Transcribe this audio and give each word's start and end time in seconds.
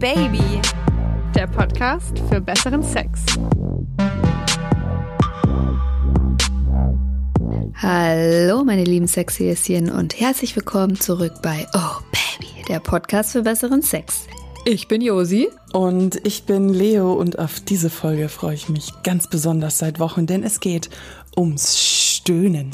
Baby, 0.00 0.62
der 1.34 1.46
Podcast 1.46 2.18
für 2.30 2.40
besseren 2.40 2.82
Sex. 2.82 3.20
Hallo, 7.74 8.64
meine 8.64 8.84
lieben 8.84 9.06
Sexhäschen 9.06 9.90
und 9.90 10.18
herzlich 10.18 10.56
willkommen 10.56 10.98
zurück 10.98 11.34
bei 11.42 11.66
Oh 11.74 12.00
Baby, 12.12 12.64
der 12.66 12.80
Podcast 12.80 13.32
für 13.32 13.42
besseren 13.42 13.82
Sex. 13.82 14.26
Ich 14.64 14.88
bin 14.88 15.02
Josi. 15.02 15.50
Und 15.74 16.26
ich 16.26 16.44
bin 16.44 16.70
Leo 16.70 17.12
und 17.12 17.38
auf 17.38 17.60
diese 17.60 17.90
Folge 17.90 18.30
freue 18.30 18.54
ich 18.54 18.70
mich 18.70 19.02
ganz 19.02 19.28
besonders 19.28 19.76
seit 19.76 20.00
Wochen, 20.00 20.24
denn 20.24 20.42
es 20.42 20.60
geht 20.60 20.88
ums 21.36 21.78
Stöhnen. 21.78 22.70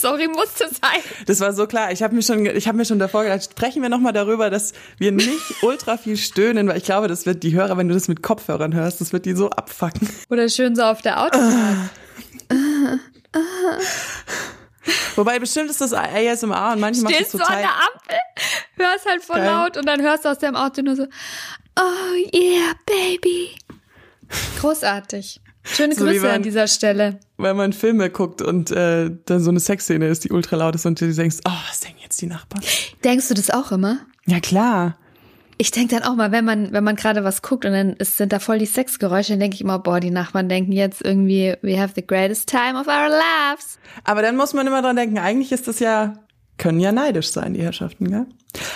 Sorry, 0.00 0.28
musste 0.28 0.68
sein. 0.68 1.00
Das 1.26 1.40
war 1.40 1.52
so 1.52 1.66
klar. 1.66 1.92
Ich 1.92 2.02
habe 2.02 2.14
mir 2.14 2.22
schon, 2.22 2.46
ich 2.46 2.66
habe 2.66 2.76
mir 2.78 2.84
schon 2.84 2.98
davor 2.98 3.24
gedacht, 3.24 3.44
sprechen 3.44 3.82
wir 3.82 3.88
noch 3.88 4.00
mal 4.00 4.12
darüber, 4.12 4.50
dass 4.50 4.72
wir 4.98 5.12
nicht 5.12 5.38
ultra 5.62 5.96
viel 5.96 6.16
stöhnen, 6.16 6.68
weil 6.68 6.78
ich 6.78 6.84
glaube, 6.84 7.08
das 7.08 7.26
wird 7.26 7.42
die 7.42 7.52
Hörer, 7.54 7.76
wenn 7.76 7.88
du 7.88 7.94
das 7.94 8.08
mit 8.08 8.22
Kopfhörern 8.22 8.74
hörst, 8.74 9.00
das 9.00 9.12
wird 9.12 9.26
die 9.26 9.34
so 9.34 9.50
abfacken. 9.50 10.08
Oder 10.30 10.48
schön 10.48 10.74
so 10.74 10.82
auf 10.82 11.02
der 11.02 11.22
Autobahn. 11.22 11.90
Wobei 15.16 15.38
bestimmt 15.38 15.70
ist 15.70 15.80
das 15.80 15.92
ASMR 15.92 16.72
und 16.72 16.80
manchmal 16.80 17.12
macht 17.12 17.14
Stehst 17.14 17.34
das 17.34 17.40
du 17.40 17.46
an 17.46 17.58
total. 17.58 17.62
der 17.62 17.70
Ampel, 17.70 18.18
hörst 18.76 19.06
halt 19.06 19.22
voll 19.22 19.36
Geil. 19.36 19.46
laut 19.46 19.76
und 19.76 19.86
dann 19.86 20.00
hörst 20.00 20.24
du 20.24 20.30
aus 20.30 20.38
dem 20.38 20.56
Auto 20.56 20.82
nur 20.82 20.96
so, 20.96 21.04
oh 21.78 22.14
yeah, 22.34 22.72
baby. 22.86 23.50
Großartig. 24.60 25.40
Schöne 25.74 25.94
So 25.94 26.04
Grüße 26.04 26.22
wenn- 26.22 26.30
an 26.36 26.42
dieser 26.42 26.66
Stelle. 26.66 27.20
Weil 27.36 27.54
man 27.54 27.72
Filme 27.72 28.10
guckt 28.10 28.42
und 28.42 28.70
äh, 28.70 29.10
dann 29.26 29.40
so 29.40 29.50
eine 29.50 29.60
Sexszene 29.60 30.06
ist, 30.08 30.24
die 30.24 30.30
ultra 30.30 30.56
laut 30.56 30.74
ist 30.74 30.86
und 30.86 31.00
du 31.00 31.12
denkst, 31.12 31.38
oh, 31.46 31.52
was 31.68 31.80
denken 31.80 31.98
jetzt 32.02 32.20
die 32.20 32.26
Nachbarn? 32.26 32.62
Denkst 33.04 33.28
du 33.28 33.34
das 33.34 33.50
auch 33.50 33.72
immer? 33.72 33.98
Ja 34.26 34.40
klar. 34.40 34.96
Ich 35.58 35.70
denke 35.70 35.94
dann 35.94 36.04
auch 36.04 36.16
mal, 36.16 36.32
wenn 36.32 36.44
man, 36.46 36.72
wenn 36.72 36.82
man 36.84 36.96
gerade 36.96 37.22
was 37.22 37.42
guckt 37.42 37.66
und 37.66 37.72
dann 37.72 37.92
ist, 37.94 38.16
sind 38.16 38.32
da 38.32 38.38
voll 38.38 38.58
die 38.58 38.64
Sexgeräusche, 38.66 39.32
dann 39.34 39.40
denke 39.40 39.56
ich 39.56 39.60
immer, 39.60 39.78
boah, 39.78 40.00
die 40.00 40.10
Nachbarn 40.10 40.48
denken 40.48 40.72
jetzt 40.72 41.02
irgendwie, 41.04 41.54
we 41.60 41.78
have 41.78 41.92
the 41.94 42.06
greatest 42.06 42.48
time 42.48 42.80
of 42.80 42.86
our 42.86 43.08
lives. 43.08 43.78
Aber 44.04 44.22
dann 44.22 44.36
muss 44.36 44.54
man 44.54 44.66
immer 44.66 44.80
dran 44.80 44.96
denken, 44.96 45.18
eigentlich 45.18 45.52
ist 45.52 45.68
das 45.68 45.78
ja, 45.80 46.14
können 46.60 46.78
ja 46.78 46.92
neidisch 46.92 47.30
sein, 47.30 47.54
die 47.54 47.62
Herrschaften, 47.62 48.10
gell? 48.10 48.26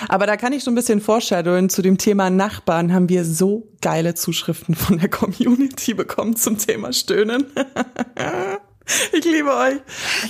Aber 0.09 0.27
da 0.27 0.37
kann 0.37 0.53
ich 0.53 0.65
so 0.65 0.71
ein 0.71 0.75
bisschen 0.75 1.01
foreshadowen. 1.01 1.69
Zu 1.69 1.83
dem 1.83 1.99
Thema 1.99 2.31
Nachbarn 2.31 2.93
haben 2.93 3.09
wir 3.09 3.25
so 3.25 3.69
geile 3.83 4.15
Zuschriften 4.15 4.75
von 4.75 4.99
der 4.99 5.11
Community 5.11 5.95
bekommen 5.95 6.35
zum 6.35 6.59
Thema 6.59 6.93
Stöhnen. 6.93 7.47
ich 9.13 9.25
liebe 9.25 9.55
euch. 9.55 9.77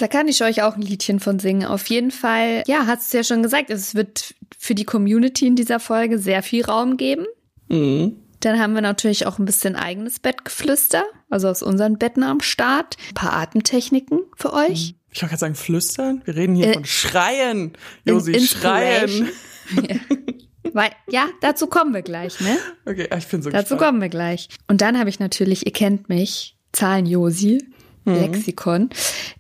Da 0.01 0.09
kann 0.09 0.27
ich 0.27 0.43
euch 0.43 0.63
auch 0.63 0.75
ein 0.75 0.83
Liedchen 0.83 1.21
von 1.21 1.39
singen. 1.39 1.67
Auf 1.67 1.87
jeden 1.89 2.11
Fall, 2.11 2.65
ja, 2.67 2.87
hast 2.87 3.13
du 3.13 3.19
ja 3.19 3.25
schon 3.25 3.43
gesagt, 3.43 3.71
es 3.71 3.95
wird 3.95 4.35
für 4.59 4.75
die 4.75 4.85
Community 4.85 5.47
in 5.47 5.57
dieser 5.57 5.79
Folge 5.79 6.19
sehr 6.19 6.43
viel 6.43 6.65
Raum 6.65 6.97
geben. 6.97 7.27
Mhm. 7.69 8.17
Dann 8.45 8.59
haben 8.61 8.75
wir 8.75 8.83
natürlich 8.83 9.27
auch 9.27 9.39
ein 9.39 9.45
bisschen 9.45 9.75
eigenes 9.77 10.19
Bettgeflüster, 10.21 11.05
also 11.31 11.49
aus 11.49 11.63
unseren 11.63 11.99
Betten 11.99 12.23
am 12.23 12.41
Start. 12.41 12.97
Ein 13.11 13.15
paar 13.15 13.33
Atemtechniken 13.35 14.21
für 14.37 14.53
euch. 14.53 14.95
Ich 15.11 15.23
wollte 15.23 15.31
gerade 15.31 15.41
sagen, 15.41 15.55
flüstern. 15.55 16.23
Wir 16.25 16.35
reden 16.37 16.55
hier 16.57 16.69
Äh, 16.69 16.75
von 16.75 16.85
Schreien. 16.85 17.73
In- 18.05 18.13
Josi, 18.15 18.39
Schreien. 18.47 19.29
Inspiration. 19.71 19.99
Weil, 20.73 20.91
ja, 21.09 21.29
dazu 21.41 21.67
kommen 21.69 21.95
wir 21.95 22.03
gleich, 22.03 22.41
ne? 22.41 22.57
Okay, 22.85 23.09
ich 23.17 23.27
bin 23.29 23.43
so 23.43 23.51
Dazu 23.51 23.75
gespannt. 23.75 23.81
kommen 23.81 24.01
wir 24.01 24.09
gleich. 24.09 24.49
Und 24.67 24.81
dann 24.81 24.99
habe 24.99 25.09
ich 25.09 25.21
natürlich, 25.21 25.67
ihr 25.67 25.73
kennt 25.73 26.09
mich, 26.09 26.57
Zahlen 26.73 27.07
Josi, 27.07 27.65
Mhm. 28.07 28.15
Lexikon, 28.17 28.91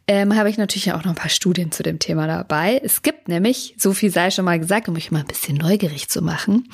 ähm, 0.06 0.36
habe 0.36 0.48
ich 0.48 0.56
natürlich 0.56 0.92
auch 0.94 1.05
noch 1.05 1.10
ein 1.10 1.14
paar 1.16 1.28
Studien 1.28 1.70
zu 1.70 1.82
dem 1.82 1.98
Thema 1.98 2.27
dabei. 2.27 2.80
Es 2.82 3.02
gibt 3.02 3.28
nämlich, 3.28 3.75
so 3.77 3.92
viel 3.92 4.10
sei 4.10 4.30
schon 4.30 4.47
mal 4.47 4.58
gesagt, 4.58 4.88
um 4.88 4.94
mich 4.94 5.10
mal 5.10 5.19
ein 5.20 5.27
bisschen 5.27 5.56
neugierig 5.58 6.08
zu 6.08 6.22
machen, 6.22 6.66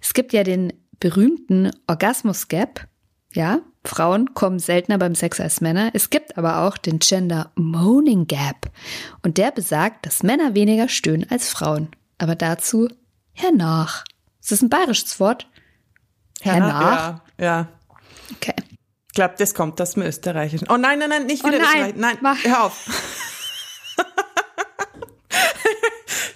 es 0.00 0.14
gibt 0.14 0.32
ja 0.32 0.42
den 0.42 0.72
berühmten 1.00 1.70
Orgasmus 1.86 2.48
Gap. 2.48 2.86
Ja, 3.32 3.60
Frauen 3.84 4.34
kommen 4.34 4.58
seltener 4.58 4.98
beim 4.98 5.14
Sex 5.14 5.40
als 5.40 5.60
Männer. 5.60 5.90
Es 5.94 6.10
gibt 6.10 6.36
aber 6.38 6.62
auch 6.62 6.76
den 6.76 6.98
Gender 6.98 7.52
Moaning 7.56 8.26
Gap. 8.26 8.70
Und 9.22 9.38
der 9.38 9.50
besagt, 9.50 10.06
dass 10.06 10.22
Männer 10.22 10.54
weniger 10.54 10.88
stöhnen 10.88 11.26
als 11.30 11.48
Frauen. 11.48 11.88
Aber 12.18 12.34
dazu 12.34 12.88
hernach. 13.32 14.04
Ist 14.40 14.52
das 14.52 14.62
ein 14.62 14.70
bayerisches 14.70 15.20
Wort? 15.20 15.48
Hernach? 16.40 17.20
Ja, 17.38 17.44
ja. 17.44 17.68
Okay. 18.36 18.54
Ich 19.08 19.14
glaube, 19.14 19.34
das 19.38 19.54
kommt, 19.54 19.80
das 19.80 19.90
ist 19.90 19.96
mir 19.96 20.06
österreichisch. 20.06 20.62
Oh 20.68 20.76
nein, 20.76 20.98
nein, 20.98 21.08
nein, 21.08 21.26
nicht 21.26 21.44
Oh 21.44 21.48
wieder 21.48 21.58
nein, 21.58 21.68
Österreich. 21.68 21.94
Nein, 21.96 22.18
mach. 22.20 22.44
hör 22.44 22.64
auf. 22.64 22.86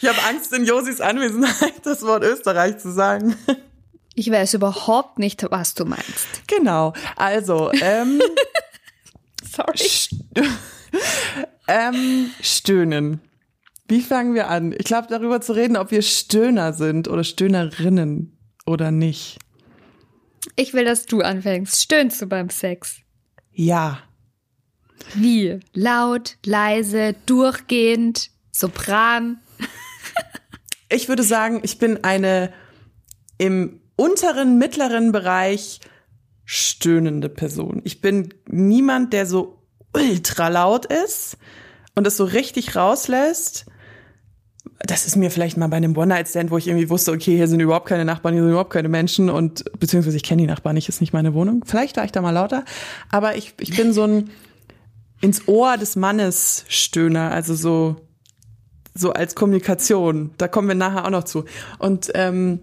ich 0.00 0.08
habe 0.08 0.18
Angst, 0.28 0.52
in 0.52 0.64
Josis 0.64 1.00
Anwesenheit 1.00 1.74
das 1.84 2.02
Wort 2.02 2.24
Österreich 2.24 2.78
zu 2.78 2.90
sagen. 2.90 3.36
Ich 4.14 4.30
weiß 4.30 4.54
überhaupt 4.54 5.18
nicht, 5.18 5.44
was 5.50 5.74
du 5.74 5.84
meinst. 5.84 6.46
Genau. 6.46 6.92
Also, 7.16 7.70
ähm, 7.72 8.20
Sorry. 9.42 9.78
st 9.78 10.14
ähm, 11.68 12.30
stöhnen. 12.40 13.20
Wie 13.88 14.00
fangen 14.00 14.34
wir 14.34 14.48
an? 14.48 14.72
Ich 14.72 14.84
glaube, 14.84 15.08
darüber 15.08 15.40
zu 15.40 15.52
reden, 15.52 15.76
ob 15.76 15.90
wir 15.90 16.02
Stöhner 16.02 16.72
sind 16.72 17.08
oder 17.08 17.24
Stöhnerinnen 17.24 18.38
oder 18.66 18.90
nicht. 18.90 19.38
Ich 20.56 20.74
will, 20.74 20.84
dass 20.84 21.06
du 21.06 21.20
anfängst. 21.20 21.80
Stöhnst 21.80 22.20
du 22.20 22.26
beim 22.26 22.50
Sex? 22.50 22.96
Ja. 23.52 23.98
Wie? 25.14 25.60
Laut, 25.72 26.36
leise, 26.44 27.14
durchgehend, 27.26 28.30
Sopran? 28.50 29.40
Ich 30.88 31.08
würde 31.08 31.22
sagen, 31.22 31.60
ich 31.62 31.78
bin 31.78 32.04
eine 32.04 32.52
im 33.38 33.81
unteren, 34.02 34.58
mittleren 34.58 35.12
Bereich 35.12 35.80
stöhnende 36.44 37.28
Person. 37.28 37.80
Ich 37.84 38.00
bin 38.00 38.34
niemand, 38.48 39.12
der 39.12 39.26
so 39.26 39.58
ultra 39.94 40.48
laut 40.48 40.86
ist 40.86 41.38
und 41.94 42.06
es 42.06 42.16
so 42.16 42.24
richtig 42.24 42.74
rauslässt. 42.74 43.66
Das 44.84 45.06
ist 45.06 45.16
mir 45.16 45.30
vielleicht 45.30 45.56
mal 45.56 45.68
bei 45.68 45.76
einem 45.76 45.96
One-Night-Stand, 45.96 46.50
wo 46.50 46.58
ich 46.58 46.66
irgendwie 46.66 46.90
wusste, 46.90 47.12
okay, 47.12 47.36
hier 47.36 47.46
sind 47.46 47.60
überhaupt 47.60 47.86
keine 47.86 48.04
Nachbarn, 48.04 48.34
hier 48.34 48.42
sind 48.42 48.50
überhaupt 48.50 48.72
keine 48.72 48.88
Menschen 48.88 49.30
und 49.30 49.64
beziehungsweise 49.78 50.16
ich 50.16 50.24
kenne 50.24 50.42
die 50.42 50.48
Nachbarn 50.48 50.74
nicht, 50.74 50.88
ist 50.88 51.00
nicht 51.00 51.12
meine 51.12 51.34
Wohnung. 51.34 51.64
Vielleicht 51.64 51.96
war 51.96 52.04
ich 52.04 52.12
da 52.12 52.20
mal 52.20 52.30
lauter, 52.30 52.64
aber 53.10 53.36
ich, 53.36 53.54
ich 53.60 53.76
bin 53.76 53.92
so 53.92 54.02
ein 54.02 54.30
ins 55.20 55.46
Ohr 55.46 55.76
des 55.76 55.94
Mannes 55.94 56.64
Stöhner, 56.68 57.30
also 57.30 57.54
so 57.54 57.96
so 58.94 59.12
als 59.12 59.34
Kommunikation. 59.34 60.32
Da 60.36 60.48
kommen 60.48 60.68
wir 60.68 60.74
nachher 60.74 61.06
auch 61.06 61.10
noch 61.10 61.24
zu. 61.24 61.44
Und 61.78 62.10
ähm, 62.14 62.60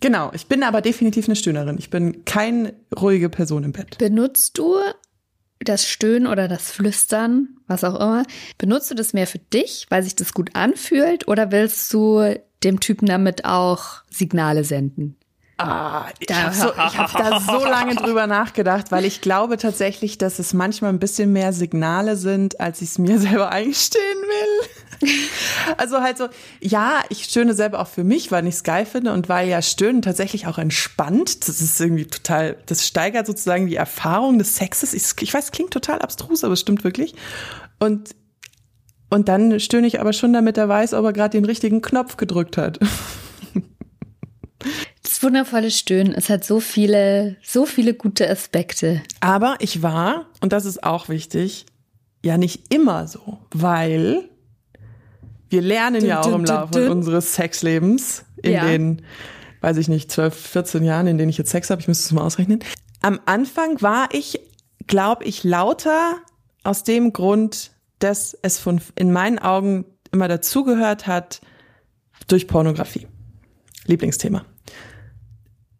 genau, 0.00 0.30
ich 0.34 0.46
bin 0.46 0.62
aber 0.62 0.80
definitiv 0.80 1.26
eine 1.26 1.36
Stöhnerin. 1.36 1.76
Ich 1.78 1.90
bin 1.90 2.24
keine 2.24 2.74
ruhige 2.98 3.28
Person 3.28 3.64
im 3.64 3.72
Bett. 3.72 3.98
Benutzt 3.98 4.58
du 4.58 4.76
das 5.60 5.86
Stöhnen 5.86 6.26
oder 6.26 6.48
das 6.48 6.70
Flüstern, 6.70 7.48
was 7.66 7.84
auch 7.84 7.96
immer, 7.96 8.24
benutzt 8.58 8.90
du 8.90 8.94
das 8.94 9.12
mehr 9.12 9.26
für 9.26 9.38
dich, 9.38 9.86
weil 9.90 10.02
sich 10.02 10.14
das 10.14 10.32
gut 10.32 10.54
anfühlt, 10.54 11.26
oder 11.28 11.50
willst 11.50 11.92
du 11.92 12.36
dem 12.62 12.80
Typen 12.80 13.06
damit 13.06 13.44
auch 13.44 14.02
Signale 14.10 14.64
senden? 14.64 15.16
Ah, 15.60 16.06
ich 16.20 16.32
habe 16.32 16.54
so, 16.54 16.68
ich 16.68 16.98
hab 16.98 17.12
da 17.12 17.40
so 17.40 17.64
lange 17.68 17.96
drüber 17.96 18.28
nachgedacht, 18.28 18.92
weil 18.92 19.04
ich 19.04 19.20
glaube 19.20 19.56
tatsächlich, 19.56 20.16
dass 20.16 20.38
es 20.38 20.54
manchmal 20.54 20.92
ein 20.92 21.00
bisschen 21.00 21.32
mehr 21.32 21.52
Signale 21.52 22.14
sind, 22.14 22.60
als 22.60 22.80
ich 22.80 22.90
es 22.90 22.98
mir 22.98 23.18
selber 23.18 23.50
eingestehen 23.50 24.02
will. 24.02 24.68
Also 25.76 26.00
halt 26.00 26.18
so, 26.18 26.28
ja, 26.60 27.02
ich 27.10 27.24
stöhne 27.24 27.54
selber 27.54 27.80
auch 27.80 27.88
für 27.88 28.04
mich, 28.04 28.32
weil 28.32 28.46
ich 28.46 28.56
es 28.56 28.62
geil 28.62 28.86
finde 28.86 29.12
und 29.12 29.28
weil 29.28 29.48
ja 29.48 29.60
Stöhnen 29.60 30.02
tatsächlich 30.02 30.46
auch 30.46 30.58
entspannt. 30.58 31.46
Das 31.48 31.60
ist 31.60 31.80
irgendwie 31.80 32.06
total, 32.06 32.56
das 32.66 32.86
steigert 32.86 33.26
sozusagen 33.26 33.66
die 33.66 33.76
Erfahrung 33.76 34.38
des 34.38 34.56
Sexes. 34.56 34.94
Ich, 34.94 35.04
ich 35.20 35.32
weiß, 35.32 35.52
klingt 35.52 35.72
total 35.72 36.00
abstrus, 36.00 36.44
aber 36.44 36.54
es 36.54 36.60
stimmt 36.60 36.84
wirklich. 36.84 37.14
Und, 37.78 38.14
und 39.10 39.28
dann 39.28 39.60
stöhne 39.60 39.86
ich 39.86 40.00
aber 40.00 40.12
schon, 40.12 40.32
damit 40.32 40.56
er 40.56 40.68
weiß, 40.68 40.94
ob 40.94 41.04
er 41.04 41.12
gerade 41.12 41.38
den 41.38 41.44
richtigen 41.44 41.82
Knopf 41.82 42.16
gedrückt 42.16 42.56
hat. 42.56 42.78
Das 45.04 45.22
wundervolle 45.22 45.70
Stöhnen, 45.70 46.12
es 46.12 46.28
hat 46.28 46.44
so 46.44 46.60
viele, 46.60 47.36
so 47.42 47.64
viele 47.64 47.94
gute 47.94 48.28
Aspekte. 48.28 49.02
Aber 49.20 49.56
ich 49.60 49.82
war, 49.82 50.26
und 50.40 50.52
das 50.52 50.64
ist 50.64 50.82
auch 50.82 51.08
wichtig, 51.08 51.64
ja 52.24 52.36
nicht 52.36 52.74
immer 52.74 53.06
so, 53.06 53.38
weil 53.52 54.28
wir 55.50 55.62
lernen 55.62 56.04
ja 56.04 56.20
auch 56.20 56.32
im 56.34 56.44
Laufe 56.44 56.90
unseres 56.90 57.34
Sexlebens, 57.34 58.24
in 58.42 58.52
Ja. 58.52 58.66
den, 58.66 59.02
weiß 59.60 59.76
ich 59.78 59.88
nicht, 59.88 60.10
12, 60.10 60.34
14 60.34 60.84
Jahren, 60.84 61.06
in 61.06 61.18
denen 61.18 61.30
ich 61.30 61.38
jetzt 61.38 61.50
Sex 61.50 61.70
habe, 61.70 61.80
ich 61.80 61.88
müsste 61.88 62.04
es 62.06 62.12
mal 62.12 62.22
ausrechnen. 62.22 62.60
Am 63.00 63.20
Anfang 63.26 63.80
war 63.80 64.08
ich, 64.12 64.40
glaube 64.86 65.24
ich, 65.24 65.44
lauter 65.44 66.16
aus 66.64 66.84
dem 66.84 67.12
Grund, 67.12 67.70
dass 67.98 68.36
es 68.42 68.58
von, 68.58 68.80
in 68.94 69.12
meinen 69.12 69.38
Augen 69.38 69.84
immer 70.12 70.28
dazugehört 70.28 71.06
hat, 71.06 71.40
durch 72.26 72.46
Pornografie. 72.46 73.06
Lieblingsthema. 73.86 74.44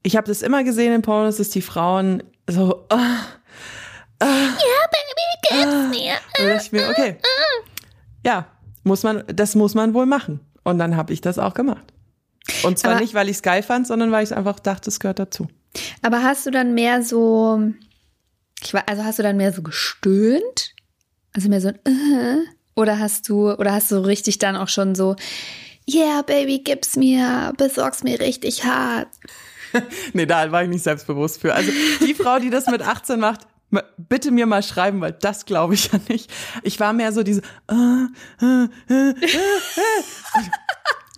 Ich 0.03 0.17
habe 0.17 0.26
das 0.29 0.43
immer 0.43 0.64
gesehen 0.64 0.94
in 0.94 1.03
Pornos, 1.03 1.37
dass 1.37 1.50
die 1.50 1.61
Frauen 1.62 2.23
so, 2.49 2.87
oh, 2.91 2.97
oh, 2.97 4.25
ja, 4.25 4.55
Baby, 4.91 5.43
gib's 5.43 5.99
mir. 5.99 6.12
Und 6.38 6.38
da 6.38 6.55
dachte 6.55 6.64
ich 6.64 6.73
mir, 6.73 6.88
okay, 6.88 7.17
ja, 8.25 8.47
muss 8.88 9.05
man, 9.05 9.23
das 9.29 9.55
muss 9.55 9.75
man 9.75 9.94
wohl 9.94 10.06
machen. 10.06 10.40
Und 10.64 10.79
dann 10.79 10.96
habe 10.96 11.12
ich 11.12 11.20
das 11.20 11.38
auch 11.38 11.55
gemacht. 11.55 11.85
Und 12.64 12.79
zwar 12.79 12.93
Aber- 12.93 13.00
nicht, 13.00 13.14
weil 13.14 13.29
ich 13.29 13.37
es 13.37 13.43
geil 13.43 13.62
fand, 13.62 13.87
sondern 13.87 14.11
weil 14.11 14.25
ich 14.25 14.35
einfach 14.37 14.58
dachte, 14.58 14.90
es 14.90 14.99
gehört 15.00 15.19
dazu. 15.20 15.46
Aber 16.02 16.23
hast 16.23 16.46
du 16.46 16.50
dann 16.50 16.75
mehr 16.75 17.02
so, 17.02 17.62
ich 18.62 18.75
war, 18.75 18.82
also 18.88 19.05
hast 19.05 19.19
du 19.19 19.23
dann 19.23 19.37
mehr 19.37 19.52
so 19.52 19.62
gestöhnt? 19.62 20.75
Also 21.35 21.49
mehr 21.49 21.61
so 21.61 21.69
ein, 21.69 21.75
äh, 21.85 22.38
oder 22.75 22.99
hast 22.99 23.29
du, 23.29 23.52
oder 23.52 23.73
hast 23.73 23.90
du 23.93 23.96
richtig 24.05 24.38
dann 24.38 24.56
auch 24.56 24.69
schon 24.69 24.94
so, 24.94 25.14
yeah, 25.88 26.23
Baby, 26.23 26.61
gib's 26.61 26.96
mir, 26.96 27.52
besorg's 27.56 28.02
mir 28.02 28.19
richtig 28.20 28.64
hart. 28.64 29.08
Nee, 30.14 30.25
da 30.25 30.50
war 30.50 30.62
ich 30.62 30.70
nicht 30.70 30.82
selbstbewusst 30.82 31.43
für. 31.43 31.52
Also 31.55 31.70
die 32.00 32.14
Frau, 32.14 32.38
die 32.38 32.49
das 32.49 32.69
mit 32.69 32.81
18 32.81 33.20
macht, 33.20 33.40
bitte 33.97 34.31
mir 34.31 34.47
mal 34.47 34.62
schreiben, 34.62 35.00
weil 35.00 35.12
das 35.12 35.44
glaube 35.47 35.75
ich 35.75 35.87
ja 35.93 36.00
nicht. 36.09 36.31
Ich 36.62 36.81
war 36.81 36.93
mehr 36.93 37.12
so 37.12 37.23
diese. 37.23 37.43
Äh, 37.70 37.75
äh, 38.43 38.65
äh, 38.91 38.94
äh, 38.94 39.11
äh. 39.11 39.15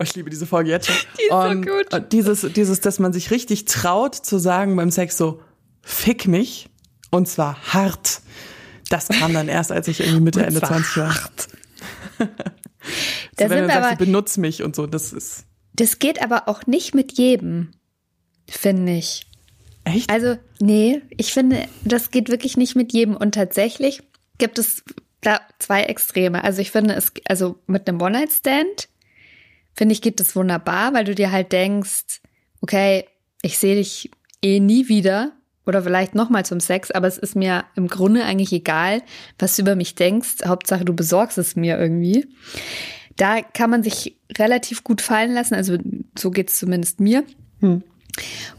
Ich 0.02 0.14
liebe 0.14 0.31
diese 0.31 0.47
Folge 0.47 0.70
jetzt 0.70 0.87
schon. 0.87 0.97
Die 1.19 1.23
ist 1.23 1.31
so 1.31 1.37
und, 1.37 1.67
gut. 1.67 1.94
Und 1.94 2.12
dieses, 2.12 2.41
dieses, 2.55 2.81
dass 2.81 2.99
man 2.99 3.12
sich 3.12 3.31
richtig 3.31 3.67
traut 3.67 4.14
zu 4.14 4.38
sagen 4.38 4.76
beim 4.76 4.91
Sex 4.91 5.17
so, 5.17 5.43
fick 5.82 6.26
mich. 6.26 6.69
Und 7.11 7.29
zwar 7.29 7.61
hart. 7.73 8.23
Das 8.88 9.08
kam 9.08 9.35
dann 9.35 9.49
erst, 9.49 9.73
als 9.73 9.88
ich 9.88 10.00
irgendwie 10.00 10.20
Mitte, 10.20 10.41
Und 10.41 10.46
Ende 10.46 10.61
zwar 10.61 10.70
20 10.70 10.96
war. 10.96 11.14
hart. 11.23 11.49
So, 13.38 13.44
Da 13.46 13.50
wenn 13.50 13.58
sind 13.58 13.67
sagst, 13.69 13.88
aber, 13.91 13.96
du 13.96 14.05
benutzt 14.06 14.38
mich 14.38 14.62
und 14.62 14.75
so, 14.75 14.87
das 14.87 15.12
ist 15.12 15.44
das 15.81 15.99
geht 15.99 16.23
aber 16.23 16.49
auch 16.49 16.67
nicht 16.67 16.94
mit 16.94 17.12
jedem, 17.17 17.70
finde 18.49 18.96
ich. 18.96 19.26
Echt. 19.85 20.11
Also, 20.11 20.37
nee, 20.61 21.03
ich 21.17 21.32
finde, 21.32 21.67
das 21.85 22.11
geht 22.11 22.29
wirklich 22.29 22.56
nicht 22.56 22.77
mit 22.77 22.93
jedem. 22.93 23.17
Und 23.17 23.35
tatsächlich 23.35 24.03
gibt 24.38 24.59
es 24.59 24.82
da 25.21 25.41
zwei 25.59 25.82
Extreme. 25.85 26.43
Also 26.43 26.61
ich 26.61 26.71
finde 26.71 26.94
es, 26.94 27.12
also 27.29 27.59
mit 27.67 27.88
einem 27.88 28.00
One-Night-Stand, 28.00 28.88
finde 29.75 29.93
ich, 29.93 30.03
geht 30.03 30.21
das 30.21 30.35
wunderbar, 30.35 30.94
weil 30.94 31.05
du 31.05 31.15
dir 31.15 31.31
halt 31.31 31.53
denkst, 31.53 32.21
okay, 32.61 33.05
ich 33.43 33.59
sehe 33.59 33.77
dich 33.77 34.11
eh 34.43 34.61
nie 34.61 34.88
wieder 34.88 35.32
oder 35.67 35.82
vielleicht 35.82 36.15
nochmal 36.15 36.44
zum 36.44 36.61
Sex, 36.61 36.91
aber 36.91 37.06
es 37.06 37.19
ist 37.19 37.37
mir 37.37 37.65
im 37.77 37.88
Grunde 37.88 38.25
eigentlich 38.25 38.53
egal, 38.53 39.03
was 39.38 39.56
du 39.56 39.62
über 39.62 39.77
mich 39.77 39.94
denkst. 39.94 40.38
Hauptsache, 40.44 40.85
du 40.85 40.94
besorgst 40.94 41.38
es 41.38 41.55
mir 41.55 41.79
irgendwie. 41.79 42.27
Da 43.17 43.43
kann 43.43 43.71
man 43.71 43.82
sich 43.82 44.17
relativ 44.38 44.82
gut 44.85 45.03
fallen 45.03 45.32
lassen, 45.32 45.55
also 45.55 45.77
so 46.19 46.31
geht 46.31 46.49
es 46.49 46.59
zumindest 46.59 47.00
mir. 47.00 47.25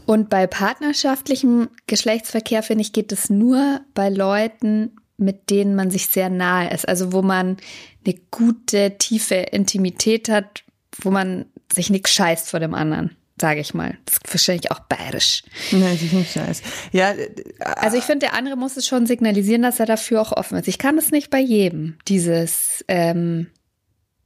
Und 0.06 0.30
bei 0.30 0.46
partnerschaftlichem 0.46 1.68
Geschlechtsverkehr, 1.86 2.62
finde 2.62 2.82
ich, 2.82 2.92
geht 2.92 3.12
es 3.12 3.30
nur 3.30 3.80
bei 3.94 4.08
Leuten, 4.08 4.96
mit 5.16 5.50
denen 5.50 5.74
man 5.74 5.90
sich 5.90 6.08
sehr 6.08 6.30
nahe 6.30 6.72
ist. 6.72 6.88
Also 6.88 7.12
wo 7.12 7.22
man 7.22 7.56
eine 8.04 8.14
gute, 8.30 8.96
tiefe 8.98 9.34
Intimität 9.36 10.28
hat, 10.28 10.64
wo 11.00 11.10
man 11.10 11.46
sich 11.72 11.90
nichts 11.90 12.10
scheißt 12.12 12.50
vor 12.50 12.60
dem 12.60 12.74
anderen, 12.74 13.16
sage 13.40 13.60
ich 13.60 13.72
mal. 13.74 13.96
Das 14.04 14.16
ist 14.16 14.34
wahrscheinlich 14.34 14.70
auch 14.70 14.80
bayerisch. 14.80 15.42
Nein, 15.70 15.92
das 15.92 16.02
ist 16.02 16.12
nicht 16.12 16.32
scheiße. 16.32 16.62
Ja, 16.92 17.12
äh, 17.12 17.30
Also 17.60 17.96
ich 17.96 18.04
finde, 18.04 18.26
der 18.26 18.34
andere 18.34 18.56
muss 18.56 18.76
es 18.76 18.86
schon 18.86 19.06
signalisieren, 19.06 19.62
dass 19.62 19.80
er 19.80 19.86
dafür 19.86 20.20
auch 20.20 20.32
offen 20.32 20.58
ist. 20.58 20.68
Ich 20.68 20.78
kann 20.78 20.98
es 20.98 21.10
nicht 21.10 21.30
bei 21.30 21.40
jedem, 21.40 21.96
dieses 22.08 22.84
ähm, 22.88 23.46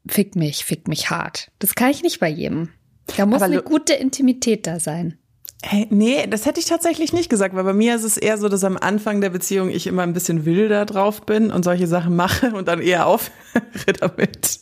Fick 0.09 0.37
mich, 0.37 0.65
fick 0.65 0.89
mich 0.89 1.11
hart. 1.11 1.51
Das 1.59 1.75
kann 1.75 1.91
ich 1.91 2.03
nicht 2.03 2.21
bei 2.21 2.29
jedem. 2.29 2.71
Da 3.17 3.27
muss 3.27 3.43
eine 3.43 3.63
gute 3.63 3.95
Intimität 3.95 4.67
da 4.67 4.79
sein. 4.81 5.19
Hey, 5.69 5.89
nee, 5.91 6.29
das 6.29 6.47
hätte 6.47 6.61
ich 6.61 6.67
tatsächlich 6.67 7.13
nicht 7.13 7.29
gesagt, 7.29 7.57
weil 7.57 7.65
bei 7.65 7.73
mir 7.73 7.97
ist 7.97 8.05
es 8.05 8.17
eher 8.17 8.39
so, 8.39 8.49
dass 8.49 8.63
am 8.63 8.77
Anfang 8.77 9.21
der 9.21 9.31
Beziehung 9.31 9.69
ich 9.69 9.89
immer 9.89 10.05
ein 10.05 10.13
bisschen 10.13 10.45
wilder 10.45 10.87
drauf 10.87 11.23
bin 11.27 11.51
und 11.51 11.65
solche 11.65 11.89
Sachen 11.89 12.15
mache 12.15 12.55
und 12.55 12.69
dann 12.69 12.81
eher 12.81 13.07
aufhöre 13.07 13.93
damit. 13.99 14.61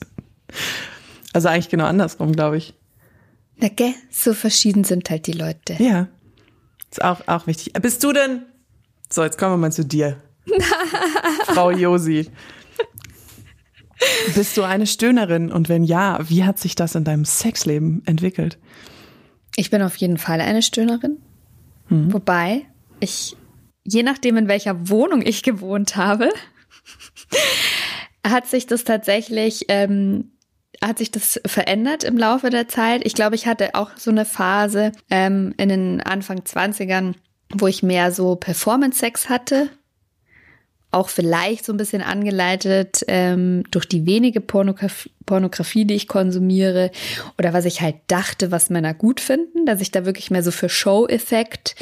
Also 1.34 1.48
eigentlich 1.48 1.68
genau 1.68 1.84
andersrum, 1.84 2.32
glaube 2.32 2.56
ich. 2.56 2.72
Na, 3.56 3.68
gell? 3.68 3.92
So 4.10 4.32
verschieden 4.32 4.84
sind 4.84 5.10
halt 5.10 5.26
die 5.26 5.32
Leute. 5.32 5.74
Ja. 5.78 6.08
Ist 6.90 7.04
auch, 7.04 7.20
auch 7.28 7.46
wichtig. 7.46 7.74
Bist 7.74 8.02
du 8.02 8.14
denn? 8.14 8.46
So, 9.10 9.24
jetzt 9.24 9.36
kommen 9.36 9.52
wir 9.52 9.58
mal 9.58 9.72
zu 9.72 9.84
dir. 9.84 10.22
Frau 11.44 11.70
Josi. 11.70 12.30
Bist 14.34 14.56
du 14.56 14.62
eine 14.62 14.86
Stöhnerin? 14.86 15.52
Und 15.52 15.68
wenn 15.68 15.84
ja, 15.84 16.18
wie 16.30 16.44
hat 16.44 16.58
sich 16.58 16.76
das 16.76 16.94
in 16.94 17.04
deinem 17.04 17.26
Sexleben 17.26 18.02
entwickelt? 18.06 18.58
Ich 19.56 19.70
bin 19.70 19.82
auf 19.82 19.96
jeden 19.96 20.18
Fall 20.18 20.40
eine 20.40 20.62
Stöhnerin. 20.62 21.18
Wobei 22.12 22.66
ich, 23.00 23.36
je 23.84 24.02
nachdem, 24.02 24.36
in 24.36 24.48
welcher 24.48 24.88
Wohnung 24.88 25.22
ich 25.22 25.42
gewohnt 25.42 25.96
habe, 25.96 26.30
hat 28.26 28.46
sich 28.46 28.66
das 28.66 28.84
tatsächlich, 28.84 29.66
ähm, 29.68 30.32
hat 30.82 30.98
sich 30.98 31.10
das 31.10 31.40
verändert 31.46 32.04
im 32.04 32.18
Laufe 32.18 32.50
der 32.50 32.68
Zeit. 32.68 33.02
Ich 33.04 33.14
glaube, 33.14 33.36
ich 33.36 33.46
hatte 33.46 33.74
auch 33.74 33.90
so 33.96 34.10
eine 34.10 34.24
Phase 34.24 34.92
ähm, 35.10 35.54
in 35.56 35.68
den 35.68 36.00
Anfang 36.00 36.40
20ern, 36.40 37.14
wo 37.52 37.66
ich 37.66 37.82
mehr 37.82 38.10
so 38.12 38.36
Performance-Sex 38.36 39.28
hatte. 39.28 39.68
Auch 40.94 41.08
vielleicht 41.08 41.64
so 41.64 41.72
ein 41.72 41.76
bisschen 41.76 42.02
angeleitet 42.02 43.04
ähm, 43.08 43.64
durch 43.70 43.86
die 43.86 44.06
wenige 44.06 44.40
Pornografie, 44.40 45.10
Pornografie, 45.26 45.84
die 45.84 45.94
ich 45.94 46.06
konsumiere 46.06 46.90
oder 47.38 47.52
was 47.52 47.64
ich 47.64 47.80
halt 47.80 47.96
dachte, 48.06 48.50
was 48.50 48.70
Männer 48.70 48.94
gut 48.94 49.20
finden, 49.20 49.66
dass 49.66 49.80
ich 49.80 49.90
da 49.90 50.04
wirklich 50.04 50.30
mehr 50.30 50.42
so 50.42 50.50
für 50.50 50.68
Show-Effekt, 50.68 51.74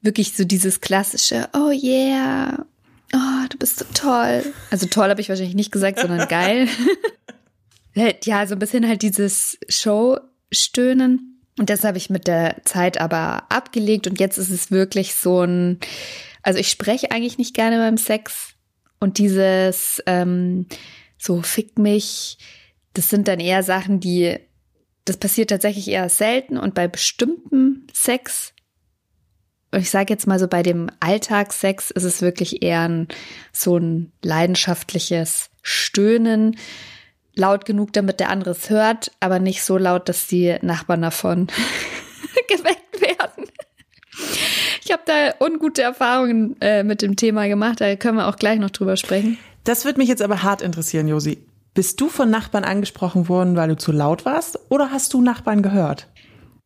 wirklich 0.00 0.34
so 0.34 0.44
dieses 0.44 0.80
klassische, 0.80 1.48
oh 1.52 1.70
yeah, 1.70 2.64
oh, 3.14 3.46
du 3.50 3.58
bist 3.58 3.80
so 3.80 3.84
toll. 3.94 4.44
Also 4.70 4.86
toll 4.86 5.10
habe 5.10 5.20
ich 5.20 5.28
wahrscheinlich 5.28 5.54
nicht 5.54 5.72
gesagt, 5.72 6.00
sondern 6.00 6.26
geil. 6.28 6.68
ja, 8.24 8.46
so 8.46 8.54
ein 8.54 8.58
bisschen 8.58 8.86
halt 8.86 9.02
dieses 9.02 9.58
Show-Stöhnen. 9.68 11.40
Und 11.58 11.70
das 11.70 11.82
habe 11.82 11.98
ich 11.98 12.08
mit 12.08 12.28
der 12.28 12.56
Zeit 12.64 13.00
aber 13.00 13.50
abgelegt 13.50 14.06
und 14.06 14.20
jetzt 14.20 14.38
ist 14.38 14.50
es 14.50 14.70
wirklich 14.70 15.16
so 15.16 15.42
ein, 15.42 15.80
also 16.42 16.58
ich 16.58 16.70
spreche 16.70 17.10
eigentlich 17.10 17.38
nicht 17.38 17.54
gerne 17.54 17.78
beim 17.78 17.96
Sex 17.96 18.54
und 19.00 19.18
dieses 19.18 20.02
ähm, 20.06 20.66
so 21.18 21.42
fick 21.42 21.78
mich, 21.78 22.38
das 22.94 23.10
sind 23.10 23.28
dann 23.28 23.40
eher 23.40 23.62
Sachen, 23.62 24.00
die, 24.00 24.38
das 25.04 25.16
passiert 25.16 25.50
tatsächlich 25.50 25.88
eher 25.88 26.08
selten 26.08 26.56
und 26.56 26.74
bei 26.74 26.88
bestimmtem 26.88 27.86
Sex, 27.92 28.54
und 29.70 29.80
ich 29.80 29.90
sage 29.90 30.12
jetzt 30.12 30.26
mal 30.26 30.38
so 30.38 30.48
bei 30.48 30.62
dem 30.62 30.90
Alltagssex 31.00 31.90
ist 31.90 32.04
es 32.04 32.22
wirklich 32.22 32.62
eher 32.62 32.88
ein, 32.88 33.08
so 33.52 33.76
ein 33.76 34.12
leidenschaftliches 34.22 35.50
Stöhnen, 35.62 36.56
laut 37.34 37.66
genug, 37.66 37.92
damit 37.92 38.18
der 38.20 38.30
andere 38.30 38.50
es 38.50 38.70
hört, 38.70 39.12
aber 39.20 39.38
nicht 39.38 39.62
so 39.62 39.76
laut, 39.76 40.08
dass 40.08 40.26
die 40.26 40.56
Nachbarn 40.62 41.02
davon 41.02 41.48
geweckt 42.48 43.00
werden. 43.00 43.44
Ich 44.84 44.92
habe 44.92 45.02
da 45.06 45.34
ungute 45.44 45.82
Erfahrungen 45.82 46.56
äh, 46.60 46.82
mit 46.82 47.02
dem 47.02 47.16
Thema 47.16 47.46
gemacht, 47.48 47.80
da 47.80 47.94
können 47.96 48.18
wir 48.18 48.26
auch 48.28 48.36
gleich 48.36 48.58
noch 48.58 48.70
drüber 48.70 48.96
sprechen. 48.96 49.38
Das 49.64 49.84
würde 49.84 49.98
mich 49.98 50.08
jetzt 50.08 50.22
aber 50.22 50.42
hart 50.42 50.62
interessieren, 50.62 51.08
Josi. 51.08 51.44
Bist 51.74 52.00
du 52.00 52.08
von 52.08 52.30
Nachbarn 52.30 52.64
angesprochen 52.64 53.28
worden, 53.28 53.56
weil 53.56 53.68
du 53.68 53.76
zu 53.76 53.92
laut 53.92 54.24
warst, 54.24 54.58
oder 54.70 54.90
hast 54.90 55.12
du 55.14 55.20
Nachbarn 55.20 55.62
gehört? 55.62 56.08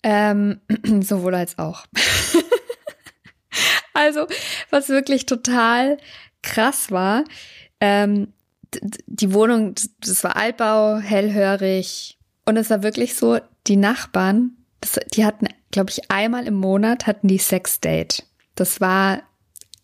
Ähm, 0.03 0.61
sowohl 1.03 1.35
als 1.35 1.59
auch. 1.59 1.85
also, 3.95 4.27
was 4.71 4.89
wirklich 4.89 5.27
total 5.27 5.99
krass 6.43 6.91
war, 6.91 7.25
ähm, 7.81 8.29
die 9.07 9.35
Wohnung, 9.35 9.75
das- 9.75 9.91
das 10.01 10.25
war 10.25 10.37
Altbau, 10.37 10.97
hellhörig. 10.99 12.19
Und 12.47 12.57
es 12.57 12.71
war 12.71 12.83
wirklich 12.83 13.15
so, 13.15 13.39
die 13.67 13.77
Nachbarn, 13.77 14.53
das, 14.81 14.99
die 15.15 15.25
hatten, 15.25 15.47
glaube 15.73 15.91
ich, 15.91 16.11
einmal 16.11 16.47
im 16.47 16.55
Monat 16.55 17.07
hatten 17.09 17.27
die 17.27 17.39
Sexdate. 17.39 18.25
Das 18.55 18.81
war 18.81 19.23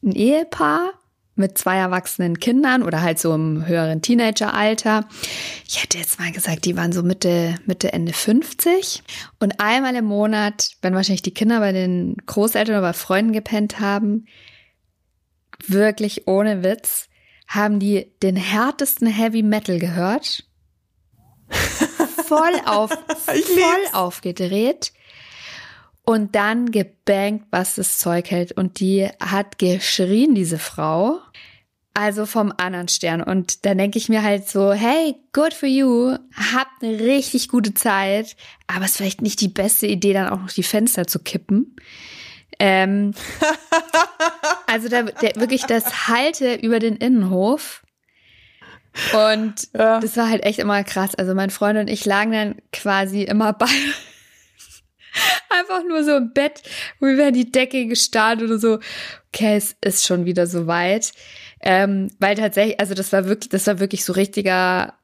ein 0.02 0.12
Ehepaar 0.12 0.92
mit 1.34 1.56
zwei 1.56 1.76
erwachsenen 1.76 2.40
Kindern 2.40 2.82
oder 2.82 3.00
halt 3.00 3.18
so 3.18 3.32
im 3.34 3.66
höheren 3.66 4.02
Teenageralter. 4.02 5.08
Ich 5.66 5.82
hätte 5.82 5.98
jetzt 5.98 6.18
mal 6.18 6.32
gesagt, 6.32 6.64
die 6.64 6.76
waren 6.76 6.92
so 6.92 7.02
Mitte, 7.02 7.54
Mitte, 7.64 7.92
Ende 7.92 8.12
50. 8.12 9.02
Und 9.38 9.60
einmal 9.60 9.94
im 9.94 10.04
Monat, 10.04 10.72
wenn 10.82 10.94
wahrscheinlich 10.94 11.22
die 11.22 11.34
Kinder 11.34 11.60
bei 11.60 11.72
den 11.72 12.16
Großeltern 12.26 12.76
oder 12.76 12.88
bei 12.88 12.92
Freunden 12.92 13.32
gepennt 13.32 13.80
haben, 13.80 14.26
wirklich 15.66 16.26
ohne 16.26 16.62
Witz, 16.62 17.08
haben 17.46 17.78
die 17.78 18.12
den 18.22 18.36
härtesten 18.36 19.06
Heavy 19.06 19.42
Metal 19.42 19.78
gehört. 19.78 20.44
Voll 22.28 22.60
auf, 22.66 22.90
voll 22.90 23.86
aufgedreht. 23.94 24.92
Und 26.08 26.34
dann 26.36 26.70
gebankt, 26.70 27.48
was 27.50 27.74
das 27.74 27.98
Zeug 27.98 28.30
hält. 28.30 28.52
Und 28.52 28.80
die 28.80 29.10
hat 29.20 29.58
geschrien, 29.58 30.34
diese 30.34 30.58
Frau. 30.58 31.20
Also 31.92 32.24
vom 32.24 32.50
anderen 32.56 32.88
Stern. 32.88 33.22
Und 33.22 33.66
da 33.66 33.74
denke 33.74 33.98
ich 33.98 34.08
mir 34.08 34.22
halt 34.22 34.48
so, 34.48 34.72
hey, 34.72 35.16
good 35.34 35.52
for 35.52 35.68
you. 35.68 36.16
Habt 36.54 36.82
eine 36.82 36.98
richtig 36.98 37.50
gute 37.50 37.74
Zeit. 37.74 38.36
Aber 38.68 38.86
es 38.86 38.92
ist 38.92 38.96
vielleicht 38.96 39.20
nicht 39.20 39.42
die 39.42 39.48
beste 39.48 39.86
Idee, 39.86 40.14
dann 40.14 40.30
auch 40.30 40.40
noch 40.40 40.50
die 40.50 40.62
Fenster 40.62 41.06
zu 41.06 41.18
kippen. 41.18 41.76
Ähm, 42.58 43.12
also 44.66 44.88
da, 44.88 45.02
der, 45.02 45.36
wirklich 45.36 45.64
das 45.64 46.08
Halte 46.08 46.54
über 46.54 46.78
den 46.78 46.96
Innenhof. 46.96 47.82
Und 49.12 49.68
ja. 49.74 50.00
das 50.00 50.16
war 50.16 50.30
halt 50.30 50.42
echt 50.42 50.58
immer 50.58 50.82
krass. 50.84 51.14
Also 51.16 51.34
mein 51.34 51.50
Freund 51.50 51.78
und 51.78 51.90
ich 51.90 52.06
lagen 52.06 52.32
dann 52.32 52.54
quasi 52.72 53.24
immer 53.24 53.52
bei 53.52 53.66
einfach 55.50 55.82
nur 55.86 56.04
so 56.04 56.16
im 56.16 56.32
Bett, 56.32 56.62
wo 57.00 57.06
wir 57.06 57.32
die 57.32 57.50
Decke 57.50 57.86
gestarrt 57.86 58.42
oder 58.42 58.58
so. 58.58 58.78
Okay, 59.28 59.56
es 59.56 59.76
ist 59.80 60.06
schon 60.06 60.24
wieder 60.24 60.46
so 60.46 60.66
weit. 60.66 61.12
Ähm, 61.60 62.08
weil 62.18 62.36
tatsächlich, 62.36 62.78
also 62.78 62.94
das 62.94 63.12
war 63.12 63.26
wirklich, 63.26 63.48
das 63.48 63.66
war 63.66 63.80
wirklich 63.80 64.04
so 64.04 64.12
richtiger, 64.12 64.94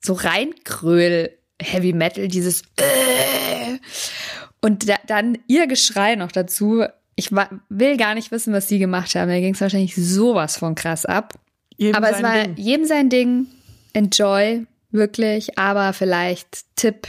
so 0.00 0.14
reinkröl 0.14 1.30
Heavy 1.60 1.92
Metal, 1.92 2.26
dieses 2.26 2.62
äh. 2.76 3.78
und 4.60 4.88
da, 4.88 4.96
dann 5.06 5.38
ihr 5.46 5.66
Geschrei 5.68 6.16
noch 6.16 6.32
dazu. 6.32 6.84
Ich 7.14 7.30
will 7.30 7.96
gar 7.96 8.14
nicht 8.14 8.32
wissen, 8.32 8.52
was 8.52 8.68
sie 8.68 8.78
gemacht 8.78 9.14
haben. 9.14 9.28
Da 9.28 9.38
ging 9.38 9.54
es 9.54 9.60
wahrscheinlich 9.60 9.94
sowas 9.94 10.56
von 10.56 10.74
krass 10.74 11.06
ab. 11.06 11.34
Jedem 11.76 11.94
aber 11.94 12.10
es 12.10 12.22
war 12.22 12.42
Ding. 12.42 12.56
jedem 12.56 12.86
sein 12.86 13.08
Ding. 13.10 13.46
Enjoy, 13.92 14.66
wirklich. 14.90 15.58
Aber 15.58 15.92
vielleicht 15.92 16.64
Tipp 16.74 17.08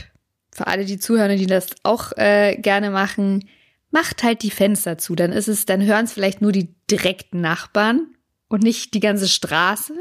für 0.54 0.68
alle, 0.68 0.84
die 0.84 0.98
zuhören, 0.98 1.36
die 1.36 1.46
das 1.46 1.66
auch 1.82 2.12
äh, 2.16 2.56
gerne 2.56 2.90
machen, 2.90 3.48
macht 3.90 4.22
halt 4.22 4.42
die 4.42 4.50
Fenster 4.50 4.98
zu. 4.98 5.16
Dann 5.16 5.32
ist 5.32 5.48
es, 5.48 5.66
dann 5.66 5.84
hören 5.84 6.04
es 6.04 6.12
vielleicht 6.12 6.40
nur 6.40 6.52
die 6.52 6.74
direkten 6.90 7.40
Nachbarn 7.40 8.06
und 8.48 8.62
nicht 8.62 8.94
die 8.94 9.00
ganze 9.00 9.28
Straße. 9.28 9.94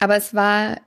Aber 0.00 0.16
es 0.16 0.34
war, 0.34 0.80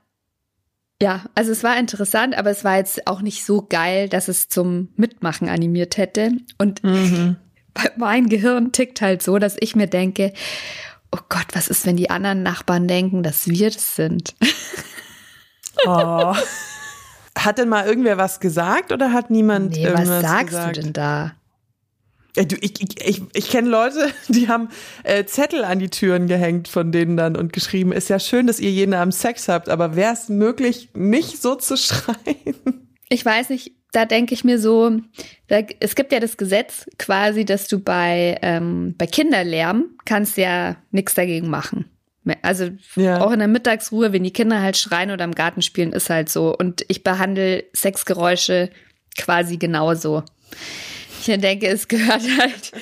ja, 1.00 1.24
also 1.36 1.52
es 1.52 1.62
war 1.62 1.78
interessant, 1.78 2.36
aber 2.36 2.50
es 2.50 2.64
war 2.64 2.78
jetzt 2.78 3.06
auch 3.06 3.22
nicht 3.22 3.44
so 3.44 3.62
geil, 3.62 4.08
dass 4.08 4.26
es 4.26 4.48
zum 4.48 4.88
Mitmachen 4.96 5.48
animiert 5.48 5.96
hätte. 5.96 6.32
Und 6.58 6.82
mhm. 6.82 7.36
mein 7.96 8.28
Gehirn 8.28 8.72
tickt 8.72 9.00
halt 9.00 9.22
so, 9.22 9.38
dass 9.38 9.56
ich 9.60 9.76
mir 9.76 9.86
denke, 9.86 10.32
oh 11.12 11.20
Gott, 11.28 11.46
was 11.52 11.68
ist, 11.68 11.86
wenn 11.86 11.96
die 11.96 12.10
anderen 12.10 12.42
Nachbarn 12.42 12.88
denken, 12.88 13.22
dass 13.22 13.46
wir 13.46 13.70
das 13.70 13.94
sind? 13.94 14.34
Oh. 15.86 16.34
Hat 17.36 17.58
denn 17.58 17.68
mal 17.68 17.86
irgendwer 17.86 18.18
was 18.18 18.40
gesagt 18.40 18.92
oder 18.92 19.12
hat 19.12 19.30
niemand 19.30 19.72
nee, 19.72 19.84
irgendwas 19.84 20.08
was 20.08 20.22
sagst 20.22 20.48
gesagt? 20.48 20.76
du 20.76 20.80
denn 20.82 20.92
da? 20.92 21.32
Ja, 22.36 22.44
du, 22.44 22.56
ich 22.56 22.80
ich, 22.80 23.06
ich, 23.06 23.22
ich 23.34 23.50
kenne 23.50 23.68
Leute, 23.68 24.10
die 24.28 24.48
haben 24.48 24.68
äh, 25.04 25.24
Zettel 25.24 25.64
an 25.64 25.78
die 25.78 25.90
Türen 25.90 26.28
gehängt 26.28 26.68
von 26.68 26.92
denen 26.92 27.16
dann 27.16 27.36
und 27.36 27.52
geschrieben, 27.52 27.92
ist 27.92 28.08
ja 28.08 28.18
schön, 28.18 28.46
dass 28.46 28.60
ihr 28.60 28.70
jeden 28.70 28.94
Abend 28.94 29.14
Sex 29.14 29.48
habt, 29.48 29.68
aber 29.68 29.96
wäre 29.96 30.12
es 30.12 30.28
möglich, 30.28 30.90
nicht 30.94 31.40
so 31.40 31.54
zu 31.54 31.76
schreien? 31.78 32.88
Ich 33.08 33.24
weiß 33.24 33.50
nicht, 33.50 33.72
da 33.92 34.06
denke 34.06 34.32
ich 34.32 34.42
mir 34.42 34.58
so, 34.58 34.90
da, 35.48 35.60
es 35.80 35.94
gibt 35.94 36.12
ja 36.12 36.20
das 36.20 36.38
Gesetz 36.38 36.86
quasi, 36.98 37.44
dass 37.44 37.68
du 37.68 37.78
bei, 37.78 38.38
ähm, 38.40 38.94
bei 38.96 39.06
Kinderlärm 39.06 39.84
kannst 40.06 40.38
ja 40.38 40.76
nichts 40.90 41.14
dagegen 41.14 41.50
machen. 41.50 41.90
Also 42.42 42.70
ja. 42.96 43.20
auch 43.20 43.32
in 43.32 43.40
der 43.40 43.48
Mittagsruhe, 43.48 44.12
wenn 44.12 44.22
die 44.22 44.32
Kinder 44.32 44.62
halt 44.62 44.76
schreien 44.76 45.10
oder 45.10 45.24
im 45.24 45.34
Garten 45.34 45.62
spielen, 45.62 45.92
ist 45.92 46.10
halt 46.10 46.28
so. 46.28 46.56
Und 46.56 46.84
ich 46.88 47.02
behandle 47.02 47.64
Sexgeräusche 47.72 48.70
quasi 49.18 49.56
genauso. 49.56 50.22
Ich 51.20 51.26
denke, 51.26 51.66
es 51.66 51.88
gehört 51.88 52.22
halt 52.38 52.72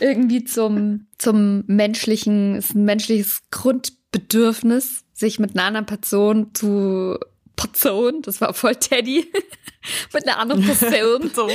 irgendwie 0.00 0.44
zum, 0.44 1.06
zum 1.18 1.64
menschlichen, 1.66 2.56
ist 2.56 2.74
ein 2.74 2.84
menschliches 2.84 3.42
Grundbedürfnis, 3.50 5.04
sich 5.12 5.38
mit 5.38 5.56
einer 5.56 5.64
anderen 5.64 5.86
Person 5.86 6.54
zu 6.54 7.18
Person, 7.58 8.22
das 8.22 8.40
war 8.40 8.54
voll 8.54 8.76
Teddy, 8.76 9.30
mit 10.14 10.26
einer 10.26 10.38
anderen 10.38 10.64
Person. 10.64 11.30
so. 11.34 11.48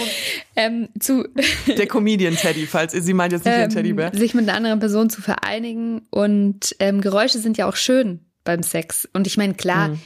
ähm, 0.56 0.90
zu 1.00 1.26
Der 1.68 1.88
Comedian 1.88 2.36
Teddy, 2.36 2.68
falls 2.68 2.92
sie 2.92 3.14
meint 3.14 3.32
jetzt 3.32 3.46
nicht 3.46 3.56
ähm, 3.56 3.62
den 3.62 3.70
Teddybär. 3.70 4.12
Sich 4.14 4.34
mit 4.34 4.48
einer 4.48 4.58
anderen 4.58 4.80
Person 4.80 5.10
zu 5.10 5.22
vereinigen 5.22 6.02
und 6.10 6.76
ähm, 6.80 7.02
Geräusche 7.02 7.40
sind 7.40 7.58
ja 7.58 7.68
auch 7.68 7.76
schön 7.76 8.20
beim 8.44 8.64
Sex. 8.64 9.08
Und 9.14 9.28
ich 9.28 9.38
meine, 9.38 9.54
klar, 9.54 9.90
mhm. 9.90 10.00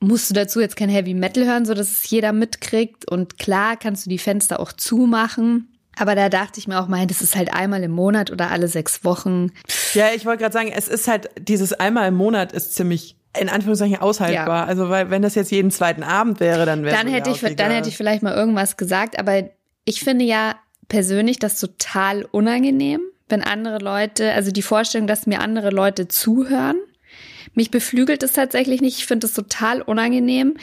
musst 0.00 0.28
du 0.28 0.34
dazu 0.34 0.60
jetzt 0.60 0.76
kein 0.76 0.88
Heavy 0.88 1.14
Metal 1.14 1.46
hören, 1.46 1.64
so 1.64 1.74
dass 1.74 1.92
es 1.92 2.10
jeder 2.10 2.32
mitkriegt. 2.32 3.08
Und 3.10 3.38
klar 3.38 3.76
kannst 3.76 4.06
du 4.06 4.10
die 4.10 4.18
Fenster 4.18 4.58
auch 4.58 4.72
zumachen. 4.72 5.70
Aber 5.96 6.16
da 6.16 6.28
dachte 6.28 6.58
ich 6.58 6.66
mir 6.66 6.80
auch 6.80 6.88
mal, 6.88 7.06
das 7.06 7.22
ist 7.22 7.36
halt 7.36 7.54
einmal 7.54 7.84
im 7.84 7.92
Monat 7.92 8.32
oder 8.32 8.50
alle 8.50 8.66
sechs 8.66 9.04
Wochen. 9.04 9.52
Ja, 9.92 10.08
ich 10.12 10.26
wollte 10.26 10.42
gerade 10.42 10.52
sagen, 10.52 10.72
es 10.74 10.88
ist 10.88 11.06
halt, 11.06 11.30
dieses 11.38 11.72
einmal 11.72 12.08
im 12.08 12.16
Monat 12.16 12.52
ist 12.52 12.74
ziemlich 12.74 13.16
in 13.38 13.48
Anführungszeichen 13.48 13.98
aushaltbar. 13.98 14.62
Ja. 14.62 14.64
Also 14.64 14.88
weil 14.88 15.10
wenn 15.10 15.22
das 15.22 15.34
jetzt 15.34 15.50
jeden 15.50 15.70
zweiten 15.70 16.02
Abend 16.02 16.40
wäre, 16.40 16.66
dann 16.66 16.84
wäre 16.84 16.96
dann 16.96 17.08
hätte 17.08 17.30
ich 17.30 17.40
dann 17.40 17.70
hätte 17.70 17.88
ich 17.88 17.96
vielleicht 17.96 18.22
mal 18.22 18.34
irgendwas 18.34 18.76
gesagt. 18.76 19.18
Aber 19.18 19.44
ich 19.84 20.00
finde 20.00 20.24
ja 20.24 20.56
persönlich 20.88 21.38
das 21.38 21.58
total 21.58 22.24
unangenehm, 22.24 23.00
wenn 23.28 23.42
andere 23.42 23.78
Leute, 23.78 24.32
also 24.32 24.50
die 24.50 24.62
Vorstellung, 24.62 25.06
dass 25.06 25.26
mir 25.26 25.40
andere 25.40 25.70
Leute 25.70 26.08
zuhören. 26.08 26.76
Mich 27.54 27.70
beflügelt 27.70 28.22
es 28.22 28.32
tatsächlich 28.32 28.80
nicht. 28.80 28.98
Ich 28.98 29.06
finde 29.06 29.26
es 29.26 29.34
total 29.34 29.80
unangenehm 29.82 30.56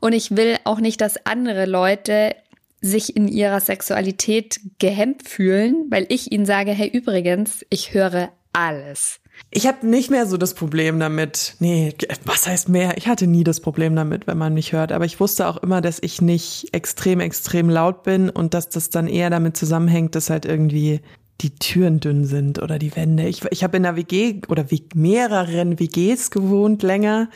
und 0.00 0.12
ich 0.12 0.36
will 0.36 0.56
auch 0.64 0.80
nicht, 0.80 1.00
dass 1.00 1.26
andere 1.26 1.66
Leute 1.66 2.34
sich 2.80 3.14
in 3.14 3.28
ihrer 3.28 3.60
Sexualität 3.60 4.58
gehemmt 4.78 5.28
fühlen, 5.28 5.86
weil 5.90 6.06
ich 6.08 6.32
ihnen 6.32 6.46
sage, 6.46 6.70
hey 6.70 6.88
übrigens, 6.88 7.64
ich 7.68 7.92
höre 7.92 8.30
alles. 8.52 9.20
Ich 9.50 9.66
habe 9.66 9.86
nicht 9.86 10.10
mehr 10.10 10.26
so 10.26 10.36
das 10.36 10.54
Problem 10.54 11.00
damit. 11.00 11.56
Nee, 11.58 11.94
was 12.24 12.46
heißt 12.46 12.68
mehr? 12.68 12.96
Ich 12.96 13.08
hatte 13.08 13.26
nie 13.26 13.42
das 13.42 13.60
Problem 13.60 13.96
damit, 13.96 14.26
wenn 14.26 14.38
man 14.38 14.54
mich 14.54 14.72
hört. 14.72 14.92
Aber 14.92 15.04
ich 15.04 15.18
wusste 15.18 15.48
auch 15.48 15.56
immer, 15.56 15.80
dass 15.80 15.98
ich 16.00 16.22
nicht 16.22 16.68
extrem, 16.72 17.18
extrem 17.20 17.68
laut 17.68 18.02
bin 18.04 18.30
und 18.30 18.54
dass 18.54 18.68
das 18.68 18.90
dann 18.90 19.08
eher 19.08 19.30
damit 19.30 19.56
zusammenhängt, 19.56 20.14
dass 20.14 20.30
halt 20.30 20.44
irgendwie 20.44 21.00
die 21.40 21.56
Türen 21.56 22.00
dünn 22.00 22.26
sind 22.26 22.60
oder 22.62 22.78
die 22.78 22.94
Wände. 22.94 23.26
Ich, 23.26 23.44
ich 23.50 23.64
habe 23.64 23.76
in 23.76 23.86
einer 23.86 23.96
WG 23.96 24.42
oder 24.48 24.66
mehreren 24.94 25.78
WGs 25.78 26.30
gewohnt 26.30 26.82
länger. 26.82 27.28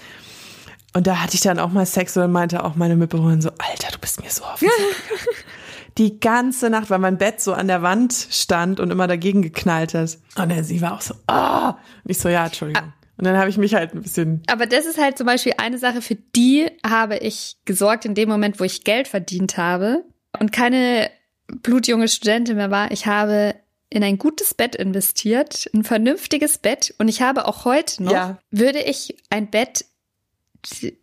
Und 0.92 1.08
da 1.08 1.20
hatte 1.20 1.34
ich 1.34 1.40
dann 1.40 1.58
auch 1.58 1.72
mal 1.72 1.86
Sex 1.86 2.16
und 2.16 2.30
meinte 2.30 2.64
auch 2.64 2.76
meine 2.76 2.94
Mitbewohnerin 2.94 3.40
so, 3.40 3.50
Alter, 3.58 3.90
du 3.92 3.98
bist 3.98 4.22
mir 4.22 4.30
so 4.30 4.44
auf 4.44 4.60
die 5.98 6.18
ganze 6.18 6.70
Nacht, 6.70 6.90
weil 6.90 6.98
mein 6.98 7.18
Bett 7.18 7.40
so 7.40 7.52
an 7.52 7.68
der 7.68 7.82
Wand 7.82 8.12
stand 8.30 8.80
und 8.80 8.90
immer 8.90 9.06
dagegen 9.06 9.42
geknallt 9.42 9.94
hat. 9.94 10.18
Und 10.36 10.50
dann, 10.50 10.64
sie 10.64 10.80
war 10.80 10.94
auch 10.94 11.00
so, 11.00 11.14
ah. 11.26 11.70
Oh. 11.70 11.74
Und 12.04 12.10
ich 12.10 12.18
so, 12.18 12.28
ja, 12.28 12.46
Entschuldigung. 12.46 12.82
Ah. 12.82 12.92
Und 13.16 13.24
dann 13.24 13.36
habe 13.36 13.48
ich 13.48 13.58
mich 13.58 13.74
halt 13.74 13.94
ein 13.94 14.02
bisschen. 14.02 14.42
Aber 14.48 14.66
das 14.66 14.86
ist 14.86 14.98
halt 14.98 15.16
zum 15.16 15.26
Beispiel 15.26 15.54
eine 15.58 15.78
Sache, 15.78 16.02
für 16.02 16.16
die 16.16 16.66
habe 16.84 17.18
ich 17.18 17.56
gesorgt 17.64 18.04
in 18.04 18.14
dem 18.14 18.28
Moment, 18.28 18.58
wo 18.58 18.64
ich 18.64 18.82
Geld 18.82 19.06
verdient 19.06 19.56
habe 19.56 20.04
und 20.40 20.50
keine 20.50 21.10
blutjunge 21.46 22.08
Studentin 22.08 22.56
mehr 22.56 22.72
war. 22.72 22.90
Ich 22.90 23.06
habe 23.06 23.54
in 23.90 24.02
ein 24.02 24.18
gutes 24.18 24.54
Bett 24.54 24.74
investiert, 24.74 25.70
ein 25.72 25.84
vernünftiges 25.84 26.58
Bett. 26.58 26.94
Und 26.98 27.06
ich 27.06 27.22
habe 27.22 27.46
auch 27.46 27.64
heute 27.64 28.02
noch, 28.02 28.12
ja. 28.12 28.38
würde 28.50 28.80
ich 28.80 29.16
ein 29.30 29.50
Bett 29.50 29.84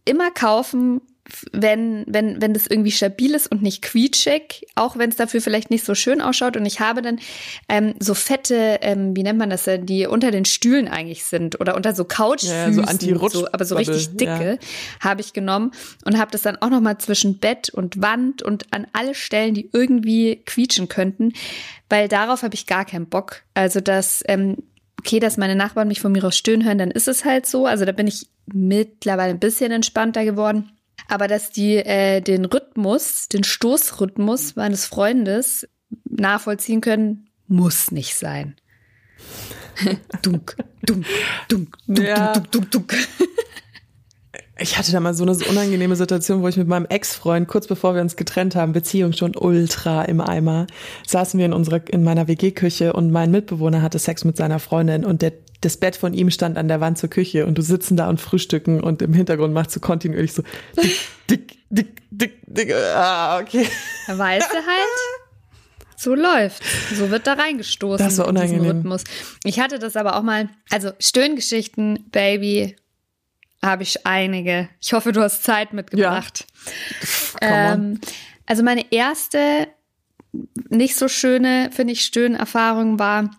immer 0.03 0.31
kaufen, 0.31 1.01
wenn, 1.51 2.05
wenn, 2.07 2.41
wenn 2.41 2.53
das 2.53 2.67
irgendwie 2.67 2.91
stabil 2.91 3.33
ist 3.33 3.51
und 3.51 3.61
nicht 3.61 3.81
quietschig, 3.81 4.67
auch 4.75 4.97
wenn 4.97 5.09
es 5.09 5.15
dafür 5.15 5.41
vielleicht 5.41 5.69
nicht 5.69 5.85
so 5.85 5.95
schön 5.95 6.21
ausschaut. 6.21 6.57
Und 6.57 6.65
ich 6.65 6.79
habe 6.79 7.01
dann 7.01 7.19
ähm, 7.69 7.93
so 7.99 8.13
fette, 8.13 8.79
ähm, 8.81 9.15
wie 9.15 9.23
nennt 9.23 9.39
man 9.39 9.49
das, 9.49 9.69
die 9.83 10.07
unter 10.07 10.31
den 10.31 10.45
Stühlen 10.45 10.87
eigentlich 10.87 11.23
sind 11.25 11.59
oder 11.59 11.75
unter 11.75 11.93
so 11.93 12.05
Couchfüßen, 12.05 12.77
ja, 12.77 13.19
so, 13.19 13.27
so 13.29 13.47
aber 13.51 13.65
so 13.65 13.75
richtig 13.75 14.15
dicke, 14.15 14.59
ja. 14.61 14.99
habe 14.99 15.21
ich 15.21 15.33
genommen 15.33 15.71
und 16.05 16.17
habe 16.17 16.31
das 16.31 16.41
dann 16.41 16.57
auch 16.57 16.69
noch 16.69 16.81
mal 16.81 16.97
zwischen 16.97 17.39
Bett 17.39 17.69
und 17.69 18.01
Wand 18.01 18.41
und 18.41 18.73
an 18.73 18.87
alle 18.93 19.15
Stellen, 19.15 19.53
die 19.53 19.69
irgendwie 19.73 20.41
quietschen 20.45 20.87
könnten, 20.87 21.33
weil 21.89 22.07
darauf 22.07 22.43
habe 22.43 22.55
ich 22.55 22.67
gar 22.67 22.85
keinen 22.85 23.07
Bock. 23.07 23.43
Also 23.53 23.81
dass 23.81 24.23
ähm, 24.27 24.57
okay, 25.01 25.19
dass 25.19 25.37
meine 25.37 25.55
Nachbarn 25.55 25.87
mich 25.87 25.99
von 25.99 26.11
mir 26.11 26.23
aus 26.23 26.37
stöhnen 26.37 26.65
hören, 26.65 26.77
dann 26.77 26.91
ist 26.91 27.07
es 27.07 27.25
halt 27.25 27.45
so. 27.47 27.65
Also 27.65 27.85
da 27.85 27.91
bin 27.91 28.07
ich 28.07 28.27
mittlerweile 28.45 29.31
ein 29.31 29.39
bisschen 29.39 29.71
entspannter 29.71 30.23
geworden. 30.23 30.71
Aber 31.11 31.27
dass 31.27 31.49
die 31.49 31.75
äh, 31.75 32.21
den 32.21 32.45
Rhythmus, 32.45 33.27
den 33.27 33.43
Stoßrhythmus 33.43 34.55
meines 34.55 34.85
Freundes 34.85 35.67
nachvollziehen 36.09 36.79
können, 36.79 37.27
muss 37.47 37.91
nicht 37.91 38.15
sein. 38.15 38.55
dunk, 40.21 40.55
dunk, 40.83 41.05
dunk, 41.49 41.77
dunk, 41.85 41.99
ja. 41.99 42.31
dunk, 42.31 42.51
dunk, 42.51 42.71
dunk, 42.71 42.87
dunk. 42.87 43.07
Ich 44.57 44.77
hatte 44.77 44.93
da 44.93 45.01
mal 45.01 45.13
so 45.13 45.23
eine 45.23 45.33
unangenehme 45.33 45.97
Situation, 45.97 46.43
wo 46.43 46.47
ich 46.47 46.55
mit 46.55 46.69
meinem 46.69 46.85
Ex-Freund, 46.85 47.45
kurz 47.45 47.67
bevor 47.67 47.93
wir 47.93 48.01
uns 48.01 48.15
getrennt 48.15 48.55
haben, 48.55 48.71
Beziehung 48.71 49.11
schon 49.11 49.35
ultra 49.35 50.03
im 50.03 50.21
Eimer, 50.21 50.65
saßen 51.05 51.37
wir 51.37 51.45
in 51.45 51.53
unserer, 51.53 51.81
in 51.89 52.05
meiner 52.05 52.29
WG-Küche 52.29 52.93
und 52.93 53.11
mein 53.11 53.31
Mitbewohner 53.31 53.81
hatte 53.81 53.99
Sex 53.99 54.23
mit 54.23 54.37
seiner 54.37 54.59
Freundin 54.59 55.03
und 55.03 55.23
der, 55.23 55.33
das 55.61 55.77
Bett 55.77 55.95
von 55.95 56.13
ihm 56.13 56.31
stand 56.31 56.57
an 56.57 56.67
der 56.67 56.81
Wand 56.81 56.97
zur 56.97 57.09
Küche 57.09 57.45
und 57.45 57.57
du 57.57 57.61
sitzen 57.61 57.95
da 57.95 58.09
und 58.09 58.19
frühstücken 58.19 58.81
und 58.81 59.01
im 59.01 59.13
Hintergrund 59.13 59.53
machst 59.53 59.75
du 59.75 59.79
kontinuierlich 59.79 60.33
so 60.33 60.43
dick, 60.81 60.97
dick, 61.29 61.57
dick, 61.69 62.01
dick, 62.09 62.41
dick, 62.47 62.73
ah, 62.73 63.39
okay. 63.39 63.67
Weißt 64.07 64.51
du 64.51 64.55
halt? 64.55 65.21
So 65.95 66.15
läuft. 66.15 66.63
So 66.95 67.11
wird 67.11 67.27
da 67.27 67.33
reingestoßen. 67.33 68.03
Das 68.03 68.17
war 68.17 68.27
unangenehm. 68.27 68.77
Rhythmus. 68.77 69.03
Ich 69.43 69.59
hatte 69.59 69.77
das 69.77 69.95
aber 69.95 70.15
auch 70.15 70.23
mal, 70.23 70.49
also 70.71 70.91
Stöhngeschichten, 70.99 72.09
Baby, 72.11 72.75
habe 73.61 73.83
ich 73.83 74.05
einige. 74.07 74.67
Ich 74.81 74.93
hoffe, 74.93 75.11
du 75.11 75.21
hast 75.21 75.43
Zeit 75.43 75.73
mitgebracht. 75.73 76.47
Ja. 77.39 77.73
Ähm, 77.73 78.01
also 78.47 78.63
meine 78.63 78.91
erste 78.91 79.67
nicht 80.69 80.95
so 80.95 81.07
schöne, 81.07 81.69
finde 81.71 81.93
ich, 81.93 82.01
Stöhnerfahrung 82.01 82.97
war, 82.97 83.29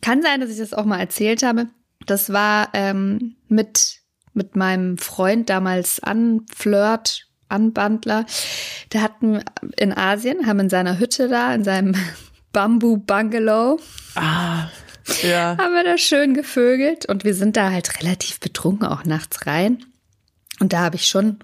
kann 0.00 0.22
sein, 0.22 0.40
dass 0.40 0.50
ich 0.50 0.58
das 0.58 0.72
auch 0.72 0.84
mal 0.84 1.00
erzählt 1.00 1.42
habe. 1.42 1.68
Das 2.06 2.32
war 2.32 2.70
ähm, 2.72 3.36
mit 3.48 4.00
mit 4.32 4.56
meinem 4.56 4.98
Freund 4.98 5.50
damals 5.50 6.00
anflirt, 6.00 7.26
Anbandler. 7.48 8.26
Der 8.92 9.02
hatten 9.02 9.42
in 9.76 9.92
Asien, 9.92 10.46
haben 10.46 10.60
in 10.60 10.70
seiner 10.70 10.98
Hütte 10.98 11.28
da, 11.28 11.54
in 11.54 11.64
seinem 11.64 11.94
Bambu-Bungalow. 12.52 13.80
Ah, 14.14 14.68
ja. 15.22 15.56
haben 15.58 15.74
wir 15.74 15.84
da 15.84 15.98
schön 15.98 16.34
gevögelt 16.34 17.06
und 17.06 17.24
wir 17.24 17.34
sind 17.34 17.56
da 17.56 17.70
halt 17.70 18.00
relativ 18.02 18.40
betrunken 18.40 18.86
auch 18.86 19.04
nachts 19.04 19.46
rein. 19.46 19.84
Und 20.60 20.72
da 20.72 20.80
habe 20.80 20.96
ich 20.96 21.06
schon 21.06 21.38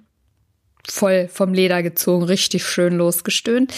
voll 0.89 1.29
vom 1.29 1.53
Leder 1.53 1.83
gezogen, 1.83 2.25
richtig 2.25 2.65
schön 2.65 2.95
losgestöhnt, 2.95 3.75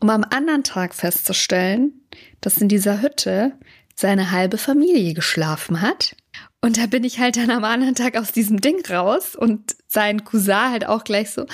um 0.00 0.10
am 0.10 0.24
anderen 0.24 0.64
Tag 0.64 0.94
festzustellen, 0.94 1.92
dass 2.40 2.58
in 2.58 2.68
dieser 2.68 3.02
Hütte 3.02 3.52
seine 3.96 4.30
halbe 4.30 4.58
Familie 4.58 5.14
geschlafen 5.14 5.80
hat. 5.80 6.14
Und 6.60 6.78
da 6.78 6.86
bin 6.86 7.04
ich 7.04 7.18
halt 7.18 7.36
dann 7.36 7.50
am 7.50 7.64
anderen 7.64 7.94
Tag 7.94 8.16
aus 8.16 8.32
diesem 8.32 8.60
Ding 8.60 8.84
raus 8.86 9.34
und 9.34 9.76
sein 9.88 10.24
Cousin 10.24 10.70
halt 10.70 10.86
auch 10.86 11.04
gleich 11.04 11.30
so, 11.30 11.42
ah, 11.42 11.46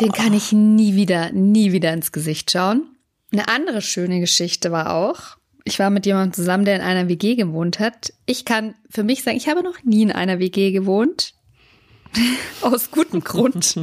Den 0.00 0.12
kann 0.12 0.32
ich 0.32 0.52
nie 0.52 0.94
wieder, 0.94 1.30
nie 1.32 1.72
wieder 1.72 1.92
ins 1.92 2.12
Gesicht 2.12 2.50
schauen. 2.50 2.96
Eine 3.32 3.48
andere 3.48 3.82
schöne 3.82 4.20
Geschichte 4.20 4.72
war 4.72 4.94
auch, 4.94 5.36
ich 5.64 5.78
war 5.78 5.90
mit 5.90 6.06
jemandem 6.06 6.34
zusammen, 6.34 6.64
der 6.64 6.76
in 6.76 6.82
einer 6.82 7.08
WG 7.08 7.36
gewohnt 7.36 7.80
hat. 7.80 8.12
Ich 8.26 8.44
kann 8.44 8.74
für 8.90 9.02
mich 9.02 9.22
sagen, 9.22 9.36
ich 9.36 9.48
habe 9.48 9.62
noch 9.62 9.82
nie 9.82 10.02
in 10.02 10.12
einer 10.12 10.38
WG 10.38 10.72
gewohnt. 10.72 11.34
Aus 12.60 12.90
gutem 12.90 13.24
Grund. 13.24 13.80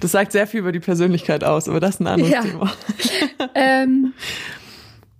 Das 0.00 0.12
sagt 0.12 0.32
sehr 0.32 0.46
viel 0.46 0.60
über 0.60 0.72
die 0.72 0.80
Persönlichkeit 0.80 1.44
aus, 1.44 1.68
aber 1.68 1.80
das 1.80 1.96
ist 1.96 2.00
ein 2.00 2.06
anderes 2.06 2.32
Ja. 2.32 2.42
Thema. 2.42 2.72
ähm, 3.54 4.12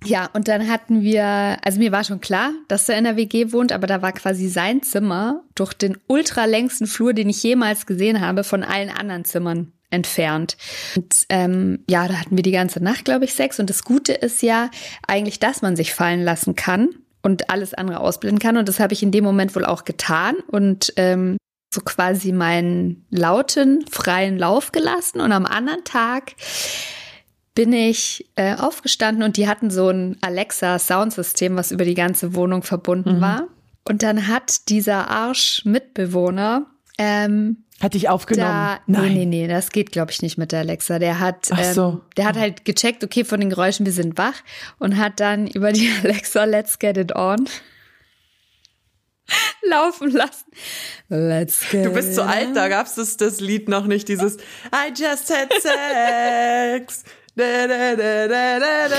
ja, 0.05 0.31
und 0.33 0.49
dann 0.49 0.69
hatten 0.69 1.03
wir, 1.03 1.59
also 1.63 1.79
mir 1.79 1.91
war 1.91 2.05
schon 2.05 2.21
klar, 2.21 2.53
dass 2.69 2.89
er 2.89 2.99
in 2.99 3.05
der 3.05 3.17
WG 3.17 3.53
wohnt, 3.53 3.73
aber 3.73 3.87
da 3.87 4.03
war 4.03 4.13
quasi 4.13 4.49
sein 4.49 4.83
Zimmer 4.83 5.43
durch 5.55 5.73
den 5.75 5.99
ultralängsten 6.07 6.87
Flur, 6.87 7.13
den 7.13 7.29
ich 7.29 7.43
jemals 7.43 7.87
gesehen 7.87 8.21
habe, 8.21 8.45
von 8.45 8.63
allen 8.63 8.91
anderen 8.91 9.25
Zimmern 9.25 9.73
entfernt. 9.91 10.57
Und 10.95 11.27
ähm, 11.29 11.85
ja, 11.89 12.07
da 12.07 12.15
hatten 12.15 12.37
wir 12.37 12.43
die 12.43 12.53
ganze 12.53 12.83
Nacht, 12.83 13.05
glaube 13.05 13.25
ich, 13.25 13.35
Sex. 13.35 13.59
Und 13.59 13.71
das 13.71 13.85
Gute 13.85 14.13
ist 14.13 14.43
ja 14.43 14.71
eigentlich, 15.07 15.41
dass 15.41 15.63
man 15.63 15.77
sich 15.77 15.93
fallen 15.95 16.23
lassen 16.23 16.55
kann 16.55 16.91
und 17.23 17.51
alles 17.51 17.75
andere 17.75 18.01
ausblenden 18.01 18.39
kann. 18.39 18.57
Und 18.57 18.69
das 18.69 18.79
habe 18.79 18.93
ich 18.93 19.03
in 19.03 19.11
dem 19.11 19.25
Moment 19.25 19.57
wohl 19.57 19.65
auch 19.65 19.85
getan 19.85 20.37
und 20.49 20.93
ähm, 20.97 21.37
so 21.77 21.83
quasi 21.83 22.33
meinen 22.33 23.07
lauten, 23.11 23.85
freien 23.91 24.39
Lauf 24.39 24.73
gelassen. 24.73 25.21
Und 25.21 25.31
am 25.33 25.47
anderen 25.47 25.85
Tag 25.85 26.33
bin 27.55 27.73
ich 27.73 28.29
äh, 28.37 28.55
aufgestanden 28.55 29.23
und 29.23 29.37
die 29.37 29.47
hatten 29.49 29.71
so 29.71 29.89
ein 29.89 30.17
Alexa-Soundsystem, 30.21 31.57
was 31.57 31.71
über 31.71 31.85
die 31.85 31.95
ganze 31.95 32.35
Wohnung 32.35 32.63
verbunden 32.63 33.21
war. 33.21 33.49
Und 33.89 34.03
dann 34.03 34.27
hat 34.27 34.69
dieser 34.69 35.09
Arsch-Mitbewohner 35.11 36.67
ähm, 36.99 37.65
Hat 37.81 37.95
dich 37.95 38.09
aufgenommen? 38.09 38.51
da, 38.51 38.79
Nein. 38.87 39.03
nee, 39.03 39.11
nee, 39.11 39.25
nee, 39.27 39.49
das 39.49 39.71
geht, 39.71 39.93
glaube 39.93 40.11
ich, 40.11 40.23
nicht 40.23 40.39
mit 40.39 40.51
der 40.53 40.61
Alexa. 40.61 40.99
Der 40.99 41.21
hat, 41.21 41.49
Ach 41.51 41.63
so. 41.63 41.89
ähm, 41.89 42.01
der 42.17 42.25
hat 42.27 42.37
halt 42.37 42.65
gecheckt, 42.65 43.05
okay, 43.05 43.25
von 43.25 43.39
den 43.41 43.51
Geräuschen, 43.51 43.87
wir 43.87 43.93
sind 43.93 44.19
wach 44.19 44.35
und 44.79 44.97
hat 44.97 45.21
dann 45.21 45.47
über 45.47 45.73
die 45.73 45.91
Alexa 46.03 46.45
Let's 46.45 46.79
Get 46.79 46.97
It 46.97 47.15
On 47.15 47.47
laufen 49.63 50.11
lassen. 50.11 50.47
Let's 51.09 51.69
get 51.71 51.87
Du 51.87 51.91
bist 51.91 52.15
zu 52.15 52.25
alt, 52.25 52.55
da 52.55 52.69
gab's 52.69 52.95
das, 52.95 53.17
das 53.17 53.41
Lied 53.41 53.69
noch 53.69 53.87
nicht, 53.87 54.09
dieses 54.09 54.37
I 54.37 54.93
just 54.95 55.31
had 55.31 55.53
sex. 55.61 57.05
Da, 57.37 57.67
da, 57.67 57.95
da. 58.29 58.97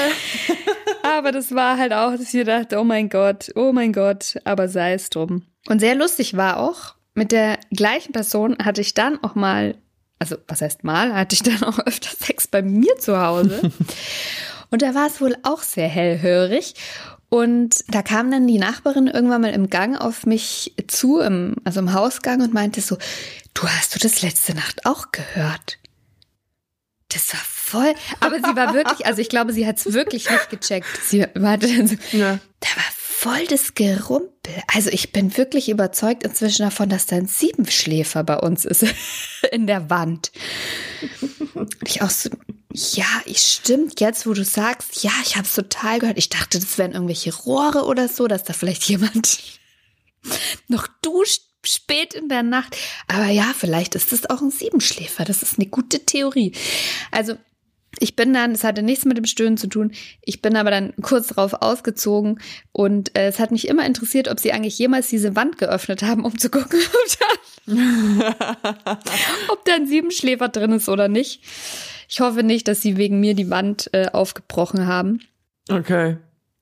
Aber 1.18 1.32
das 1.32 1.56
war 1.56 1.78
halt 1.78 1.92
auch, 1.92 2.12
dass 2.12 2.32
ich 2.34 2.46
dachte, 2.46 2.80
oh 2.80 2.84
mein 2.84 3.10
Gott, 3.10 3.52
oh 3.56 3.72
mein 3.72 3.92
Gott, 3.94 4.38
aber 4.44 4.70
sei 4.70 4.94
es 4.94 5.10
drum. 5.10 5.44
Und 5.68 5.80
sehr 5.80 5.96
lustig 5.96 6.38
war 6.38 6.60
auch, 6.60 6.94
mit 7.16 7.32
der 7.32 7.58
gleichen 7.72 8.12
Person 8.12 8.56
hatte 8.64 8.82
ich 8.82 8.94
dann 8.94 9.24
auch 9.24 9.34
mal, 9.34 9.76
also 10.20 10.36
was 10.48 10.62
heißt 10.62 10.84
mal, 10.84 11.16
hatte 11.16 11.34
ich 11.34 11.42
dann 11.42 11.64
auch 11.64 11.80
öfter 11.80 12.12
Sex 12.16 12.48
bei 12.48 12.62
mir 12.62 12.96
zu 13.00 13.20
Hause. 13.20 13.72
Und 14.70 14.84
da 14.84 14.94
war 14.94 15.08
es 15.08 15.20
wohl 15.20 15.36
auch 15.42 15.64
sehr 15.64 15.88
hellhörig. 15.88 16.76
Und 17.30 17.84
da 17.90 18.02
kam 18.02 18.32
dann 18.32 18.48
die 18.48 18.58
Nachbarin 18.58 19.08
irgendwann 19.08 19.42
mal 19.42 19.54
im 19.54 19.70
Gang 19.70 20.00
auf 20.00 20.26
mich 20.26 20.74
zu, 20.88 21.20
im, 21.20 21.56
also 21.66 21.80
im 21.82 21.92
Hausgang 21.94 22.42
und 22.42 22.54
meinte 22.54 22.80
so, 22.82 22.98
du 23.54 23.64
hast 23.68 23.96
du 23.96 24.00
das 24.00 24.22
letzte 24.22 24.54
Nacht 24.54 24.86
auch 24.86 25.12
gehört? 25.12 25.78
Das 27.10 27.34
war 27.34 27.42
voll, 27.44 27.94
aber 28.22 28.38
sie 28.38 28.56
war 28.56 28.74
wirklich, 28.74 29.06
also 29.06 29.22
ich 29.22 29.30
glaube, 29.30 29.52
sie 29.54 29.66
hat 29.68 29.78
es 29.78 29.94
wirklich 29.94 30.30
nicht 30.30 30.50
gecheckt. 30.50 30.88
Sie 31.06 31.26
war 31.36 31.58
dann 31.58 31.88
so, 31.88 31.96
Ja. 32.12 32.40
da 32.60 32.68
war 32.76 32.86
voll 32.98 33.46
das 33.48 33.74
Gerumpel. 33.76 34.54
Also 34.74 34.90
ich 34.90 35.12
bin 35.12 35.36
wirklich 35.38 35.68
überzeugt 35.70 36.24
inzwischen 36.24 36.64
davon, 36.64 36.88
dass 36.88 37.08
da 37.08 37.16
ein 37.18 37.28
Siebenschläfer 37.28 38.24
bei 38.24 38.38
uns 38.38 38.64
ist 38.64 38.86
in 39.52 39.68
der 39.68 39.90
Wand. 39.90 40.32
Und 41.56 41.76
ich 41.86 42.02
auch 42.02 42.10
so, 42.10 42.30
ja, 42.78 43.08
ich 43.26 43.40
stimmt 43.40 44.00
jetzt, 44.00 44.28
wo 44.28 44.34
du 44.34 44.44
sagst, 44.44 45.04
ja, 45.04 45.12
ich 45.24 45.36
habe 45.36 45.48
es 45.48 45.54
total 45.54 46.00
gehört. 46.00 46.18
Ich 46.18 46.30
dachte, 46.30 46.60
das 46.60 46.78
wären 46.78 46.92
irgendwelche 46.92 47.34
Rohre 47.34 47.86
oder 47.86 48.08
so, 48.08 48.28
dass 48.28 48.44
da 48.44 48.54
vielleicht 48.54 48.84
jemand 48.90 49.40
noch 50.68 50.88
duscht 51.02 51.44
spät 51.66 52.14
in 52.14 52.30
der 52.30 52.44
Nacht. 52.44 52.78
Aber 53.08 53.28
ja, 53.28 53.52
vielleicht 53.58 53.96
ist 53.96 54.12
das 54.12 54.30
auch 54.30 54.42
ein 54.42 54.52
Siebenschläfer. 54.52 55.26
Das 55.26 55.42
ist 55.44 55.58
eine 55.58 55.68
gute 55.68 56.06
Theorie. 56.06 56.54
Also 57.12 57.36
ich 58.00 58.16
bin 58.16 58.34
dann, 58.34 58.52
es 58.52 58.64
hatte 58.64 58.84
nichts 58.84 59.06
mit 59.06 59.18
dem 59.18 59.26
Stöhnen 59.26 59.58
zu 59.58 59.68
tun. 59.68 59.92
Ich 60.22 60.42
bin 60.42 60.56
aber 60.56 60.70
dann 60.70 60.94
kurz 61.02 61.28
darauf 61.28 61.54
ausgezogen 61.54 62.40
und 62.72 63.18
äh, 63.18 63.28
es 63.28 63.40
hat 63.40 63.52
mich 63.52 63.68
immer 63.68 63.86
interessiert, 63.86 64.28
ob 64.28 64.40
sie 64.40 64.54
eigentlich 64.54 64.78
jemals 64.78 65.08
diese 65.10 65.36
Wand 65.36 65.58
geöffnet 65.58 66.04
haben, 66.04 66.24
um 66.24 66.38
zu 66.38 66.50
gucken, 66.50 66.80
ob 67.66 67.66
da, 67.66 69.00
ob 69.50 69.66
da 69.66 69.74
ein 69.74 69.88
Siebenschläfer 69.88 70.50
drin 70.50 70.74
ist 70.74 70.90
oder 70.90 71.08
nicht. 71.08 71.42
Ich 72.08 72.20
hoffe 72.20 72.44
nicht, 72.44 72.68
dass 72.68 72.82
sie 72.82 72.98
wegen 72.98 73.20
mir 73.20 73.34
die 73.34 73.50
Wand 73.50 73.90
äh, 73.94 74.08
aufgebrochen 74.14 74.88
haben. 74.88 75.20
Okay. 75.70 76.18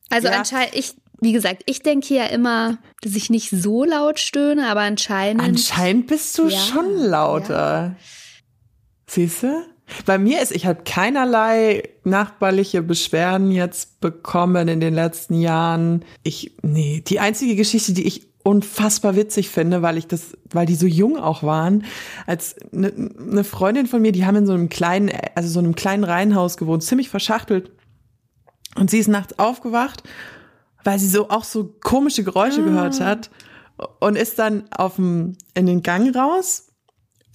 Also 0.09 0.27
Ja. 0.27 0.39
anscheinend, 0.39 0.75
ich, 0.75 0.93
wie 1.21 1.33
gesagt, 1.33 1.63
ich 1.65 1.81
denke 1.81 2.13
ja 2.15 2.25
immer, 2.25 2.77
dass 3.01 3.15
ich 3.15 3.29
nicht 3.29 3.49
so 3.51 3.83
laut 3.83 4.19
stöhne, 4.19 4.67
aber 4.67 4.81
anscheinend. 4.81 5.41
Anscheinend 5.43 6.07
bist 6.07 6.37
du 6.37 6.47
Ja, 6.47 6.57
schon 6.57 6.97
lauter. 6.97 7.95
Siehst 9.07 9.43
du? 9.43 9.63
Bei 10.07 10.17
mir 10.17 10.41
ist, 10.41 10.51
ich 10.51 10.65
habe 10.65 10.81
keinerlei 10.83 11.83
nachbarliche 12.03 12.81
Beschwerden 12.81 13.51
jetzt 13.51 13.99
bekommen 14.01 14.67
in 14.67 14.79
den 14.79 14.95
letzten 14.95 15.39
Jahren. 15.39 16.03
Ich, 16.23 16.53
nee, 16.63 17.03
die 17.05 17.19
einzige 17.19 17.55
Geschichte, 17.55 17.93
die 17.93 18.07
ich 18.07 18.27
unfassbar 18.45 19.15
witzig 19.15 19.49
finde, 19.49 19.81
weil 19.81 19.97
ich 19.97 20.05
das, 20.05 20.37
weil 20.51 20.67
die 20.67 20.75
so 20.75 20.85
jung 20.85 21.17
auch 21.17 21.41
waren, 21.41 21.83
als 22.27 22.55
eine 22.71 22.93
ne 22.95 23.43
Freundin 23.43 23.87
von 23.87 24.03
mir, 24.03 24.11
die 24.11 24.23
haben 24.23 24.35
in 24.35 24.45
so 24.45 24.53
einem 24.53 24.69
kleinen, 24.69 25.11
also 25.33 25.49
so 25.49 25.57
einem 25.57 25.73
kleinen 25.73 26.03
Reihenhaus 26.03 26.55
gewohnt, 26.57 26.83
ziemlich 26.83 27.09
verschachtelt. 27.09 27.71
Und 28.75 28.91
sie 28.91 28.99
ist 28.99 29.07
nachts 29.07 29.39
aufgewacht, 29.39 30.03
weil 30.83 30.99
sie 30.99 31.07
so 31.07 31.29
auch 31.29 31.43
so 31.43 31.73
komische 31.81 32.23
Geräusche 32.23 32.63
gehört 32.63 32.99
hat 32.99 33.31
und 33.99 34.15
ist 34.15 34.37
dann 34.37 34.65
auf 34.69 34.97
dem, 34.97 35.37
in 35.55 35.65
den 35.65 35.81
Gang 35.81 36.15
raus, 36.15 36.64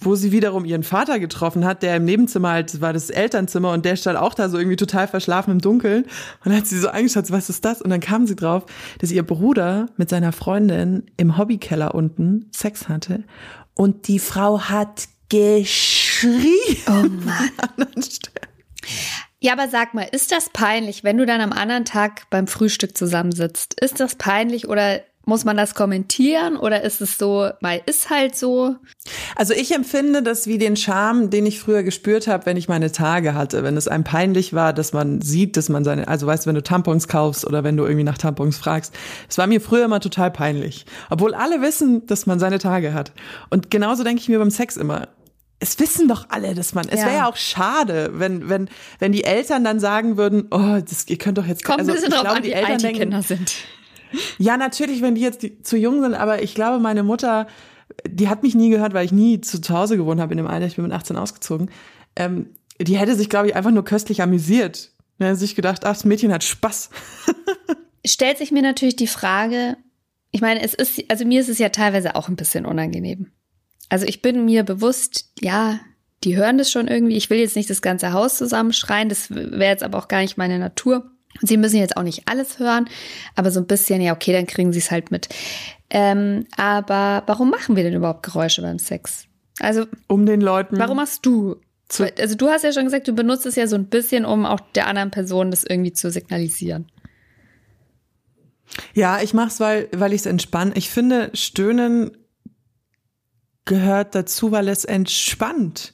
wo 0.01 0.15
sie 0.15 0.31
wiederum 0.31 0.65
ihren 0.65 0.83
Vater 0.83 1.19
getroffen 1.19 1.65
hat, 1.65 1.83
der 1.83 1.95
im 1.95 2.05
Nebenzimmer 2.05 2.49
halt, 2.49 2.81
war 2.81 2.93
das 2.93 3.09
Elternzimmer 3.09 3.71
und 3.71 3.85
der 3.85 3.95
stand 3.95 4.17
auch 4.17 4.33
da 4.33 4.49
so 4.49 4.57
irgendwie 4.57 4.75
total 4.75 5.07
verschlafen 5.07 5.51
im 5.51 5.59
Dunkeln 5.59 6.05
und 6.43 6.53
hat 6.53 6.67
sie 6.67 6.79
so 6.79 6.89
angeschaut, 6.89 7.31
was 7.31 7.49
ist 7.49 7.63
das? 7.63 7.81
Und 7.81 7.89
dann 7.91 7.99
kam 7.99 8.27
sie 8.27 8.35
drauf, 8.35 8.65
dass 8.99 9.11
ihr 9.11 9.23
Bruder 9.23 9.87
mit 9.97 10.09
seiner 10.09 10.31
Freundin 10.31 11.03
im 11.17 11.37
Hobbykeller 11.37 11.95
unten 11.95 12.49
Sex 12.51 12.89
hatte 12.89 13.23
und 13.75 14.07
die 14.07 14.19
Frau 14.19 14.61
hat 14.61 15.07
geschrien. 15.29 16.51
Oh 16.87 16.91
Mann. 16.91 17.87
Ja, 19.39 19.53
aber 19.53 19.69
sag 19.69 19.95
mal, 19.95 20.07
ist 20.11 20.31
das 20.31 20.49
peinlich, 20.49 21.03
wenn 21.03 21.17
du 21.17 21.25
dann 21.25 21.41
am 21.41 21.51
anderen 21.51 21.83
Tag 21.83 22.29
beim 22.29 22.45
Frühstück 22.45 22.95
zusammensitzt? 22.95 23.79
Ist 23.81 23.99
das 23.99 24.15
peinlich 24.15 24.67
oder 24.67 25.01
muss 25.25 25.45
man 25.45 25.55
das 25.55 25.75
kommentieren 25.75 26.57
oder 26.57 26.81
ist 26.83 26.99
es 27.01 27.17
so, 27.17 27.49
weil 27.61 27.81
ist 27.85 28.09
halt 28.09 28.35
so? 28.35 28.75
Also 29.35 29.53
ich 29.53 29.73
empfinde 29.73 30.23
das 30.23 30.47
wie 30.47 30.57
den 30.57 30.75
Charme, 30.75 31.29
den 31.29 31.45
ich 31.45 31.59
früher 31.59 31.83
gespürt 31.83 32.27
habe, 32.27 32.45
wenn 32.45 32.57
ich 32.57 32.67
meine 32.67 32.91
Tage 32.91 33.33
hatte, 33.35 33.63
wenn 33.63 33.77
es 33.77 33.87
einem 33.87 34.03
peinlich 34.03 34.53
war, 34.53 34.73
dass 34.73 34.93
man 34.93 35.21
sieht, 35.21 35.57
dass 35.57 35.69
man 35.69 35.83
seine, 35.83 36.07
also 36.07 36.25
weißt, 36.27 36.45
du, 36.45 36.47
wenn 36.47 36.55
du 36.55 36.63
Tampons 36.63 37.07
kaufst 37.07 37.45
oder 37.45 37.63
wenn 37.63 37.77
du 37.77 37.83
irgendwie 37.83 38.03
nach 38.03 38.17
Tampons 38.17 38.57
fragst, 38.57 38.93
es 39.29 39.37
war 39.37 39.47
mir 39.47 39.61
früher 39.61 39.85
immer 39.85 39.99
total 39.99 40.31
peinlich, 40.31 40.85
obwohl 41.09 41.33
alle 41.33 41.61
wissen, 41.61 42.05
dass 42.07 42.25
man 42.25 42.39
seine 42.39 42.59
Tage 42.59 42.93
hat. 42.93 43.11
Und 43.49 43.69
genauso 43.69 44.03
denke 44.03 44.21
ich 44.21 44.29
mir 44.29 44.39
beim 44.39 44.51
Sex 44.51 44.75
immer. 44.75 45.07
Es 45.59 45.77
wissen 45.79 46.07
doch 46.07 46.25
alle, 46.29 46.55
dass 46.55 46.73
man. 46.73 46.89
Es 46.89 47.01
Ja. 47.01 47.05
wäre 47.05 47.15
ja 47.17 47.29
auch 47.29 47.35
schade, 47.35 48.09
wenn 48.13 48.49
wenn 48.49 48.67
wenn 48.97 49.11
die 49.11 49.23
Eltern 49.23 49.63
dann 49.63 49.79
sagen 49.79 50.17
würden, 50.17 50.47
oh, 50.49 50.79
das, 50.83 51.07
ihr 51.07 51.19
könnt 51.19 51.37
doch 51.37 51.45
jetzt. 51.45 51.63
Kommt 51.63 51.79
also, 51.79 51.91
ein 51.91 51.95
bisschen 51.95 52.09
ich 52.09 52.15
drauf 52.15 52.23
glaube, 52.23 52.37
an, 52.37 52.43
die 52.43 52.49
wie 52.49 52.53
Eltern 52.53 52.71
alt 52.71 52.81
die 52.81 52.85
denken, 52.87 52.99
Kinder 53.01 53.21
sind. 53.21 53.53
Ja, 54.37 54.57
natürlich, 54.57 55.01
wenn 55.01 55.15
die 55.15 55.21
jetzt 55.21 55.43
die, 55.43 55.61
zu 55.61 55.77
jung 55.77 56.01
sind, 56.01 56.13
aber 56.13 56.41
ich 56.43 56.55
glaube, 56.55 56.79
meine 56.79 57.03
Mutter, 57.03 57.47
die 58.07 58.29
hat 58.29 58.43
mich 58.43 58.55
nie 58.55 58.69
gehört, 58.69 58.93
weil 58.93 59.05
ich 59.05 59.11
nie 59.11 59.41
zu, 59.41 59.61
zu 59.61 59.73
Hause 59.73 59.97
gewohnt 59.97 60.21
habe 60.21 60.33
in 60.33 60.37
dem 60.37 60.47
Alter. 60.47 60.65
Ich 60.65 60.75
bin 60.75 60.85
mit 60.85 60.93
18 60.93 61.17
ausgezogen. 61.17 61.69
Ähm, 62.15 62.47
die 62.79 62.97
hätte 62.97 63.15
sich, 63.15 63.29
glaube 63.29 63.47
ich, 63.47 63.55
einfach 63.55 63.71
nur 63.71 63.85
köstlich 63.85 64.21
amüsiert. 64.21 64.91
Er 65.19 65.31
hat 65.31 65.37
sich 65.37 65.55
gedacht, 65.55 65.85
ach, 65.85 65.93
das 65.93 66.05
Mädchen 66.05 66.33
hat 66.33 66.43
Spaß. 66.43 66.89
Stellt 68.05 68.39
sich 68.39 68.51
mir 68.51 68.63
natürlich 68.63 68.95
die 68.95 69.07
Frage, 69.07 69.77
ich 70.31 70.41
meine, 70.41 70.61
es 70.61 70.73
ist, 70.73 71.03
also 71.09 71.25
mir 71.25 71.41
ist 71.41 71.49
es 71.49 71.59
ja 71.59 71.69
teilweise 71.69 72.15
auch 72.15 72.27
ein 72.27 72.35
bisschen 72.35 72.65
unangenehm. 72.65 73.31
Also 73.89 74.05
ich 74.05 74.21
bin 74.21 74.45
mir 74.45 74.63
bewusst, 74.63 75.31
ja, 75.41 75.79
die 76.23 76.37
hören 76.37 76.57
das 76.57 76.71
schon 76.71 76.87
irgendwie. 76.87 77.17
Ich 77.17 77.29
will 77.29 77.39
jetzt 77.39 77.55
nicht 77.55 77.69
das 77.69 77.81
ganze 77.81 78.13
Haus 78.13 78.37
zusammenschreien, 78.37 79.09
das 79.09 79.29
wäre 79.29 79.65
jetzt 79.65 79.83
aber 79.83 79.97
auch 79.97 80.07
gar 80.07 80.21
nicht 80.21 80.37
meine 80.37 80.57
Natur. 80.57 81.10
Sie 81.39 81.57
müssen 81.57 81.77
jetzt 81.77 81.97
auch 81.97 82.03
nicht 82.03 82.27
alles 82.27 82.59
hören, 82.59 82.89
aber 83.35 83.51
so 83.51 83.59
ein 83.59 83.67
bisschen, 83.67 84.01
ja, 84.01 84.13
okay, 84.13 84.33
dann 84.33 84.47
kriegen 84.47 84.73
sie 84.73 84.79
es 84.79 84.91
halt 84.91 85.11
mit. 85.11 85.29
Ähm, 85.89 86.45
aber 86.57 87.23
warum 87.25 87.49
machen 87.49 87.75
wir 87.75 87.83
denn 87.83 87.93
überhaupt 87.93 88.23
Geräusche 88.23 88.61
beim 88.61 88.79
Sex? 88.79 89.25
Also, 89.59 89.85
um 90.07 90.25
den 90.25 90.41
Leuten. 90.41 90.77
Warum 90.77 90.97
machst 90.97 91.25
du? 91.25 91.57
Also, 92.17 92.35
du 92.35 92.49
hast 92.49 92.63
ja 92.63 92.71
schon 92.71 92.85
gesagt, 92.85 93.07
du 93.07 93.13
benutzt 93.13 93.45
es 93.45 93.55
ja 93.55 93.67
so 93.67 93.75
ein 93.75 93.87
bisschen, 93.87 94.25
um 94.25 94.45
auch 94.45 94.59
der 94.75 94.87
anderen 94.87 95.11
Person 95.11 95.51
das 95.51 95.63
irgendwie 95.63 95.93
zu 95.93 96.09
signalisieren. 96.09 96.87
Ja, 98.93 99.21
ich 99.21 99.33
mach's, 99.33 99.59
weil, 99.59 99.89
weil 99.91 100.13
ich 100.13 100.21
es 100.21 100.25
entspanne. 100.25 100.71
Ich 100.75 100.89
finde, 100.89 101.29
Stöhnen 101.33 102.11
gehört 103.65 104.15
dazu, 104.15 104.51
weil 104.51 104.69
es 104.69 104.85
entspannt 104.85 105.93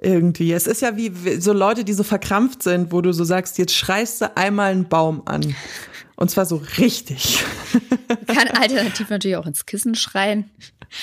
irgendwie. 0.00 0.52
Es 0.52 0.66
ist 0.66 0.82
ja 0.82 0.96
wie 0.96 1.12
so 1.40 1.52
Leute, 1.52 1.84
die 1.84 1.92
so 1.92 2.02
verkrampft 2.02 2.62
sind, 2.62 2.92
wo 2.92 3.00
du 3.00 3.12
so 3.12 3.24
sagst, 3.24 3.58
jetzt 3.58 3.74
schreist 3.74 4.20
du 4.20 4.36
einmal 4.36 4.72
einen 4.72 4.88
Baum 4.88 5.22
an. 5.26 5.54
Und 6.16 6.30
zwar 6.30 6.46
so 6.46 6.62
richtig. 6.78 7.42
Kann 8.26 8.48
alternativ 8.48 9.08
natürlich 9.08 9.36
auch 9.36 9.46
ins 9.46 9.66
Kissen 9.66 9.94
schreien. 9.94 10.50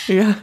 Ja. 0.07 0.37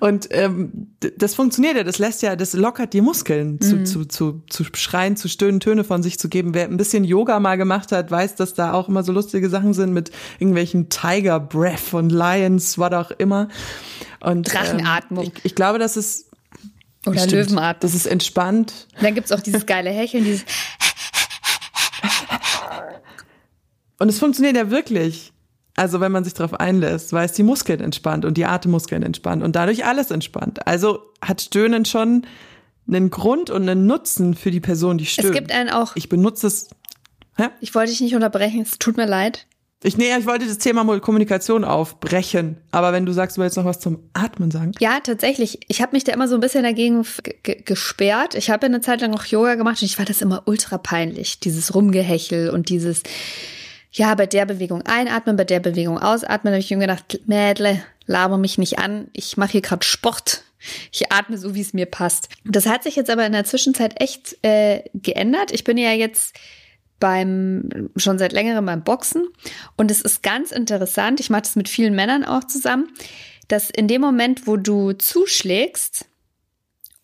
Und 0.00 0.28
ähm, 0.32 0.88
das 1.16 1.34
funktioniert 1.34 1.76
ja, 1.76 1.84
das 1.84 1.98
lässt 1.98 2.20
ja, 2.22 2.36
das 2.36 2.52
lockert 2.52 2.92
die 2.92 3.00
Muskeln 3.00 3.58
zu, 3.60 3.76
mhm. 3.76 3.86
zu, 3.86 4.04
zu, 4.04 4.42
zu 4.50 4.64
schreien, 4.74 5.16
zu 5.16 5.28
stöhnen, 5.28 5.60
Töne 5.60 5.82
von 5.82 6.02
sich 6.02 6.18
zu 6.18 6.28
geben. 6.28 6.52
Wer 6.52 6.64
ein 6.64 6.76
bisschen 6.76 7.04
Yoga 7.04 7.40
mal 7.40 7.56
gemacht 7.56 7.90
hat, 7.90 8.10
weiß, 8.10 8.34
dass 8.34 8.52
da 8.52 8.74
auch 8.74 8.88
immer 8.88 9.02
so 9.02 9.12
lustige 9.12 9.48
Sachen 9.48 9.72
sind 9.72 9.94
mit 9.94 10.10
irgendwelchen 10.38 10.90
Tiger 10.90 11.40
Breath 11.40 11.94
und 11.94 12.10
Lions, 12.10 12.78
was 12.78 12.92
auch 12.92 13.10
immer. 13.12 13.48
Und 14.20 14.52
Drachenatmung. 14.52 15.24
Ähm, 15.24 15.32
ich, 15.36 15.44
ich 15.44 15.54
glaube, 15.54 15.78
das 15.78 15.96
ist 15.96 16.25
oder 17.06 17.20
Stimmt, 17.20 17.50
Löwenatmung. 17.50 17.80
Das 17.80 17.94
ist 17.94 18.06
entspannt. 18.06 18.86
Und 18.96 19.04
dann 19.04 19.14
gibt's 19.14 19.32
auch 19.32 19.40
dieses 19.40 19.66
geile 19.66 19.90
Hecheln, 19.90 20.24
dieses 20.24 20.44
Und 23.98 24.08
es 24.08 24.18
funktioniert 24.18 24.56
ja 24.56 24.70
wirklich. 24.70 25.32
Also 25.74 26.00
wenn 26.00 26.10
man 26.10 26.24
sich 26.24 26.32
darauf 26.32 26.54
einlässt, 26.54 27.12
weil 27.12 27.26
es 27.26 27.32
die 27.32 27.42
Muskeln 27.42 27.80
entspannt 27.80 28.24
und 28.24 28.38
die 28.38 28.46
Atemmuskeln 28.46 29.02
entspannt 29.02 29.42
und 29.42 29.56
dadurch 29.56 29.84
alles 29.84 30.10
entspannt. 30.10 30.66
Also 30.66 31.00
hat 31.20 31.42
Stöhnen 31.42 31.84
schon 31.84 32.26
einen 32.88 33.10
Grund 33.10 33.50
und 33.50 33.68
einen 33.68 33.86
Nutzen 33.86 34.34
für 34.34 34.50
die 34.50 34.60
Person, 34.60 34.96
die 34.96 35.04
stöhnt. 35.04 35.28
Es 35.28 35.34
gibt 35.34 35.52
einen 35.52 35.68
auch. 35.68 35.94
Ich 35.96 36.08
benutze 36.08 36.46
es. 36.46 36.70
Hä? 37.36 37.48
Ich 37.60 37.74
wollte 37.74 37.90
dich 37.90 38.00
nicht 38.00 38.14
unterbrechen, 38.14 38.62
es 38.62 38.78
tut 38.78 38.96
mir 38.96 39.06
leid. 39.06 39.46
Ich, 39.82 39.98
nee, 39.98 40.16
ich 40.18 40.26
wollte 40.26 40.46
das 40.46 40.58
Thema 40.58 40.84
Kommunikation 41.00 41.64
aufbrechen. 41.64 42.56
Aber 42.70 42.92
wenn 42.92 43.04
du 43.04 43.12
sagst, 43.12 43.36
du 43.36 43.42
willst 43.42 43.56
noch 43.56 43.66
was 43.66 43.78
zum 43.78 44.08
Atmen 44.14 44.50
sagen. 44.50 44.72
Ja, 44.80 45.00
tatsächlich. 45.00 45.60
Ich 45.68 45.82
habe 45.82 45.92
mich 45.92 46.04
da 46.04 46.12
immer 46.12 46.28
so 46.28 46.34
ein 46.34 46.40
bisschen 46.40 46.64
dagegen 46.64 47.04
gesperrt. 47.42 48.34
Ich 48.34 48.50
habe 48.50 48.66
eine 48.66 48.80
Zeit 48.80 49.02
lang 49.02 49.14
auch 49.14 49.24
Yoga 49.26 49.54
gemacht 49.54 49.82
und 49.82 49.86
ich 49.86 49.96
fand 49.96 50.08
das 50.08 50.22
immer 50.22 50.42
ultra 50.46 50.78
peinlich. 50.78 51.40
Dieses 51.40 51.74
Rumgehechel 51.74 52.50
und 52.50 52.70
dieses 52.70 53.02
ja, 53.96 54.14
bei 54.14 54.26
der 54.26 54.44
Bewegung 54.44 54.82
einatmen, 54.82 55.36
bei 55.36 55.44
der 55.44 55.60
Bewegung 55.60 55.98
ausatmen, 55.98 56.52
habe 56.52 56.60
ich 56.60 56.70
mir 56.70 56.78
gedacht, 56.78 57.20
Mädle, 57.26 57.82
laber 58.04 58.36
mich 58.36 58.58
nicht 58.58 58.78
an, 58.78 59.08
ich 59.14 59.36
mache 59.36 59.52
hier 59.52 59.62
gerade 59.62 59.84
Sport. 59.84 60.42
Ich 60.92 61.12
atme 61.12 61.38
so, 61.38 61.54
wie 61.54 61.60
es 61.60 61.72
mir 61.72 61.86
passt. 61.86 62.28
Das 62.44 62.66
hat 62.66 62.82
sich 62.82 62.96
jetzt 62.96 63.10
aber 63.10 63.24
in 63.24 63.32
der 63.32 63.44
Zwischenzeit 63.44 64.00
echt 64.00 64.36
äh, 64.42 64.82
geändert. 64.94 65.52
Ich 65.52 65.64
bin 65.64 65.78
ja 65.78 65.92
jetzt 65.92 66.34
beim 66.98 67.90
schon 67.96 68.18
seit 68.18 68.32
längerem 68.32 68.66
beim 68.66 68.84
Boxen 68.84 69.28
und 69.76 69.90
es 69.90 70.00
ist 70.00 70.22
ganz 70.22 70.50
interessant. 70.50 71.20
Ich 71.20 71.30
mache 71.30 71.42
das 71.42 71.56
mit 71.56 71.68
vielen 71.68 71.94
Männern 71.94 72.24
auch 72.24 72.44
zusammen, 72.44 72.88
dass 73.48 73.70
in 73.70 73.88
dem 73.88 74.00
Moment, 74.00 74.46
wo 74.46 74.56
du 74.56 74.92
zuschlägst 74.92 76.06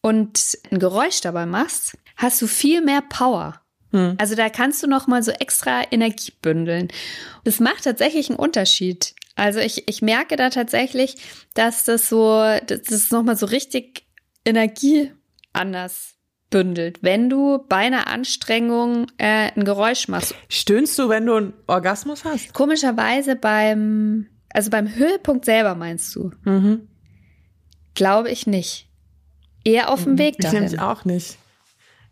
und 0.00 0.58
ein 0.70 0.78
Geräusch 0.78 1.20
dabei 1.20 1.46
machst, 1.46 1.96
hast 2.16 2.40
du 2.42 2.46
viel 2.46 2.80
mehr 2.80 3.02
Power. 3.02 3.60
Hm. 3.92 4.16
Also 4.18 4.34
da 4.34 4.48
kannst 4.48 4.82
du 4.82 4.86
noch 4.86 5.06
mal 5.06 5.22
so 5.22 5.30
extra 5.32 5.84
Energie 5.90 6.32
bündeln. 6.42 6.88
Das 7.44 7.60
macht 7.60 7.84
tatsächlich 7.84 8.30
einen 8.30 8.38
Unterschied. 8.38 9.14
Also 9.34 9.60
ich, 9.60 9.88
ich 9.88 10.02
merke 10.02 10.36
da 10.36 10.50
tatsächlich, 10.50 11.16
dass 11.54 11.84
das 11.84 12.08
so, 12.08 12.42
das 12.66 12.80
ist 12.88 13.12
noch 13.12 13.22
mal 13.22 13.36
so 13.36 13.46
richtig 13.46 14.04
Energie 14.44 15.12
anders 15.52 16.11
bündelt, 16.52 16.98
wenn 17.02 17.28
du 17.28 17.64
bei 17.68 17.78
einer 17.78 18.06
Anstrengung 18.06 19.08
äh, 19.18 19.50
ein 19.56 19.64
Geräusch 19.64 20.06
machst. 20.06 20.36
Stöhnst 20.48 20.96
du, 20.98 21.08
wenn 21.08 21.26
du 21.26 21.34
einen 21.34 21.52
Orgasmus 21.66 22.24
hast? 22.24 22.54
Komischerweise 22.54 23.34
beim, 23.34 24.28
also 24.50 24.70
beim 24.70 24.94
Höhepunkt 24.94 25.44
selber 25.44 25.74
meinst 25.74 26.14
du? 26.14 26.30
Mhm. 26.44 26.86
Glaube 27.94 28.30
ich 28.30 28.46
nicht. 28.46 28.88
Eher 29.64 29.90
auf 29.90 30.04
dem 30.04 30.12
mhm. 30.12 30.18
Weg 30.18 30.38
dahin. 30.38 30.64
Ich 30.64 30.78
auch 30.78 31.04
nicht. 31.04 31.38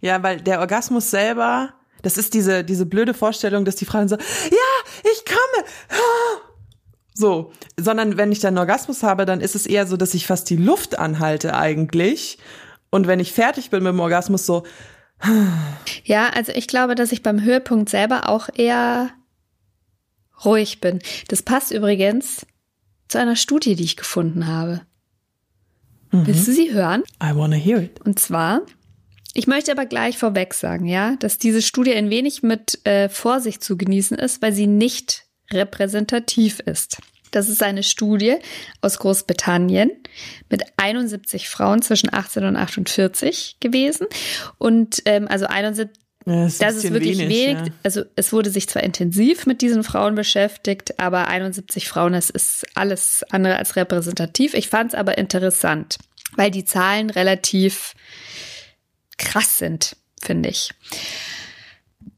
Ja, 0.01 0.23
weil 0.25 0.41
der 0.41 0.61
Orgasmus 0.61 1.11
selber, 1.11 1.75
das 2.03 2.17
ist 2.17 2.35
diese, 2.35 2.65
diese 2.65 2.87
blöde 2.87 3.15
Vorstellung, 3.15 3.65
dass 3.65 3.77
die 3.77 3.85
Frauen 3.85 4.09
so, 4.09 4.17
ja, 4.17 5.11
ich 5.13 5.25
komme. 5.25 5.69
So, 7.13 7.53
sondern 7.79 8.17
wenn 8.17 8.33
ich 8.33 8.41
dann 8.41 8.57
einen 8.57 8.59
Orgasmus 8.59 9.03
habe, 9.03 9.27
dann 9.27 9.43
ist 9.43 9.55
es 9.55 9.67
eher 9.67 9.87
so, 9.87 9.99
dass 9.99 10.15
ich 10.15 10.27
fast 10.27 10.49
die 10.49 10.57
Luft 10.57 10.99
anhalte 10.99 11.55
eigentlich. 11.55 12.39
Und 12.91 13.07
wenn 13.07 13.21
ich 13.21 13.33
fertig 13.33 13.71
bin 13.71 13.83
mit 13.83 13.93
dem 13.93 14.01
Orgasmus, 14.01 14.47
so. 14.47 14.65
Ja, 16.05 16.31
also 16.31 16.53
ich 16.53 16.67
glaube, 16.67 16.95
dass 16.95 17.13
ich 17.13 17.23
beim 17.23 17.43
Höhepunkt 17.43 17.89
selber 17.89 18.29
auch 18.29 18.49
eher 18.55 19.11
ruhig 20.45 20.81
bin. 20.81 21.01
Das 21.29 21.43
passt 21.43 21.71
übrigens 21.71 22.47
zu 23.09 23.19
einer 23.19 23.37
Studie, 23.37 23.75
die 23.75 23.85
ich 23.85 23.97
gefunden 23.97 24.47
habe. 24.47 24.81
Mhm. 26.11 26.27
Willst 26.27 26.49
du 26.49 26.53
sie 26.53 26.73
hören? 26.73 27.03
I 27.23 27.35
wanna 27.35 27.57
hear 27.57 27.83
it. 27.83 28.01
Und 28.01 28.19
zwar 28.19 28.63
ich 29.33 29.47
möchte 29.47 29.71
aber 29.71 29.87
gleich 29.87 30.19
vorweg 30.19 30.55
sagen, 30.55 30.87
ja, 30.87 31.17
dass 31.17 31.39
diese 31.39 31.63
Studie 31.63 31.95
ein 31.95 32.11
wenig 32.11 32.43
mit 32.43 32.85
äh, 32.85 33.09
Vorsicht 33.09 33.63
zu 33.63 33.77
genießen 33.77 34.19
ist, 34.19 34.43
weil 34.43 34.53
sie 34.53 34.67
nicht 34.67 35.25
repräsentativ 35.53 36.61
ist. 36.61 36.99
Das 37.31 37.49
ist 37.49 37.63
eine 37.63 37.83
Studie 37.83 38.37
aus 38.81 38.99
Großbritannien 38.99 39.91
mit 40.49 40.63
71 40.77 41.49
Frauen 41.49 41.83
zwischen 41.83 42.13
18 42.13 42.45
und 42.45 42.57
48 42.57 43.57
gewesen. 43.61 44.07
Und 44.59 45.03
ähm, 45.05 45.29
also 45.29 45.47
71, 45.47 45.97
ja, 46.27 46.45
das 46.45 46.53
ist, 46.53 46.63
das 46.63 46.77
ist 46.77 46.93
wirklich 46.93 47.19
wenig. 47.19 47.49
wenig. 47.49 47.67
Ja. 47.69 47.73
Also 47.83 48.03
es 48.17 48.33
wurde 48.33 48.51
sich 48.51 48.69
zwar 48.69 48.83
intensiv 48.83 49.47
mit 49.47 49.63
diesen 49.63 49.85
Frauen 49.85 50.15
beschäftigt, 50.15 50.99
aber 50.99 51.29
71 51.29 51.89
Frauen, 51.89 52.13
das 52.13 52.31
ist 52.31 52.67
alles 52.75 53.25
andere 53.31 53.57
als 53.57 53.77
repräsentativ. 53.77 54.55
Ich 54.55 54.69
fand 54.69 54.93
es 54.93 54.99
aber 54.99 55.17
interessant, 55.19 55.99
weil 56.37 56.51
die 56.51 56.65
Zahlen 56.65 57.11
relativ 57.11 57.95
krass 59.17 59.59
sind, 59.59 59.97
finde 60.21 60.51
ich. 60.51 60.71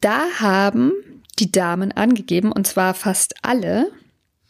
Da 0.01 0.25
haben 0.41 0.93
die 1.39 1.53
Damen 1.53 1.93
angegeben, 1.93 2.53
und 2.53 2.67
zwar 2.67 2.95
fast 2.95 3.35
alle, 3.43 3.91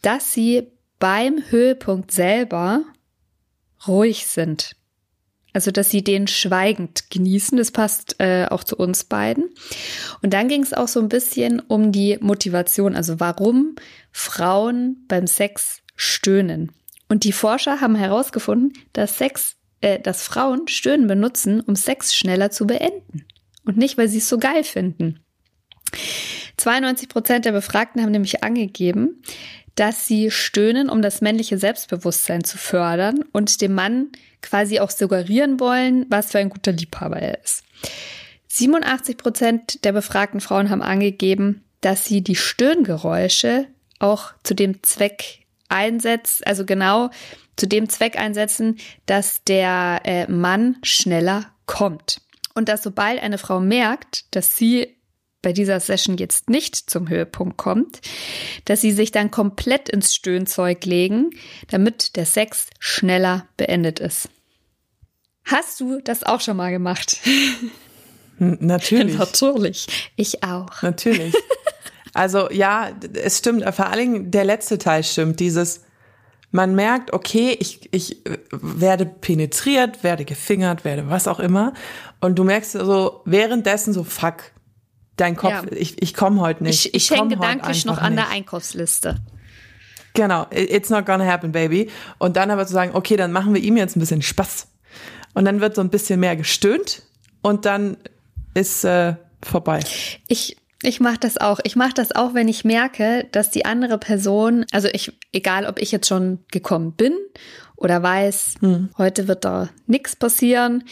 dass 0.03 0.33
sie 0.33 0.67
beim 0.99 1.41
Höhepunkt 1.49 2.11
selber 2.11 2.83
ruhig 3.87 4.27
sind. 4.27 4.75
Also, 5.51 5.69
dass 5.69 5.89
sie 5.89 6.03
den 6.03 6.27
schweigend 6.27 7.11
genießen. 7.11 7.57
Das 7.57 7.71
passt 7.71 8.19
äh, 8.19 8.47
auch 8.49 8.63
zu 8.63 8.75
uns 8.75 9.03
beiden. 9.03 9.49
Und 10.21 10.33
dann 10.33 10.47
ging 10.47 10.63
es 10.63 10.73
auch 10.73 10.87
so 10.87 10.99
ein 10.99 11.09
bisschen 11.09 11.59
um 11.59 11.91
die 11.91 12.17
Motivation, 12.21 12.95
also 12.95 13.19
warum 13.19 13.75
Frauen 14.11 15.05
beim 15.07 15.27
Sex 15.27 15.81
stöhnen. 15.95 16.71
Und 17.07 17.23
die 17.23 17.33
Forscher 17.33 17.81
haben 17.81 17.95
herausgefunden, 17.95 18.73
dass 18.93 19.17
Sex 19.17 19.57
äh, 19.83 19.99
dass 19.99 20.23
Frauen 20.23 20.67
Stöhnen 20.67 21.07
benutzen, 21.07 21.59
um 21.59 21.75
Sex 21.75 22.15
schneller 22.15 22.49
zu 22.49 22.65
beenden. 22.65 23.25
Und 23.65 23.77
nicht, 23.77 23.97
weil 23.97 24.07
sie 24.07 24.19
es 24.19 24.29
so 24.29 24.39
geil 24.39 24.63
finden. 24.63 25.19
92 26.57 27.09
Prozent 27.09 27.45
der 27.45 27.51
Befragten 27.51 28.01
haben 28.01 28.11
nämlich 28.11 28.43
angegeben, 28.43 29.21
dass 29.75 30.07
sie 30.07 30.31
stöhnen, 30.31 30.89
um 30.89 31.01
das 31.01 31.21
männliche 31.21 31.57
Selbstbewusstsein 31.57 32.43
zu 32.43 32.57
fördern 32.57 33.23
und 33.31 33.61
dem 33.61 33.73
Mann 33.73 34.11
quasi 34.41 34.79
auch 34.79 34.91
suggerieren 34.91 35.59
wollen, 35.59 36.05
was 36.09 36.31
für 36.31 36.39
ein 36.39 36.49
guter 36.49 36.71
Liebhaber 36.71 37.17
er 37.17 37.43
ist. 37.43 37.63
87 38.49 39.17
Prozent 39.17 39.83
der 39.83 39.93
befragten 39.93 40.41
Frauen 40.41 40.69
haben 40.69 40.83
angegeben, 40.83 41.63
dass 41.81 42.05
sie 42.05 42.21
die 42.21 42.35
Stöhngeräusche 42.35 43.67
auch 43.99 44.33
zu 44.43 44.53
dem 44.53 44.83
Zweck 44.83 45.39
einsetzt, 45.69 46.45
also 46.45 46.65
genau 46.65 47.09
zu 47.55 47.67
dem 47.67 47.89
Zweck 47.89 48.17
einsetzen, 48.17 48.77
dass 49.05 49.43
der 49.43 50.01
äh, 50.03 50.27
Mann 50.31 50.77
schneller 50.83 51.51
kommt. 51.65 52.21
Und 52.53 52.69
dass 52.69 52.83
sobald 52.83 53.21
eine 53.21 53.37
Frau 53.37 53.59
merkt, 53.59 54.35
dass 54.35 54.55
sie 54.55 54.95
bei 55.43 55.53
dieser 55.53 55.79
Session 55.79 56.17
jetzt 56.17 56.49
nicht 56.49 56.75
zum 56.89 57.07
Höhepunkt 57.07 57.57
kommt, 57.57 58.01
dass 58.65 58.81
sie 58.81 58.91
sich 58.91 59.11
dann 59.11 59.29
komplett 59.29 59.89
ins 59.89 60.15
Stöhnzeug 60.15 60.83
legen, 60.85 61.29
damit 61.69 62.15
der 62.15 62.25
Sex 62.25 62.67
schneller 62.79 63.45
beendet 63.57 63.99
ist. 63.99 64.29
Hast 65.45 65.79
du 65.79 65.99
das 66.01 66.23
auch 66.23 66.41
schon 66.41 66.57
mal 66.57 66.71
gemacht? 66.71 67.17
Natürlich. 68.39 69.17
Natürlich. 69.17 70.11
Ich 70.15 70.43
auch. 70.43 70.81
Natürlich. 70.81 71.35
Also 72.13 72.49
ja, 72.51 72.91
es 73.13 73.39
stimmt, 73.39 73.63
vor 73.73 73.87
allen 73.87 73.99
Dingen 73.99 74.31
der 74.31 74.45
letzte 74.45 74.77
Teil 74.77 75.03
stimmt, 75.03 75.39
dieses, 75.39 75.81
man 76.51 76.75
merkt, 76.75 77.11
okay, 77.11 77.57
ich, 77.59 77.89
ich 77.91 78.21
werde 78.51 79.05
penetriert, 79.05 80.03
werde 80.03 80.23
gefingert, 80.23 80.85
werde 80.85 81.09
was 81.09 81.27
auch 81.27 81.39
immer. 81.39 81.73
Und 82.21 82.37
du 82.37 82.43
merkst 82.43 82.73
so 82.73 83.21
währenddessen 83.25 83.93
so, 83.93 84.03
fuck, 84.03 84.52
dein 85.17 85.35
Kopf, 85.35 85.51
Ja. 85.51 85.63
ich, 85.71 86.01
ich 86.01 86.13
komme 86.13 86.41
heute 86.41 86.63
nicht. 86.63 86.87
Ich, 86.87 86.93
ich 86.93 87.09
komm 87.09 87.29
hänge 87.29 87.35
gedanklich 87.35 87.85
noch 87.85 87.97
an 87.99 88.15
der 88.15 88.25
nicht. 88.25 88.33
Einkaufsliste. 88.35 89.17
Genau, 90.15 90.45
it's 90.51 90.89
not 90.89 91.05
gonna 91.05 91.25
happen, 91.25 91.51
baby. 91.51 91.89
Und 92.19 92.35
dann 92.37 92.51
aber 92.51 92.67
zu 92.67 92.73
sagen, 92.73 92.91
okay, 92.93 93.15
dann 93.17 93.31
machen 93.31 93.53
wir 93.53 93.61
ihm 93.61 93.77
jetzt 93.77 93.95
ein 93.95 93.99
bisschen 93.99 94.21
Spaß. 94.21 94.67
Und 95.33 95.45
dann 95.45 95.59
wird 95.59 95.75
so 95.75 95.81
ein 95.81 95.89
bisschen 95.89 96.19
mehr 96.19 96.35
gestöhnt 96.35 97.01
und 97.41 97.65
dann 97.65 97.97
ist 98.53 98.83
äh, 98.83 99.15
vorbei. 99.41 99.79
Ich, 100.27 100.55
ich 100.83 100.99
mache 100.99 101.17
das 101.19 101.37
auch. 101.39 101.59
Ich 101.63 101.75
mache 101.75 101.93
das 101.95 102.11
auch, 102.11 102.35
wenn 102.35 102.47
ich 102.47 102.63
merke, 102.63 103.27
dass 103.31 103.49
die 103.49 103.65
andere 103.65 103.97
Person, 103.97 104.65
also 104.71 104.87
ich, 104.93 105.11
egal 105.31 105.65
ob 105.65 105.79
ich 105.79 105.91
jetzt 105.91 106.07
schon 106.07 106.39
gekommen 106.51 106.91
bin 106.93 107.13
oder 107.75 108.03
weiß, 108.03 108.55
heute 108.99 109.27
wird 109.27 109.43
da 109.43 109.69
nichts 109.87 110.15
passieren, 110.15 110.83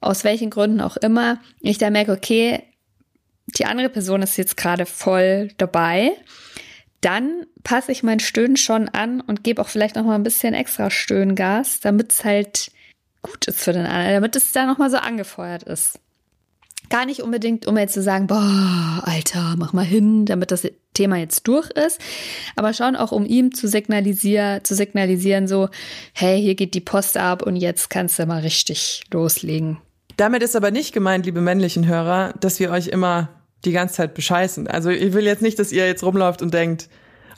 aus 0.00 0.22
welchen 0.22 0.50
Gründen 0.50 0.80
auch 0.80 0.96
immer, 0.96 1.38
ich 1.60 1.78
da 1.78 1.90
merke, 1.90 2.12
okay, 2.12 2.62
die 3.46 3.66
andere 3.66 3.88
Person 3.88 4.22
ist 4.22 4.36
jetzt 4.36 4.56
gerade 4.56 4.86
voll 4.86 5.50
dabei, 5.58 6.12
dann 7.00 7.46
passe 7.64 7.92
ich 7.92 8.02
mein 8.02 8.20
Stöhnen 8.20 8.56
schon 8.56 8.88
an 8.88 9.20
und 9.20 9.44
gebe 9.44 9.60
auch 9.60 9.68
vielleicht 9.68 9.96
noch 9.96 10.04
mal 10.04 10.14
ein 10.14 10.22
bisschen 10.22 10.54
extra 10.54 10.90
Stöhngas, 10.90 11.80
damit 11.80 12.12
es 12.12 12.24
halt 12.24 12.70
gut 13.22 13.46
ist 13.46 13.60
für 13.60 13.72
den 13.72 13.86
anderen, 13.86 14.14
damit 14.14 14.36
es 14.36 14.52
da 14.52 14.66
noch 14.66 14.78
mal 14.78 14.90
so 14.90 14.96
angefeuert 14.96 15.64
ist. 15.64 15.98
Gar 16.90 17.06
nicht 17.06 17.22
unbedingt, 17.22 17.66
um 17.66 17.78
jetzt 17.78 17.94
zu 17.94 18.02
sagen, 18.02 18.26
boah, 18.26 19.02
Alter, 19.04 19.54
mach 19.56 19.72
mal 19.72 19.84
hin, 19.84 20.26
damit 20.26 20.50
das 20.50 20.68
Thema 20.94 21.16
jetzt 21.16 21.48
durch 21.48 21.70
ist, 21.70 22.00
aber 22.54 22.74
schon 22.74 22.96
auch, 22.96 23.12
um 23.12 23.24
ihm 23.24 23.54
zu 23.54 23.66
signalisieren, 23.66 24.62
zu 24.62 24.74
signalisieren, 24.74 25.48
so, 25.48 25.70
hey, 26.12 26.40
hier 26.40 26.54
geht 26.54 26.74
die 26.74 26.80
Post 26.80 27.16
ab 27.16 27.42
und 27.42 27.56
jetzt 27.56 27.88
kannst 27.88 28.18
du 28.18 28.26
mal 28.26 28.40
richtig 28.40 29.04
loslegen. 29.10 29.78
Damit 30.16 30.42
ist 30.42 30.56
aber 30.56 30.70
nicht 30.70 30.92
gemeint, 30.92 31.26
liebe 31.26 31.40
männlichen 31.40 31.86
Hörer, 31.86 32.34
dass 32.40 32.60
wir 32.60 32.70
euch 32.70 32.88
immer 32.88 33.28
die 33.64 33.72
ganze 33.72 33.94
Zeit 33.94 34.14
bescheißen. 34.14 34.66
Also 34.66 34.90
ich 34.90 35.12
will 35.12 35.24
jetzt 35.24 35.42
nicht, 35.42 35.58
dass 35.58 35.72
ihr 35.72 35.86
jetzt 35.86 36.02
rumläuft 36.02 36.42
und 36.42 36.52
denkt, 36.52 36.88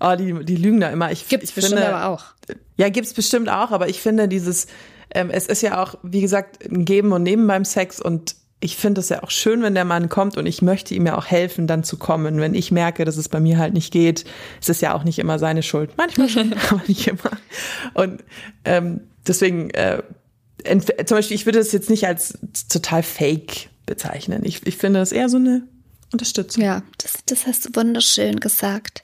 oh, 0.00 0.14
die, 0.16 0.44
die 0.44 0.56
lügen 0.56 0.80
da 0.80 0.90
immer. 0.90 1.12
Ich, 1.12 1.28
Gibt's 1.28 1.50
ich 1.50 1.54
bestimmt 1.54 1.80
finde, 1.80 1.94
aber 1.94 2.12
auch. 2.12 2.24
Ja, 2.76 2.88
gibt's 2.88 3.14
bestimmt 3.14 3.48
auch, 3.48 3.70
aber 3.70 3.88
ich 3.88 4.00
finde 4.00 4.28
dieses, 4.28 4.66
ähm, 5.10 5.30
es 5.30 5.46
ist 5.46 5.62
ja 5.62 5.82
auch, 5.82 5.96
wie 6.02 6.20
gesagt, 6.20 6.64
ein 6.64 6.84
Geben 6.84 7.12
und 7.12 7.22
Nehmen 7.22 7.46
beim 7.46 7.64
Sex 7.64 8.00
und 8.00 8.36
ich 8.60 8.76
finde 8.76 9.00
es 9.00 9.10
ja 9.10 9.22
auch 9.22 9.30
schön, 9.30 9.62
wenn 9.62 9.74
der 9.74 9.84
Mann 9.84 10.08
kommt 10.08 10.38
und 10.38 10.46
ich 10.46 10.62
möchte 10.62 10.94
ihm 10.94 11.04
ja 11.04 11.18
auch 11.18 11.26
helfen, 11.26 11.66
dann 11.66 11.84
zu 11.84 11.98
kommen. 11.98 12.40
Wenn 12.40 12.54
ich 12.54 12.72
merke, 12.72 13.04
dass 13.04 13.18
es 13.18 13.28
bei 13.28 13.38
mir 13.38 13.58
halt 13.58 13.74
nicht 13.74 13.92
geht, 13.92 14.24
ist 14.58 14.70
es 14.70 14.80
ja 14.80 14.94
auch 14.94 15.04
nicht 15.04 15.18
immer 15.18 15.38
seine 15.38 15.62
Schuld. 15.62 15.90
Manchmal 15.98 16.30
schon, 16.30 16.54
aber 16.70 16.80
nicht 16.86 17.06
immer. 17.06 17.30
Und 17.92 18.24
ähm, 18.64 19.02
deswegen, 19.26 19.68
äh, 19.70 20.02
zum 20.64 21.16
Beispiel, 21.16 21.34
ich 21.34 21.46
würde 21.46 21.58
es 21.58 21.72
jetzt 21.72 21.90
nicht 21.90 22.06
als 22.06 22.38
total 22.68 23.02
fake 23.02 23.68
bezeichnen. 23.86 24.44
Ich, 24.44 24.66
ich 24.66 24.76
finde 24.76 25.00
es 25.00 25.12
eher 25.12 25.28
so 25.28 25.36
eine 25.36 25.62
Unterstützung. 26.12 26.62
Ja, 26.62 26.82
das, 26.98 27.18
das 27.26 27.46
hast 27.46 27.66
du 27.66 27.76
wunderschön 27.76 28.40
gesagt. 28.40 29.02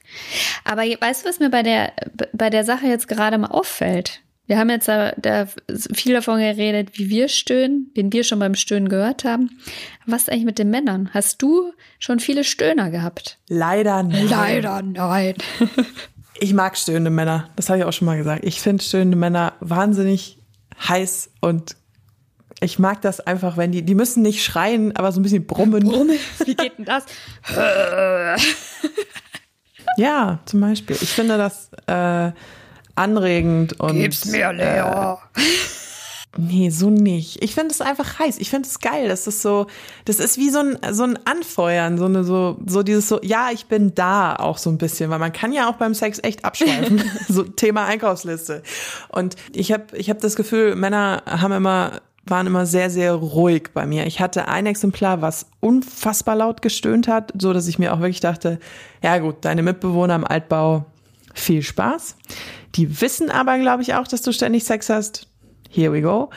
Aber 0.63 0.81
weißt 0.81 1.23
du, 1.23 1.29
was 1.29 1.39
mir 1.39 1.49
bei 1.49 1.63
der, 1.63 1.93
bei 2.33 2.49
der 2.49 2.63
Sache 2.63 2.87
jetzt 2.87 3.07
gerade 3.07 3.37
mal 3.37 3.47
auffällt? 3.47 4.21
Wir 4.47 4.57
haben 4.57 4.69
jetzt 4.69 4.87
da, 4.87 5.13
da 5.17 5.47
viel 5.93 6.13
davon 6.13 6.39
geredet, 6.39 6.97
wie 6.97 7.09
wir 7.09 7.29
stöhnen, 7.29 7.91
wen 7.95 8.11
wir 8.11 8.23
schon 8.23 8.39
beim 8.39 8.55
Stöhnen 8.55 8.89
gehört 8.89 9.23
haben. 9.23 9.61
Was 10.05 10.23
ist 10.23 10.29
eigentlich 10.29 10.45
mit 10.45 10.59
den 10.59 10.69
Männern? 10.69 11.09
Hast 11.13 11.41
du 11.41 11.71
schon 11.99 12.19
viele 12.19 12.43
Stöhner 12.43 12.89
gehabt? 12.89 13.37
Leider 13.47 14.03
nein. 14.03 14.93
nein. 14.93 15.35
Ich 16.43 16.55
mag 16.55 16.75
stöhnende 16.75 17.11
Männer. 17.11 17.51
Das 17.55 17.69
habe 17.69 17.77
ich 17.77 17.85
auch 17.85 17.93
schon 17.93 18.07
mal 18.07 18.17
gesagt. 18.17 18.43
Ich 18.43 18.61
finde 18.61 18.83
stöhnende 18.83 19.15
Männer 19.15 19.53
wahnsinnig 19.59 20.39
heiß 20.87 21.31
und 21.41 21.75
ich 22.63 22.77
mag 22.77 23.01
das 23.01 23.19
einfach, 23.19 23.57
wenn 23.57 23.71
die, 23.71 23.81
die 23.81 23.95
müssen 23.95 24.21
nicht 24.21 24.43
schreien, 24.43 24.95
aber 24.95 25.11
so 25.11 25.19
ein 25.19 25.23
bisschen 25.23 25.47
brummen. 25.47 25.83
Wie 26.45 26.55
geht 26.55 26.77
denn 26.77 26.85
das? 26.85 27.05
Ja, 29.97 30.39
zum 30.45 30.61
Beispiel. 30.61 30.97
Ich 31.01 31.09
finde 31.09 31.37
das 31.37 31.69
äh, 31.87 32.31
anregend 32.95 33.79
und. 33.79 34.25
mir, 34.27 34.53
Leo. 34.53 35.19
Nee, 36.37 36.69
so 36.69 36.89
nicht. 36.89 37.43
Ich 37.43 37.53
finde 37.53 37.71
es 37.71 37.81
einfach 37.81 38.19
heiß. 38.19 38.37
Ich 38.37 38.49
finde 38.49 38.67
es 38.67 38.79
geil. 38.79 39.09
Das 39.09 39.27
ist 39.27 39.41
so, 39.41 39.67
das 40.05 40.19
ist 40.19 40.37
wie 40.37 40.49
so 40.49 40.59
ein, 40.59 40.77
so 40.91 41.03
ein 41.03 41.19
Anfeuern, 41.25 41.97
so 41.97 42.05
eine, 42.05 42.23
so, 42.23 42.57
so 42.65 42.83
dieses 42.83 43.09
so, 43.09 43.19
ja, 43.21 43.49
ich 43.51 43.65
bin 43.65 43.93
da 43.95 44.37
auch 44.37 44.57
so 44.57 44.69
ein 44.69 44.77
bisschen, 44.77 45.09
weil 45.09 45.19
man 45.19 45.33
kann 45.33 45.51
ja 45.51 45.69
auch 45.69 45.75
beim 45.75 45.93
Sex 45.93 46.19
echt 46.23 46.45
abschweifen. 46.45 47.03
so 47.27 47.43
Thema 47.43 47.85
Einkaufsliste. 47.85 48.63
Und 49.09 49.35
ich 49.51 49.73
habe, 49.73 49.97
ich 49.97 50.09
habe 50.09 50.21
das 50.21 50.37
Gefühl, 50.37 50.75
Männer 50.75 51.23
haben 51.25 51.51
immer, 51.51 51.99
waren 52.25 52.47
immer 52.47 52.65
sehr, 52.65 52.89
sehr 52.89 53.13
ruhig 53.13 53.71
bei 53.73 53.85
mir. 53.85 54.07
Ich 54.07 54.21
hatte 54.21 54.47
ein 54.47 54.67
Exemplar, 54.67 55.21
was 55.21 55.47
unfassbar 55.59 56.37
laut 56.37 56.61
gestöhnt 56.61 57.09
hat, 57.09 57.33
so 57.37 57.51
dass 57.51 57.67
ich 57.67 57.77
mir 57.77 57.93
auch 57.93 57.99
wirklich 57.99 58.21
dachte, 58.21 58.59
ja 59.03 59.17
gut, 59.17 59.37
deine 59.41 59.63
Mitbewohner 59.63 60.15
im 60.15 60.23
Altbau, 60.23 60.85
viel 61.33 61.61
Spaß. 61.61 62.15
Die 62.75 63.01
wissen 63.01 63.29
aber, 63.29 63.57
glaube 63.59 63.81
ich, 63.83 63.95
auch, 63.95 64.07
dass 64.07 64.21
du 64.21 64.31
ständig 64.31 64.63
Sex 64.63 64.89
hast. 64.89 65.27
Here 65.71 65.91
we 65.93 66.01
go. 66.01 66.29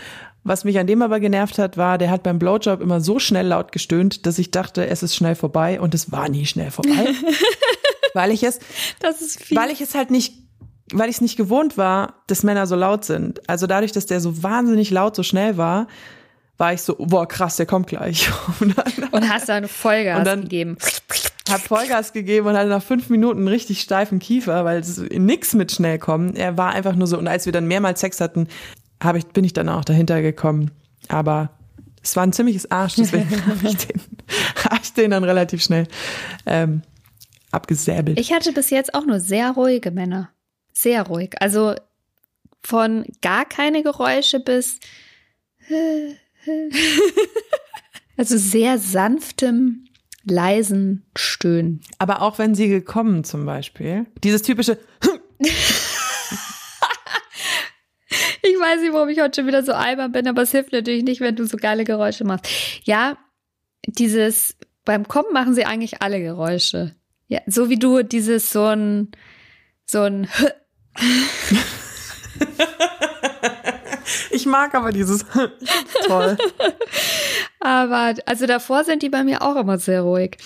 Was 0.47 0.65
mich 0.65 0.79
an 0.79 0.87
dem 0.87 1.01
aber 1.03 1.21
genervt 1.21 1.59
hat, 1.59 1.77
war, 1.79 1.97
der 1.97 2.11
hat 2.11 2.23
beim 2.23 2.39
Blowjob 2.39 2.81
immer 2.83 3.01
so 3.01 3.19
schnell 3.19 3.47
laut 3.47 3.73
gestöhnt, 3.73 4.27
dass 4.27 4.39
ich 4.39 4.51
dachte, 4.51 4.87
es 4.87 5.03
ist 5.03 5.17
schnell 5.17 5.35
vorbei 5.35 5.81
und 5.81 5.95
es 5.95 6.13
war 6.13 6.29
nie 6.29 6.45
schnell 6.45 6.71
vorbei. 6.71 7.09
weil 8.15 8.31
ich 8.31 8.43
es, 8.43 8.59
weil 9.51 9.71
ich 9.71 9.81
es 9.81 9.95
halt 9.95 10.11
nicht, 10.11 10.35
weil 10.93 11.09
ich 11.09 11.17
es 11.17 11.21
nicht 11.23 11.37
gewohnt 11.37 11.79
war, 11.79 12.23
dass 12.27 12.43
Männer 12.43 12.67
so 12.67 12.77
laut 12.77 13.05
sind. 13.07 13.49
Also 13.49 13.67
dadurch, 13.67 13.93
dass 13.93 14.05
der 14.05 14.21
so 14.21 14.43
wahnsinnig 14.43 14.91
laut, 14.91 15.17
so 15.17 15.23
schnell 15.23 15.57
war, 15.57 15.89
war 16.59 16.75
ich 16.75 16.83
so, 16.83 16.95
boah, 16.99 17.27
krass, 17.27 17.57
der 17.57 17.65
kommt 17.67 17.87
gleich. 17.89 18.29
Und 18.61 18.77
dann 18.77 19.09
Und 19.13 19.29
hast 19.33 19.49
da 19.49 19.55
eine 19.55 19.67
Vollgas 19.69 20.19
Und 20.19 20.27
dann- 20.27 20.43
gegeben. 20.43 20.77
hab 21.51 21.63
Vollgas 21.63 22.13
gegeben 22.13 22.47
und 22.49 22.57
hatte 22.57 22.69
nach 22.69 22.83
fünf 22.83 23.09
Minuten 23.11 23.41
einen 23.41 23.49
richtig 23.49 23.81
steifen 23.81 24.19
Kiefer, 24.19 24.65
weil 24.65 24.79
es 24.81 24.99
nix 24.99 25.55
mit 25.55 25.73
schnell 25.73 25.99
kommen. 25.99 26.37
Er 26.37 26.57
war 26.59 26.73
einfach 26.75 26.95
nur 26.95 27.07
so, 27.07 27.17
und 27.19 27.29
als 27.29 27.47
wir 27.47 27.53
dann 27.53 27.67
mehrmals 27.67 28.01
Sex 28.01 28.21
hatten, 28.21 28.47
hab 29.05 29.17
ich, 29.17 29.27
bin 29.27 29.45
ich 29.45 29.53
dann 29.53 29.69
auch 29.69 29.85
dahinter 29.85 30.23
gekommen. 30.23 30.71
Aber 31.09 31.51
es 32.03 32.17
war 32.17 32.23
ein 32.25 32.33
ziemliches 32.33 32.71
Arsch, 32.71 32.95
deswegen 32.97 33.31
habe 33.47 33.69
ich, 33.69 33.77
den- 33.87 34.01
hab 34.65 34.83
ich 34.83 34.93
den 34.95 35.11
dann 35.13 35.25
relativ 35.25 35.63
schnell 35.63 35.87
ähm, 36.47 36.83
abgesäbelt. 37.51 38.19
Ich 38.19 38.33
hatte 38.33 38.53
bis 38.53 38.71
jetzt 38.71 38.95
auch 38.95 39.07
nur 39.07 39.21
sehr 39.21 39.51
ruhige 39.53 39.91
Männer. 39.91 40.31
Sehr 40.73 41.03
ruhig. 41.07 41.35
Also 41.41 41.75
von 42.63 43.05
gar 43.23 43.45
keine 43.45 43.83
Geräusche 43.83 44.41
bis 44.41 44.81
also 48.17 48.37
sehr 48.37 48.79
sanftem, 48.79 49.87
leisen 50.25 51.05
Stöhnen. 51.17 51.81
Aber 51.99 52.23
auch 52.23 52.39
wenn 52.39 52.55
sie 52.55 52.69
gekommen 52.69 53.25
zum 53.25 53.45
Beispiel, 53.47 54.07
dieses 54.23 54.43
typische, 54.43 54.79
weiß 58.65 58.81
nicht, 58.81 58.93
warum 58.93 59.09
ich 59.09 59.21
heute 59.21 59.41
schon 59.41 59.47
wieder 59.47 59.63
so 59.63 59.73
albern 59.73 60.13
bin, 60.13 60.27
aber 60.27 60.43
es 60.43 60.51
hilft 60.51 60.73
natürlich 60.73 61.05
nicht, 61.05 61.21
wenn 61.21 61.37
du 61.37 61.47
so 61.47 61.57
geile 61.57 61.85
Geräusche 61.85 62.25
machst. 62.25 62.49
Ja, 62.85 63.17
dieses 63.87 64.57
beim 64.85 65.07
Kommen 65.09 65.33
machen 65.33 65.55
sie 65.55 65.65
eigentlich 65.65 66.03
alle 66.03 66.21
Geräusche. 66.21 66.95
Ja, 67.29 67.41
so 67.47 67.69
wie 67.69 67.79
du 67.79 68.03
dieses 68.03 68.51
so 68.51 68.67
ein 68.67 69.13
so 69.87 70.03
ein 70.03 70.29
ich 74.31 74.47
mag 74.47 74.75
aber 74.75 74.93
dieses, 74.93 75.25
toll. 76.07 76.37
Aber, 77.61 78.15
also 78.27 78.47
davor 78.47 78.85
sind 78.85 79.03
die 79.03 79.09
bei 79.09 79.25
mir 79.25 79.43
auch 79.43 79.57
immer 79.57 79.79
sehr 79.79 80.03
ruhig. 80.03 80.37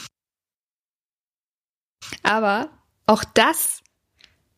Aber 2.23 2.71
auch 3.07 3.25
das, 3.35 3.83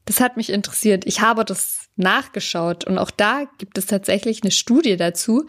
das 0.04 0.20
hat 0.20 0.36
mich 0.36 0.50
interessiert. 0.50 1.06
Ich 1.06 1.20
habe 1.20 1.44
das 1.44 1.79
nachgeschaut 2.00 2.84
und 2.84 2.98
auch 2.98 3.10
da 3.10 3.44
gibt 3.58 3.78
es 3.78 3.86
tatsächlich 3.86 4.42
eine 4.42 4.50
Studie 4.50 4.96
dazu, 4.96 5.46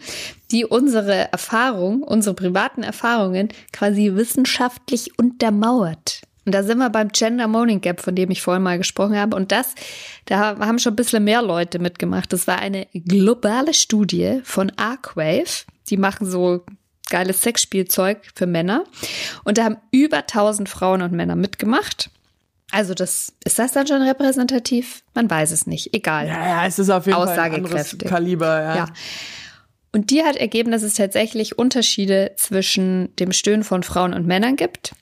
die 0.50 0.64
unsere 0.64 1.32
Erfahrung, 1.32 2.02
unsere 2.02 2.34
privaten 2.34 2.82
Erfahrungen 2.82 3.48
quasi 3.72 4.14
wissenschaftlich 4.14 5.18
untermauert. 5.18 6.22
Und 6.44 6.52
da 6.52 6.62
sind 6.62 6.78
wir 6.78 6.90
beim 6.90 7.08
Gender 7.08 7.46
Moaning 7.46 7.80
Gap, 7.80 8.00
von 8.00 8.14
dem 8.14 8.30
ich 8.30 8.42
vorhin 8.42 8.62
mal 8.62 8.78
gesprochen 8.78 9.16
habe. 9.16 9.36
Und 9.36 9.52
das, 9.52 9.74
da 10.24 10.58
haben 10.58 10.78
schon 10.78 10.94
ein 10.94 10.96
bisschen 10.96 11.24
mehr 11.24 11.40
Leute 11.40 11.78
mitgemacht. 11.78 12.32
Das 12.32 12.46
war 12.46 12.58
eine 12.58 12.88
globale 12.92 13.74
Studie 13.74 14.40
von 14.42 14.72
Arcwave. 14.76 15.64
Die 15.88 15.96
machen 15.96 16.28
so 16.28 16.64
geiles 17.10 17.42
Sexspielzeug 17.42 18.18
für 18.34 18.46
Männer. 18.46 18.84
Und 19.44 19.58
da 19.58 19.64
haben 19.64 19.76
über 19.92 20.18
1000 20.18 20.68
Frauen 20.68 21.02
und 21.02 21.12
Männer 21.12 21.36
mitgemacht. 21.36 22.10
Also 22.72 22.94
das, 22.94 23.34
ist 23.44 23.58
das 23.58 23.72
dann 23.72 23.86
schon 23.86 24.02
repräsentativ? 24.02 25.04
Man 25.14 25.28
weiß 25.28 25.50
es 25.50 25.66
nicht. 25.66 25.94
Egal. 25.94 26.26
Ja, 26.26 26.48
ja, 26.48 26.66
es 26.66 26.78
ist 26.78 26.88
auf 26.88 27.06
jeden 27.06 27.18
Fall 27.18 27.28
ein 27.28 27.38
anderes 27.38 27.64
Aussagekräftig. 27.64 28.08
Kaliber, 28.08 28.62
ja. 28.62 28.76
Ja. 28.76 28.86
Und 29.92 30.10
die 30.10 30.24
hat 30.24 30.36
ergeben, 30.36 30.72
dass 30.72 30.82
es 30.82 30.94
tatsächlich 30.94 31.58
Unterschiede 31.58 32.32
zwischen 32.36 33.14
dem 33.16 33.32
Stöhnen 33.32 33.62
von 33.62 33.82
Frauen 33.82 34.14
und 34.14 34.26
Männern 34.26 34.56
gibt. 34.56 34.94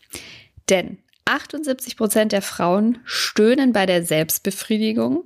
Denn 0.69 0.99
78 1.27 1.97
Prozent 1.97 2.33
der 2.33 2.43
Frauen 2.43 2.99
stöhnen 3.05 3.73
bei 3.73 3.87
der 3.87 4.05
Selbstbefriedigung 4.05 5.23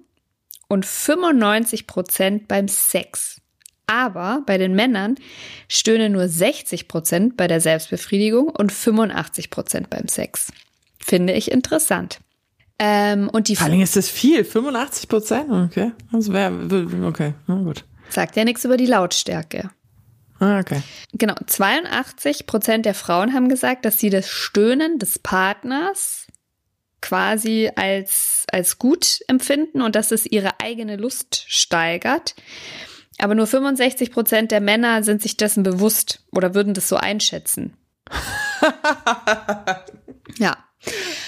und 0.69 0.85
95 0.85 1.87
Prozent 1.87 2.47
beim 2.47 2.69
Sex. 2.69 3.41
Aber 3.87 4.43
bei 4.45 4.59
den 4.59 4.75
Männern 4.75 5.15
stöhnen 5.69 6.13
nur 6.13 6.29
60 6.29 6.89
Prozent 6.89 7.39
bei 7.39 7.49
der 7.49 7.63
Selbstbefriedigung 7.63 8.49
und 8.49 8.71
85 8.71 9.49
Prozent 9.49 9.89
beim 9.89 10.09
Sex. 10.09 10.53
Finde 10.99 11.33
ich 11.33 11.51
interessant. 11.51 12.19
Ähm, 12.79 13.29
und 13.29 13.49
die 13.49 13.57
Vor 13.57 13.67
allem 13.67 13.81
ist 13.81 13.97
das 13.97 14.09
viel, 14.09 14.45
85 14.45 15.09
Prozent? 15.09 15.51
Okay. 15.51 15.93
Das 16.13 16.33
wäre, 16.33 16.53
okay, 17.07 17.35
na 17.47 17.57
gut. 17.57 17.85
Sagt 18.11 18.37
ja 18.37 18.45
nichts 18.45 18.65
über 18.65 18.77
die 18.77 18.87
Lautstärke. 18.87 19.71
Ah, 20.41 20.59
okay. 20.59 20.83
Genau, 21.13 21.35
82 21.47 22.47
Prozent 22.47 22.87
der 22.87 22.95
Frauen 22.95 23.33
haben 23.33 23.49
gesagt, 23.49 23.85
dass 23.85 23.99
sie 23.99 24.11
das 24.11 24.29
Stöhnen 24.29 24.99
des 24.99 25.19
Partners 25.19 26.27
quasi 27.01 27.71
als, 27.77 28.45
als 28.51 28.79
gut 28.79 29.21
empfinden 29.29 29.83
und 29.83 29.95
dass 29.95 30.11
es 30.11 30.27
ihre 30.27 30.61
eigene 30.61 30.97
Lust 30.97 31.45
steigert. 31.49 32.35
Aber 33.19 33.35
nur 33.35 33.47
65 33.47 34.11
Prozent 34.11 34.51
der 34.51 34.61
Männer 34.61 35.03
sind 35.03 35.23
sich 35.23 35.37
dessen 35.37 35.63
bewusst 35.63 36.25
oder 36.33 36.55
würden 36.55 36.75
das 36.75 36.89
so 36.89 36.97
einschätzen. 36.97 37.77
ja. 40.39 40.57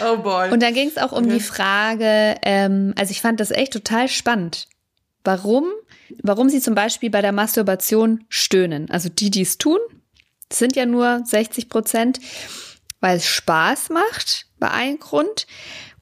Oh 0.05 0.17
boy. 0.19 0.51
Und 0.51 0.63
dann 0.63 0.75
ging 0.75 0.89
es 0.89 0.99
auch 0.99 1.13
um 1.13 1.25
Okay. 1.25 1.35
die 1.35 1.41
Frage, 1.41 2.37
ähm, 2.43 2.93
also 2.97 3.11
ich 3.11 3.21
fand 3.21 3.41
das 3.41 3.51
echt 3.51 3.73
total 3.73 4.09
spannend. 4.09 4.69
Warum, 5.25 5.65
warum 6.23 6.49
sie 6.49 6.61
zum 6.61 6.75
Beispiel 6.75 7.11
bei 7.11 7.23
der 7.23 7.33
Masturbation 7.33 8.25
stöhnen. 8.29 8.91
Also 8.91 9.09
die, 9.09 9.31
die 9.31 9.43
es 9.43 9.59
tun, 9.59 9.79
sind 10.53 10.77
ja 10.77 10.87
nur 10.87 11.23
60 11.25 11.69
Prozent, 11.69 12.21
weil 13.01 13.17
es 13.17 13.27
Spaß 13.27 13.91
macht, 13.91 14.47
war 14.59 14.73
ein 14.73 14.99
Grund. 14.99 15.47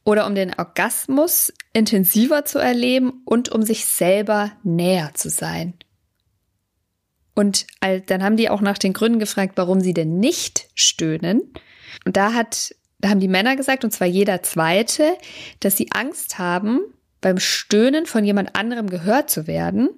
Oder 0.07 0.27
um 0.27 0.35
den 0.35 0.53
Orgasmus 0.59 1.51
intensiver 1.73 2.45
zu 2.45 2.59
erleben 2.59 3.23
und 3.25 3.49
um 3.49 3.63
sich 3.63 3.87
selber 3.87 4.53
näher 4.63 5.13
zu 5.15 5.31
sein. 5.31 5.73
Und 7.35 7.67
dann 7.81 8.23
haben 8.23 8.37
die 8.37 8.51
auch 8.51 8.61
nach 8.61 8.77
den 8.79 8.93
Gründen 8.93 9.19
gefragt, 9.19 9.55
warum 9.57 9.81
sie 9.81 9.95
denn 9.95 10.19
nicht 10.19 10.69
stöhnen. 10.75 11.41
Und 12.05 12.17
da 12.17 12.33
hat, 12.35 12.75
da 12.99 13.11
haben 13.11 13.21
die 13.21 13.29
Männer 13.29 13.57
gesagt, 13.57 13.85
und 13.85 13.91
zwar 13.91 14.07
jeder 14.07 14.43
zweite, 14.43 15.17
dass 15.61 15.77
sie 15.77 15.93
Angst 15.93 16.39
haben, 16.39 16.81
beim 17.21 17.39
Stöhnen 17.39 18.07
von 18.07 18.25
jemand 18.25 18.55
anderem 18.55 18.89
gehört 18.89 19.31
zu 19.31 19.47
werden. 19.47 19.89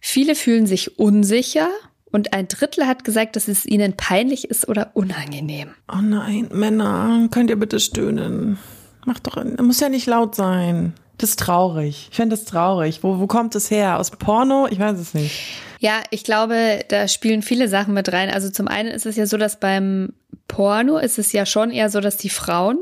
Viele 0.00 0.34
fühlen 0.34 0.66
sich 0.66 0.98
unsicher 0.98 1.68
und 2.10 2.32
ein 2.32 2.48
Drittel 2.48 2.86
hat 2.86 3.04
gesagt, 3.04 3.36
dass 3.36 3.48
es 3.48 3.66
ihnen 3.66 3.96
peinlich 3.96 4.50
ist 4.50 4.68
oder 4.68 4.90
unangenehm. 4.94 5.70
Oh 5.92 6.00
nein, 6.02 6.48
Männer, 6.52 7.28
könnt 7.30 7.50
ihr 7.50 7.58
bitte 7.58 7.78
stöhnen? 7.78 8.58
Macht 9.06 9.26
doch, 9.26 9.42
muss 9.60 9.80
ja 9.80 9.88
nicht 9.88 10.06
laut 10.06 10.34
sein. 10.34 10.94
Das 11.18 11.30
ist 11.30 11.38
traurig. 11.38 12.08
Ich 12.10 12.16
finde 12.16 12.36
das 12.36 12.46
traurig. 12.46 13.02
Wo, 13.02 13.18
wo 13.18 13.26
kommt 13.26 13.54
es 13.54 13.70
her? 13.70 13.98
Aus 13.98 14.10
Porno? 14.10 14.66
Ich 14.70 14.78
weiß 14.78 14.98
es 14.98 15.12
nicht. 15.12 15.38
Ja, 15.80 16.02
ich 16.10 16.24
glaube, 16.24 16.84
da 16.88 17.08
spielen 17.08 17.40
viele 17.40 17.66
Sachen 17.66 17.94
mit 17.94 18.12
rein. 18.12 18.28
Also 18.28 18.50
zum 18.50 18.68
einen 18.68 18.90
ist 18.90 19.06
es 19.06 19.16
ja 19.16 19.26
so, 19.26 19.38
dass 19.38 19.58
beim 19.58 20.12
Porno 20.46 20.98
ist 20.98 21.18
es 21.18 21.32
ja 21.32 21.46
schon 21.46 21.70
eher 21.70 21.88
so, 21.88 22.00
dass 22.00 22.18
die 22.18 22.28
Frauen 22.28 22.78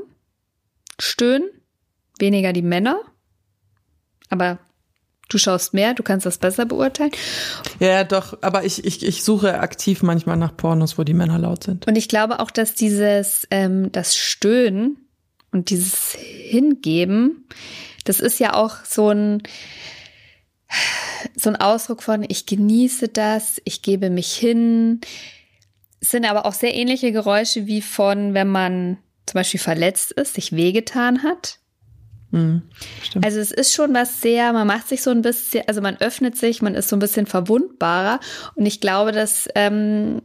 stöhnen, 0.98 1.48
weniger 2.18 2.52
die 2.52 2.62
Männer. 2.62 3.00
Aber 4.30 4.58
du 5.28 5.38
schaust 5.38 5.74
mehr, 5.74 5.94
du 5.94 6.02
kannst 6.02 6.26
das 6.26 6.38
besser 6.38 6.66
beurteilen. 6.66 7.12
Ja, 7.78 8.02
doch, 8.02 8.36
aber 8.40 8.64
ich, 8.64 8.84
ich, 8.84 9.06
ich 9.06 9.22
suche 9.22 9.60
aktiv 9.60 10.02
manchmal 10.02 10.36
nach 10.36 10.56
Pornos, 10.56 10.98
wo 10.98 11.04
die 11.04 11.14
Männer 11.14 11.38
laut 11.38 11.62
sind. 11.62 11.86
Und 11.86 11.94
ich 11.94 12.08
glaube 12.08 12.40
auch, 12.40 12.50
dass 12.50 12.74
dieses, 12.74 13.46
ähm, 13.52 13.92
das 13.92 14.16
Stöhnen 14.16 14.96
und 15.52 15.70
dieses 15.70 16.14
Hingeben, 16.14 17.46
das 18.04 18.18
ist 18.18 18.40
ja 18.40 18.54
auch 18.54 18.84
so 18.84 19.10
ein, 19.10 19.44
so 21.36 21.50
ein 21.50 21.56
Ausdruck 21.56 22.02
von, 22.02 22.24
ich 22.28 22.46
genieße 22.46 23.08
das, 23.08 23.60
ich 23.64 23.82
gebe 23.82 24.10
mich 24.10 24.32
hin. 24.34 25.00
Es 26.00 26.10
sind 26.10 26.24
aber 26.24 26.46
auch 26.46 26.52
sehr 26.52 26.74
ähnliche 26.74 27.12
Geräusche 27.12 27.66
wie 27.66 27.82
von, 27.82 28.34
wenn 28.34 28.48
man 28.48 28.98
zum 29.26 29.34
Beispiel 29.34 29.60
verletzt 29.60 30.12
ist, 30.12 30.34
sich 30.34 30.52
wehgetan 30.52 31.22
hat. 31.22 31.58
Hm, 32.30 32.62
stimmt. 33.02 33.24
Also 33.24 33.40
es 33.40 33.50
ist 33.52 33.72
schon 33.72 33.94
was 33.94 34.20
sehr, 34.20 34.52
man 34.52 34.66
macht 34.66 34.88
sich 34.88 35.02
so 35.02 35.10
ein 35.10 35.22
bisschen, 35.22 35.64
also 35.66 35.80
man 35.80 35.96
öffnet 35.96 36.36
sich, 36.36 36.60
man 36.62 36.74
ist 36.74 36.88
so 36.88 36.96
ein 36.96 37.00
bisschen 37.00 37.26
verwundbarer. 37.26 38.20
Und 38.54 38.66
ich 38.66 38.80
glaube, 38.80 39.12
dass 39.12 39.48
ähm, 39.54 40.22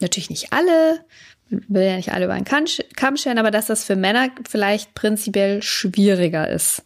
natürlich 0.00 0.30
nicht 0.30 0.52
alle, 0.52 1.04
will 1.48 1.82
ja 1.82 1.96
nicht 1.96 2.12
alle 2.12 2.26
über 2.26 2.34
einen 2.34 2.44
Kamm 2.44 2.64
sch- 2.64 2.84
Kamm 2.96 3.16
scheren, 3.16 3.38
aber 3.38 3.50
dass 3.50 3.66
das 3.66 3.84
für 3.84 3.96
Männer 3.96 4.28
vielleicht 4.48 4.94
prinzipiell 4.94 5.62
schwieriger 5.62 6.48
ist 6.48 6.82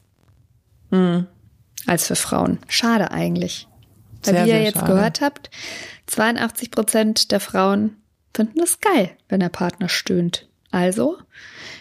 Hm. 0.91 1.27
Als 1.87 2.07
für 2.07 2.17
Frauen. 2.17 2.59
Schade 2.69 3.11
eigentlich. 3.11 3.67
Weil 4.25 4.35
Sehr, 4.35 4.45
wie 4.47 4.51
ihr 4.51 4.63
jetzt 4.63 4.79
schade. 4.81 4.93
gehört 4.93 5.21
habt, 5.21 5.51
82 6.07 6.71
Prozent 6.71 7.31
der 7.31 7.41
Frauen 7.41 7.97
finden 8.35 8.61
es 8.61 8.81
geil, 8.81 9.11
wenn 9.29 9.41
der 9.41 9.49
Partner 9.49 9.89
stöhnt. 9.89 10.49
Also 10.71 11.19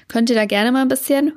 könnt 0.08 0.30
ihr 0.30 0.36
da 0.36 0.46
gerne 0.46 0.72
mal 0.72 0.82
ein 0.82 0.88
bisschen 0.88 1.34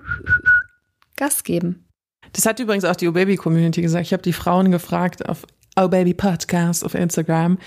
Gas 1.16 1.44
geben. 1.44 1.84
Das 2.32 2.46
hat 2.46 2.60
übrigens 2.60 2.84
auch 2.84 2.96
die 2.96 3.08
Oh 3.08 3.12
Baby 3.12 3.36
Community 3.36 3.82
gesagt. 3.82 4.06
Ich 4.06 4.12
habe 4.12 4.22
die 4.22 4.32
Frauen 4.32 4.70
gefragt 4.70 5.28
auf 5.28 5.46
Oh 5.76 5.88
Baby 5.88 6.14
Podcast 6.14 6.84
auf 6.84 6.94
Instagram, 6.94 7.58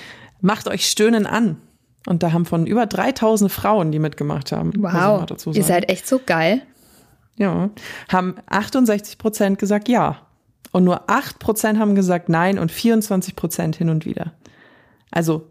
macht 0.42 0.68
euch 0.68 0.90
Stöhnen 0.90 1.26
an. 1.26 1.58
Und 2.06 2.22
da 2.24 2.32
haben 2.34 2.46
von 2.46 2.66
über 2.68 2.86
3000 2.86 3.52
Frauen, 3.52 3.92
die 3.92 4.00
mitgemacht 4.00 4.52
haben, 4.52 4.74
Wow, 4.78 5.26
ihr 5.54 5.64
seid 5.64 5.90
echt 5.90 6.06
so 6.08 6.20
geil. 6.26 6.62
ja, 7.38 7.70
haben 8.10 8.36
68 8.48 9.18
Prozent 9.18 9.58
gesagt 9.58 9.88
ja. 9.88 10.28
Und 10.74 10.84
nur 10.84 11.10
8 11.10 11.40
Prozent 11.40 11.80
haben 11.80 11.94
gesagt 11.94 12.30
nein 12.30 12.58
und 12.58 12.72
24 12.72 13.36
Prozent 13.36 13.76
hin 13.76 13.90
und 13.90 14.06
wieder. 14.06 14.34
Also 15.12 15.48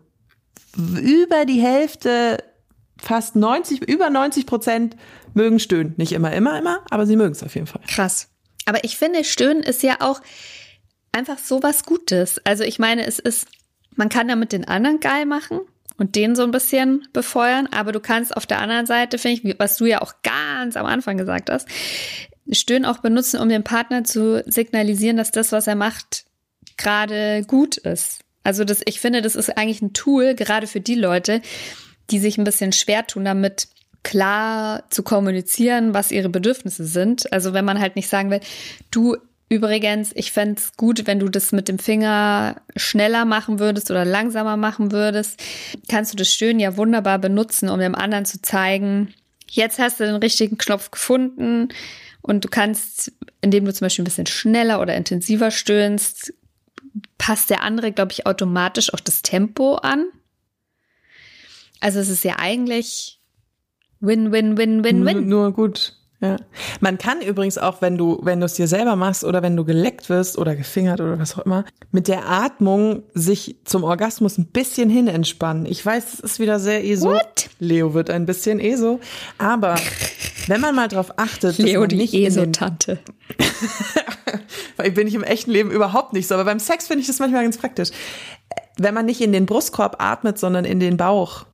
über 0.76 1.44
die 1.46 1.60
Hälfte, 1.60 2.42
fast 2.98 3.36
90, 3.36 3.88
über 3.88 4.10
90 4.10 4.46
Prozent 4.46 4.96
mögen 5.32 5.60
stöhnen. 5.60 5.94
Nicht 5.96 6.12
immer, 6.12 6.32
immer, 6.32 6.58
immer, 6.58 6.80
aber 6.90 7.06
sie 7.06 7.16
mögen 7.16 7.32
es 7.32 7.42
auf 7.44 7.54
jeden 7.54 7.68
Fall. 7.68 7.82
Krass. 7.86 8.30
Aber 8.66 8.82
ich 8.82 8.96
finde, 8.96 9.22
Stöhnen 9.22 9.62
ist 9.62 9.84
ja 9.84 9.96
auch 10.00 10.20
einfach 11.12 11.38
so 11.38 11.62
was 11.62 11.84
Gutes. 11.84 12.40
Also 12.44 12.64
ich 12.64 12.80
meine, 12.80 13.06
es 13.06 13.20
ist, 13.20 13.46
man 13.94 14.08
kann 14.08 14.26
damit 14.26 14.50
den 14.50 14.66
anderen 14.66 14.98
geil 14.98 15.24
machen 15.24 15.60
und 15.98 16.16
den 16.16 16.34
so 16.34 16.42
ein 16.42 16.50
bisschen 16.50 17.06
befeuern, 17.12 17.68
aber 17.70 17.92
du 17.92 18.00
kannst 18.00 18.36
auf 18.36 18.46
der 18.46 18.58
anderen 18.58 18.86
Seite, 18.86 19.18
finde 19.18 19.40
ich, 19.50 19.58
was 19.60 19.76
du 19.76 19.84
ja 19.84 20.02
auch 20.02 20.14
ganz 20.24 20.76
am 20.76 20.86
Anfang 20.86 21.16
gesagt 21.16 21.48
hast, 21.48 21.68
Stöhnen 22.50 22.84
auch 22.84 22.98
benutzen, 22.98 23.40
um 23.40 23.48
dem 23.48 23.62
Partner 23.62 24.04
zu 24.04 24.42
signalisieren, 24.46 25.16
dass 25.16 25.30
das, 25.30 25.52
was 25.52 25.66
er 25.66 25.76
macht, 25.76 26.24
gerade 26.76 27.44
gut 27.46 27.76
ist. 27.76 28.20
Also 28.44 28.64
das, 28.64 28.82
ich 28.84 29.00
finde, 29.00 29.22
das 29.22 29.36
ist 29.36 29.56
eigentlich 29.56 29.82
ein 29.82 29.92
Tool, 29.92 30.34
gerade 30.34 30.66
für 30.66 30.80
die 30.80 30.96
Leute, 30.96 31.40
die 32.10 32.18
sich 32.18 32.38
ein 32.38 32.44
bisschen 32.44 32.72
schwer 32.72 33.06
tun, 33.06 33.24
damit 33.24 33.68
klar 34.02 34.82
zu 34.90 35.02
kommunizieren, 35.02 35.94
was 35.94 36.10
ihre 36.10 36.28
Bedürfnisse 36.28 36.84
sind. 36.84 37.32
Also 37.32 37.52
wenn 37.52 37.64
man 37.64 37.78
halt 37.78 37.94
nicht 37.94 38.08
sagen 38.08 38.30
will, 38.30 38.40
du 38.90 39.16
übrigens, 39.48 40.12
ich 40.14 40.32
fände 40.32 40.60
es 40.60 40.76
gut, 40.76 41.06
wenn 41.06 41.20
du 41.20 41.28
das 41.28 41.52
mit 41.52 41.68
dem 41.68 41.78
Finger 41.78 42.56
schneller 42.74 43.24
machen 43.24 43.58
würdest 43.58 43.90
oder 43.90 44.04
langsamer 44.04 44.56
machen 44.56 44.92
würdest, 44.92 45.40
kannst 45.88 46.12
du 46.12 46.16
das 46.16 46.32
Stöhnen 46.32 46.58
ja 46.58 46.76
wunderbar 46.76 47.18
benutzen, 47.18 47.68
um 47.68 47.78
dem 47.78 47.94
anderen 47.94 48.24
zu 48.24 48.40
zeigen, 48.40 49.14
jetzt 49.48 49.78
hast 49.78 50.00
du 50.00 50.04
den 50.04 50.16
richtigen 50.16 50.56
Knopf 50.56 50.90
gefunden 50.90 51.68
und 52.22 52.44
du 52.44 52.48
kannst, 52.48 53.12
indem 53.40 53.64
du 53.64 53.72
zum 53.72 53.84
Beispiel 53.84 54.02
ein 54.02 54.06
bisschen 54.06 54.26
schneller 54.26 54.80
oder 54.80 54.94
intensiver 54.94 55.50
stöhnst, 55.50 56.32
passt 57.18 57.50
der 57.50 57.62
andere, 57.62 57.92
glaube 57.92 58.12
ich, 58.12 58.26
automatisch 58.26 58.92
auch 58.94 59.00
das 59.00 59.22
Tempo 59.22 59.74
an. 59.76 60.06
Also 61.80 62.00
es 62.00 62.08
ist 62.08 62.24
ja 62.24 62.36
eigentlich 62.38 63.18
Win, 64.00 64.32
win, 64.32 64.56
win, 64.56 64.82
win, 64.82 64.98
Nur, 64.98 65.06
win. 65.06 65.28
nur 65.28 65.52
gut. 65.52 65.96
Ja. 66.22 66.36
Man 66.80 66.98
kann 66.98 67.20
übrigens 67.20 67.58
auch, 67.58 67.82
wenn 67.82 67.98
du, 67.98 68.20
wenn 68.22 68.38
du 68.38 68.46
es 68.46 68.54
dir 68.54 68.68
selber 68.68 68.94
machst 68.94 69.24
oder 69.24 69.42
wenn 69.42 69.56
du 69.56 69.64
geleckt 69.64 70.08
wirst 70.08 70.38
oder 70.38 70.54
gefingert 70.54 71.00
oder 71.00 71.18
was 71.18 71.36
auch 71.36 71.44
immer, 71.44 71.64
mit 71.90 72.06
der 72.06 72.28
Atmung 72.28 73.02
sich 73.12 73.56
zum 73.64 73.82
Orgasmus 73.82 74.38
ein 74.38 74.46
bisschen 74.46 74.88
hin 74.88 75.08
entspannen. 75.08 75.66
Ich 75.66 75.84
weiß, 75.84 76.14
es 76.14 76.20
ist 76.20 76.38
wieder 76.38 76.60
sehr 76.60 76.84
ESO. 76.84 77.10
What? 77.10 77.50
Leo 77.58 77.92
wird 77.92 78.08
ein 78.08 78.24
bisschen 78.24 78.60
ESO. 78.60 79.00
Aber 79.36 79.74
wenn 80.46 80.60
man 80.60 80.76
mal 80.76 80.86
drauf 80.86 81.18
achtet, 81.18 81.58
dass 81.58 81.58
Leo, 81.58 81.86
die 81.86 81.96
nicht 81.96 82.14
ESO-Tante. 82.14 83.00
weil 84.76 84.92
bin 84.92 85.08
ich 85.08 85.14
im 85.14 85.24
echten 85.24 85.50
Leben 85.50 85.72
überhaupt 85.72 86.12
nicht 86.12 86.28
so, 86.28 86.34
aber 86.34 86.44
beim 86.44 86.60
Sex 86.60 86.86
finde 86.86 87.00
ich 87.00 87.08
das 87.08 87.18
manchmal 87.18 87.42
ganz 87.42 87.58
praktisch. 87.58 87.90
Wenn 88.78 88.94
man 88.94 89.06
nicht 89.06 89.20
in 89.20 89.32
den 89.32 89.46
Brustkorb 89.46 89.96
atmet, 89.98 90.38
sondern 90.38 90.64
in 90.64 90.78
den 90.78 90.96
Bauch. 90.96 91.46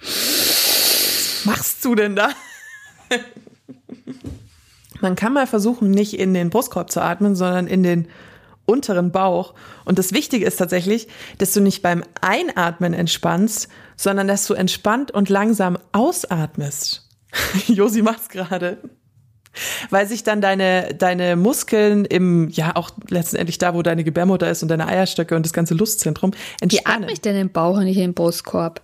Was 0.00 1.42
machst 1.44 1.84
du 1.84 1.96
denn 1.96 2.14
da? 2.14 2.30
Man 5.00 5.16
kann 5.16 5.32
mal 5.32 5.46
versuchen, 5.46 5.90
nicht 5.90 6.18
in 6.18 6.34
den 6.34 6.50
Brustkorb 6.50 6.90
zu 6.90 7.02
atmen, 7.02 7.36
sondern 7.36 7.66
in 7.66 7.82
den 7.82 8.08
unteren 8.66 9.12
Bauch. 9.12 9.54
Und 9.84 9.98
das 9.98 10.12
Wichtige 10.12 10.44
ist 10.44 10.56
tatsächlich, 10.56 11.08
dass 11.38 11.52
du 11.52 11.60
nicht 11.60 11.82
beim 11.82 12.02
Einatmen 12.20 12.92
entspannst, 12.94 13.68
sondern 13.96 14.28
dass 14.28 14.46
du 14.46 14.54
entspannt 14.54 15.10
und 15.10 15.28
langsam 15.28 15.78
ausatmest. 15.92 17.08
Josi 17.68 18.02
macht's 18.02 18.28
gerade. 18.28 18.78
Weil 19.88 20.06
sich 20.06 20.22
dann 20.22 20.42
deine, 20.42 20.94
deine 20.94 21.34
Muskeln 21.34 22.04
im, 22.04 22.50
ja, 22.50 22.76
auch 22.76 22.90
letztendlich 23.08 23.56
da, 23.56 23.74
wo 23.74 23.80
deine 23.80 24.04
Gebärmutter 24.04 24.50
ist 24.50 24.62
und 24.62 24.68
deine 24.68 24.86
Eierstöcke 24.86 25.34
und 25.34 25.46
das 25.46 25.54
ganze 25.54 25.72
Lustzentrum 25.72 26.32
entspannen. 26.60 27.00
Wie 27.00 27.04
atme 27.04 27.12
ich 27.12 27.22
denn 27.22 27.36
im 27.36 27.50
Bauch 27.50 27.78
und 27.78 27.84
nicht 27.84 27.96
im 27.96 28.12
Brustkorb? 28.12 28.82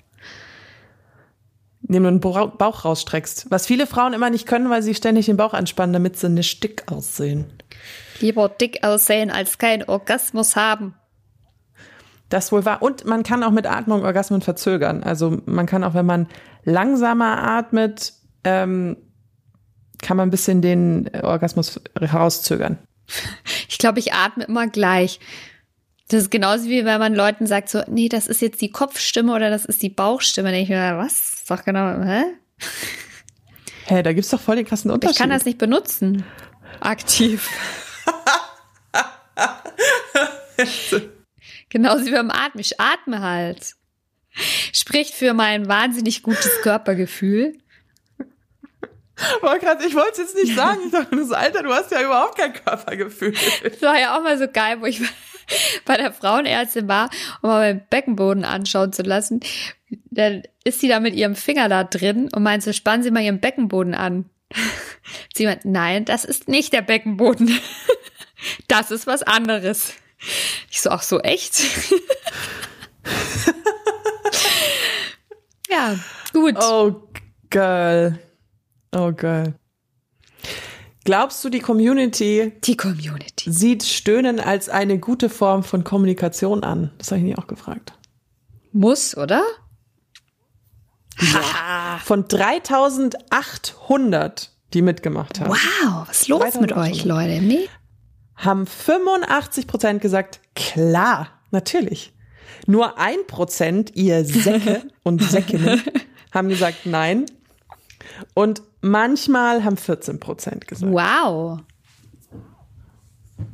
Indem 1.87 2.05
du 2.05 2.11
den 2.11 2.21
Bauch 2.21 2.85
rausstreckst. 2.85 3.51
Was 3.51 3.67
viele 3.67 3.87
Frauen 3.87 4.13
immer 4.13 4.31
nicht 4.31 4.47
können, 4.47 4.71
weil 4.71 4.83
sie 4.83 4.95
ständig 4.95 5.27
den 5.27 5.37
Bauch 5.37 5.53
anspannen, 5.53 5.93
damit 5.93 6.17
sie 6.17 6.29
nicht 6.29 6.63
dick 6.63 6.91
aussehen. 6.91 7.53
Lieber 8.21 8.49
dick 8.49 8.85
aussehen, 8.85 9.31
als 9.31 9.59
keinen 9.59 9.83
Orgasmus 9.85 10.55
haben. 10.55 10.95
Das 12.29 12.51
wohl 12.53 12.65
war. 12.65 12.81
Und 12.83 13.05
man 13.05 13.25
kann 13.25 13.43
auch 13.43 13.51
mit 13.51 13.67
Atmung 13.67 14.05
Orgasmen 14.05 14.41
verzögern. 14.41 15.03
Also 15.03 15.43
man 15.45 15.67
kann 15.67 15.85
auch, 15.85 15.93
wenn 15.95 16.07
man 16.07 16.29
langsamer 16.65 17.43
atmet, 17.43 18.15
ähm, 18.45 18.97
kann 20.01 20.17
man 20.17 20.29
ein 20.29 20.31
bisschen 20.31 20.63
den 20.63 21.11
Orgasmus 21.23 21.81
herauszögern. 21.99 22.79
Ich 23.69 23.79
glaube, 23.79 23.99
ich 23.99 24.13
atme 24.13 24.45
immer 24.45 24.69
gleich. 24.69 25.19
Das 26.09 26.23
ist 26.23 26.31
genauso 26.31 26.67
wie 26.67 26.85
wenn 26.85 27.01
man 27.01 27.15
Leuten 27.15 27.47
sagt 27.47 27.69
so, 27.69 27.83
nee, 27.89 28.09
das 28.09 28.29
ist 28.29 28.41
jetzt 28.41 28.61
die 28.61 28.71
Kopfstimme 28.71 29.35
oder 29.35 29.51
das 29.51 29.65
ist 29.65 29.83
die 29.83 29.89
Bauchstimme. 29.89 30.49
Dann 30.49 30.55
denke 30.55 30.73
ich 30.73 30.79
mir, 30.79 30.99
was? 30.99 31.32
Sag 31.45 31.65
genau, 31.65 32.03
hä? 32.03 32.25
Hä, 33.85 33.95
hey, 33.97 34.03
da 34.03 34.13
gibt's 34.13 34.31
doch 34.31 34.41
voll 34.41 34.57
den 34.57 34.67
krassen 34.67 34.91
Unterschied. 34.91 35.17
Ich 35.17 35.21
kann 35.21 35.31
das 35.31 35.45
nicht 35.45 35.59
benutzen. 35.59 36.25
Aktiv. 36.81 37.49
Genauso 41.69 42.07
wie 42.07 42.13
beim 42.13 42.31
Atmen. 42.31 42.61
Ich 42.61 42.81
atme 42.81 43.21
halt. 43.21 43.75
Spricht 44.73 45.15
für 45.15 45.35
mein 45.35 45.69
wahnsinnig 45.69 46.23
gutes 46.23 46.61
Körpergefühl. 46.63 47.59
Grad, 49.41 49.85
ich 49.85 49.95
wollte 49.95 50.13
es 50.13 50.19
jetzt 50.19 50.37
nicht 50.37 50.55
sagen. 50.57 50.81
Ich 50.87 50.93
dachte, 50.93 51.17
das 51.17 51.33
Alter, 51.33 51.63
du 51.63 51.73
hast 51.73 51.91
ja 51.91 52.03
überhaupt 52.03 52.39
kein 52.39 52.53
Körpergefühl. 52.53 53.35
Das 53.63 53.83
war 53.83 53.99
ja 53.99 54.17
auch 54.17 54.23
mal 54.23 54.39
so 54.39 54.49
geil, 54.49 54.81
wo 54.81 54.87
ich 54.87 55.01
bei 55.85 55.97
der 55.97 56.13
Frauenärztin 56.13 56.89
war, 56.89 57.11
um 57.43 57.51
mal 57.51 57.61
meinen 57.61 57.87
Beckenboden 57.89 58.45
anschauen 58.45 58.93
zu 58.93 59.03
lassen. 59.03 59.41
Dann 60.11 60.43
ist 60.65 60.81
sie 60.81 60.89
da 60.89 61.01
mit 61.01 61.15
ihrem 61.15 61.35
Finger 61.35 61.69
da 61.69 61.85
drin 61.85 62.29
und 62.33 62.43
meint 62.43 62.63
so, 62.63 62.73
spannen 62.73 63.03
Sie 63.03 63.11
mal 63.11 63.23
Ihren 63.23 63.41
Beckenboden 63.41 63.95
an. 63.95 64.31
Sie 65.35 65.47
meint, 65.47 65.65
nein, 65.65 66.05
das 66.05 66.25
ist 66.25 66.49
nicht 66.49 66.73
der 66.73 66.83
Beckenboden. 66.83 67.59
Das 68.67 68.91
ist 68.91 69.07
was 69.07 69.23
anderes. 69.23 69.95
Ich 70.69 70.81
so, 70.81 70.91
ach 70.91 71.03
so, 71.03 71.21
echt? 71.21 71.63
ja, 75.71 75.97
gut. 76.33 76.57
Oh, 76.61 77.09
geil. 77.51 78.19
Oh, 78.91 79.13
geil. 79.13 79.55
Glaubst 81.05 81.45
du, 81.45 81.49
die 81.49 81.59
Community, 81.59 82.53
die 82.63 82.77
Community 82.77 83.51
sieht 83.51 83.83
Stöhnen 83.83 84.39
als 84.39 84.69
eine 84.69 84.99
gute 84.99 85.29
Form 85.29 85.65
von 85.65 85.83
Kommunikation 85.83 86.63
an? 86.63 86.93
Das 86.99 87.11
habe 87.11 87.19
ich 87.19 87.25
nie 87.25 87.37
auch 87.37 87.49
gefragt. 87.49 87.95
Muss, 88.73 89.17
oder? 89.17 89.43
Ja. 91.19 91.99
Von 92.05 92.29
3800, 92.29 94.53
die 94.73 94.83
mitgemacht 94.83 95.41
haben. 95.41 95.51
Wow, 95.51 96.09
was 96.09 96.21
ist 96.23 96.29
los 96.29 96.55
mit 96.61 96.73
euch, 96.73 97.05
Leute? 97.05 97.43
Nee? 97.43 97.69
Haben 98.37 98.67
85 98.67 99.67
Prozent 99.67 100.01
gesagt, 100.01 100.39
klar, 100.55 101.29
natürlich. 101.51 102.13
Nur 102.67 102.99
ein 102.99 103.19
Prozent, 103.27 103.95
ihr 103.95 104.25
Säcke 104.25 104.85
und 105.03 105.23
Säckinnen, 105.23 105.83
haben 106.33 106.49
gesagt, 106.49 106.87
nein. 106.87 107.27
Und 108.35 108.63
manchmal 108.83 109.65
haben 109.65 109.77
14 109.77 110.21
Prozent 110.21 110.69
gesagt. 110.69 110.93
Wow. 110.93 111.61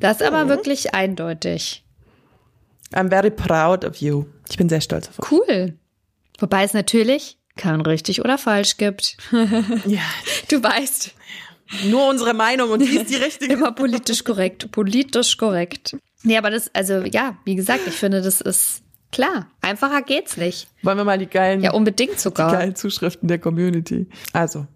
Das 0.01 0.21
ist 0.21 0.27
aber 0.27 0.45
mhm. 0.45 0.49
wirklich 0.49 0.95
eindeutig. 0.95 1.85
I'm 2.93 3.11
very 3.11 3.31
proud 3.31 3.85
of 3.85 3.97
you. 3.97 4.25
Ich 4.49 4.57
bin 4.57 4.69
sehr 4.69 4.81
stolz 4.81 5.09
auf 5.09 5.21
euch. 5.21 5.31
Cool. 5.31 5.79
Wobei 6.39 6.65
es 6.65 6.73
natürlich 6.73 7.39
kein 7.57 7.81
richtig 7.81 8.21
oder 8.23 8.39
falsch 8.39 8.77
gibt. 8.77 9.17
ja. 9.87 10.01
Du 10.49 10.63
weißt. 10.63 11.15
Nur 11.85 12.09
unsere 12.09 12.33
Meinung 12.33 12.71
und 12.71 12.81
die 12.81 12.97
ist 12.97 13.11
die 13.11 13.17
richtige. 13.17 13.53
Immer 13.53 13.73
politisch 13.73 14.25
korrekt. 14.25 14.71
Politisch 14.73 15.37
korrekt. 15.37 15.97
Nee, 16.23 16.39
aber 16.39 16.51
das, 16.51 16.75
also 16.75 17.03
ja, 17.03 17.37
wie 17.45 17.57
gesagt, 17.57 17.87
ich 17.87 17.95
finde, 17.95 18.23
das 18.23 18.41
ist 18.41 18.83
klar. 19.13 19.51
Einfacher 19.61 20.03
geht's 20.03 20.37
nicht. 20.37 20.69
Wollen 20.83 20.97
wir 20.97 21.05
mal 21.05 21.19
die 21.19 21.27
geilen. 21.27 21.63
Ja, 21.63 21.73
unbedingt 21.73 22.19
sogar. 22.19 22.51
Die 22.51 22.57
geilen 22.57 22.75
Zuschriften 22.75 23.29
der 23.29 23.39
Community. 23.39 24.07
Also. 24.33 24.67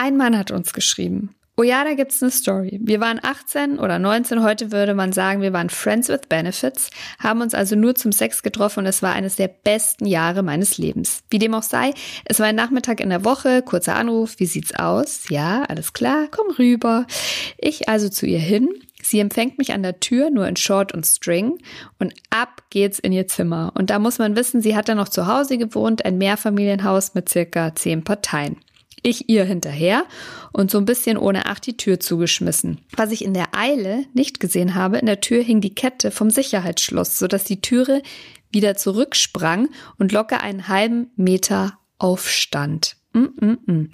Ein 0.00 0.16
Mann 0.16 0.38
hat 0.38 0.52
uns 0.52 0.72
geschrieben. 0.72 1.34
Oh 1.56 1.64
ja, 1.64 1.82
da 1.82 1.94
gibt's 1.94 2.22
eine 2.22 2.30
Story. 2.30 2.78
Wir 2.80 3.00
waren 3.00 3.18
18 3.20 3.80
oder 3.80 3.98
19, 3.98 4.44
heute 4.44 4.70
würde 4.70 4.94
man 4.94 5.12
sagen, 5.12 5.42
wir 5.42 5.52
waren 5.52 5.70
Friends 5.70 6.08
with 6.08 6.20
Benefits, 6.28 6.90
haben 7.18 7.40
uns 7.40 7.52
also 7.52 7.74
nur 7.74 7.96
zum 7.96 8.12
Sex 8.12 8.44
getroffen 8.44 8.78
und 8.78 8.86
es 8.86 9.02
war 9.02 9.14
eines 9.14 9.34
der 9.34 9.48
besten 9.48 10.06
Jahre 10.06 10.44
meines 10.44 10.78
Lebens. 10.78 11.24
Wie 11.30 11.40
dem 11.40 11.52
auch 11.52 11.64
sei, 11.64 11.94
es 12.26 12.38
war 12.38 12.46
ein 12.46 12.54
Nachmittag 12.54 13.00
in 13.00 13.10
der 13.10 13.24
Woche, 13.24 13.62
kurzer 13.62 13.96
Anruf, 13.96 14.38
wie 14.38 14.46
sieht's 14.46 14.72
aus? 14.72 15.28
Ja, 15.30 15.64
alles 15.64 15.92
klar, 15.92 16.28
komm 16.30 16.52
rüber. 16.52 17.04
Ich 17.56 17.88
also 17.88 18.08
zu 18.08 18.24
ihr 18.24 18.38
hin. 18.38 18.68
Sie 19.02 19.18
empfängt 19.18 19.58
mich 19.58 19.72
an 19.72 19.82
der 19.82 19.98
Tür, 19.98 20.30
nur 20.30 20.46
in 20.46 20.54
Short 20.54 20.94
und 20.94 21.06
String, 21.06 21.58
und 21.98 22.14
ab 22.30 22.62
geht's 22.70 23.00
in 23.00 23.10
ihr 23.10 23.26
Zimmer. 23.26 23.72
Und 23.74 23.90
da 23.90 23.98
muss 23.98 24.18
man 24.18 24.36
wissen, 24.36 24.62
sie 24.62 24.76
hat 24.76 24.88
dann 24.88 24.98
noch 24.98 25.08
zu 25.08 25.26
Hause 25.26 25.58
gewohnt, 25.58 26.04
ein 26.04 26.18
Mehrfamilienhaus 26.18 27.14
mit 27.14 27.28
circa 27.28 27.74
zehn 27.74 28.04
Parteien. 28.04 28.58
Ich 29.02 29.28
ihr 29.28 29.44
hinterher 29.44 30.04
und 30.52 30.70
so 30.70 30.78
ein 30.78 30.84
bisschen 30.84 31.16
ohne 31.16 31.46
Acht 31.46 31.66
die 31.66 31.76
Tür 31.76 32.00
zugeschmissen. 32.00 32.80
Was 32.96 33.12
ich 33.12 33.24
in 33.24 33.34
der 33.34 33.54
Eile 33.54 34.04
nicht 34.14 34.40
gesehen 34.40 34.74
habe, 34.74 34.98
in 34.98 35.06
der 35.06 35.20
Tür 35.20 35.42
hing 35.42 35.60
die 35.60 35.74
Kette 35.74 36.10
vom 36.10 36.30
Sicherheitsschloss, 36.30 37.18
sodass 37.18 37.44
die 37.44 37.60
Türe 37.60 38.02
wieder 38.50 38.76
zurücksprang 38.76 39.68
und 39.98 40.12
locker 40.12 40.42
einen 40.42 40.68
halben 40.68 41.10
Meter 41.16 41.78
aufstand. 41.98 42.96
Mm 43.12 43.18
-mm 43.18 43.58
-mm. 43.66 43.88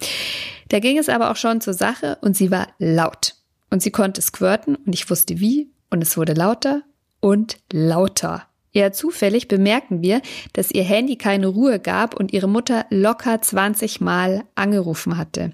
Da 0.69 0.79
ging 0.79 0.97
es 0.97 1.09
aber 1.09 1.31
auch 1.31 1.35
schon 1.35 1.61
zur 1.61 1.73
Sache 1.73 2.17
und 2.21 2.35
sie 2.35 2.51
war 2.51 2.67
laut. 2.79 3.35
Und 3.69 3.81
sie 3.81 3.91
konnte 3.91 4.21
squirten 4.21 4.75
und 4.75 4.93
ich 4.93 5.09
wusste 5.09 5.39
wie 5.39 5.71
und 5.89 6.01
es 6.01 6.17
wurde 6.17 6.33
lauter 6.33 6.83
und 7.19 7.57
lauter. 7.71 8.47
Eher 8.75 8.91
zufällig 8.91 9.47
bemerken 9.47 10.01
wir, 10.01 10.21
dass 10.51 10.69
ihr 10.69 10.83
Handy 10.83 11.15
keine 11.15 11.47
Ruhe 11.47 11.79
gab 11.79 12.13
und 12.13 12.33
ihre 12.33 12.49
Mutter 12.49 12.85
locker 12.89 13.41
20 13.41 14.01
Mal 14.01 14.43
angerufen 14.53 15.17
hatte. 15.17 15.53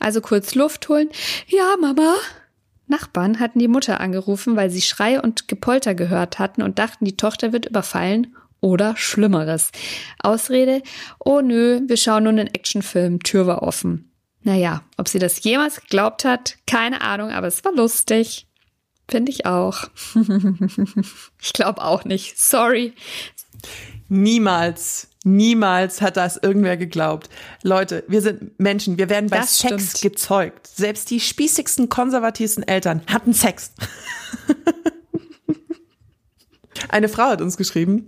Also 0.00 0.22
kurz 0.22 0.54
Luft 0.54 0.88
holen. 0.88 1.10
Ja, 1.46 1.76
Mama. 1.78 2.14
Nachbarn 2.86 3.40
hatten 3.40 3.58
die 3.58 3.68
Mutter 3.68 4.00
angerufen, 4.00 4.56
weil 4.56 4.70
sie 4.70 4.80
Schrei 4.80 5.20
und 5.20 5.48
Gepolter 5.48 5.94
gehört 5.94 6.38
hatten 6.38 6.62
und 6.62 6.78
dachten, 6.78 7.04
die 7.04 7.16
Tochter 7.16 7.52
wird 7.52 7.66
überfallen 7.66 8.34
oder 8.60 8.96
Schlimmeres. 8.96 9.70
Ausrede, 10.18 10.82
oh 11.18 11.42
nö, 11.42 11.82
wir 11.86 11.98
schauen 11.98 12.24
nun 12.24 12.38
einen 12.38 12.54
Actionfilm, 12.54 13.22
Tür 13.22 13.46
war 13.46 13.62
offen. 13.62 14.10
Naja, 14.44 14.82
ob 14.96 15.08
sie 15.08 15.18
das 15.18 15.44
jemals 15.44 15.82
geglaubt 15.82 16.24
hat, 16.24 16.56
keine 16.66 17.02
Ahnung, 17.02 17.32
aber 17.32 17.48
es 17.48 17.62
war 17.66 17.72
lustig. 17.74 18.46
Finde 19.08 19.32
ich 19.32 19.46
auch. 19.46 19.88
ich 21.40 21.52
glaube 21.52 21.82
auch 21.82 22.04
nicht. 22.04 22.38
Sorry. 22.38 22.94
Niemals, 24.08 25.08
niemals 25.24 26.00
hat 26.00 26.16
das 26.16 26.36
irgendwer 26.36 26.76
geglaubt. 26.76 27.28
Leute, 27.62 28.04
wir 28.08 28.22
sind 28.22 28.58
Menschen, 28.58 28.98
wir 28.98 29.08
werden 29.08 29.30
bei 29.30 29.38
das 29.38 29.58
Sex 29.58 29.98
stimmt. 29.98 30.14
gezeugt. 30.14 30.66
Selbst 30.66 31.10
die 31.10 31.20
spießigsten, 31.20 31.88
konservativsten 31.88 32.66
Eltern 32.66 33.02
hatten 33.06 33.32
Sex. 33.32 33.72
Eine 36.88 37.08
Frau 37.08 37.24
hat 37.24 37.40
uns 37.40 37.56
geschrieben, 37.56 38.06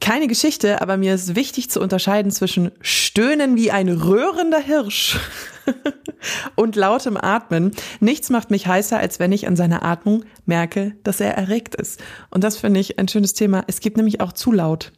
keine 0.00 0.28
Geschichte, 0.28 0.80
aber 0.80 0.96
mir 0.96 1.14
ist 1.14 1.34
wichtig 1.34 1.70
zu 1.70 1.80
unterscheiden 1.80 2.30
zwischen 2.30 2.70
Stöhnen 2.80 3.56
wie 3.56 3.70
ein 3.70 3.88
röhrender 3.88 4.60
Hirsch 4.60 5.18
und 6.54 6.76
lautem 6.76 7.16
Atmen. 7.16 7.72
Nichts 8.00 8.30
macht 8.30 8.50
mich 8.50 8.66
heißer, 8.66 8.98
als 8.98 9.18
wenn 9.18 9.32
ich 9.32 9.46
an 9.46 9.56
seiner 9.56 9.84
Atmung 9.84 10.24
merke, 10.46 10.94
dass 11.04 11.20
er 11.20 11.34
erregt 11.34 11.74
ist. 11.74 12.00
Und 12.30 12.44
das 12.44 12.56
finde 12.56 12.80
ich 12.80 12.98
ein 12.98 13.08
schönes 13.08 13.34
Thema. 13.34 13.64
Es 13.66 13.80
gibt 13.80 13.96
nämlich 13.96 14.20
auch 14.20 14.32
zu 14.32 14.52
laut. 14.52 14.92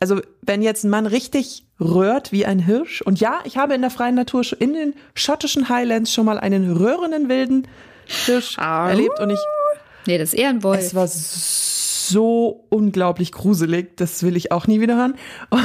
Also 0.00 0.20
wenn 0.42 0.62
jetzt 0.62 0.84
ein 0.84 0.90
Mann 0.90 1.06
richtig 1.06 1.66
röhrt 1.80 2.30
wie 2.30 2.46
ein 2.46 2.58
Hirsch, 2.58 3.02
und 3.02 3.20
ja, 3.20 3.40
ich 3.44 3.56
habe 3.56 3.74
in 3.74 3.80
der 3.80 3.90
freien 3.90 4.14
Natur 4.14 4.42
in 4.58 4.74
den 4.74 4.94
schottischen 5.14 5.68
Highlands 5.68 6.12
schon 6.12 6.26
mal 6.26 6.38
einen 6.38 6.76
röhrenden 6.76 7.28
wilden 7.28 7.66
Hirsch 8.26 8.58
erlebt 8.58 9.18
und 9.20 9.30
ich. 9.30 9.40
Nee, 10.06 10.18
das 10.18 10.32
ist 10.32 10.38
eher 10.38 10.48
ein 10.50 10.62
Wolf. 10.62 10.80
Es 10.80 10.94
war 10.94 11.06
so 11.08 11.18
unglaublich 12.16 13.32
gruselig. 13.32 13.96
Das 13.96 14.22
will 14.22 14.36
ich 14.36 14.52
auch 14.52 14.66
nie 14.66 14.80
wieder 14.80 14.96
hören. 14.96 15.14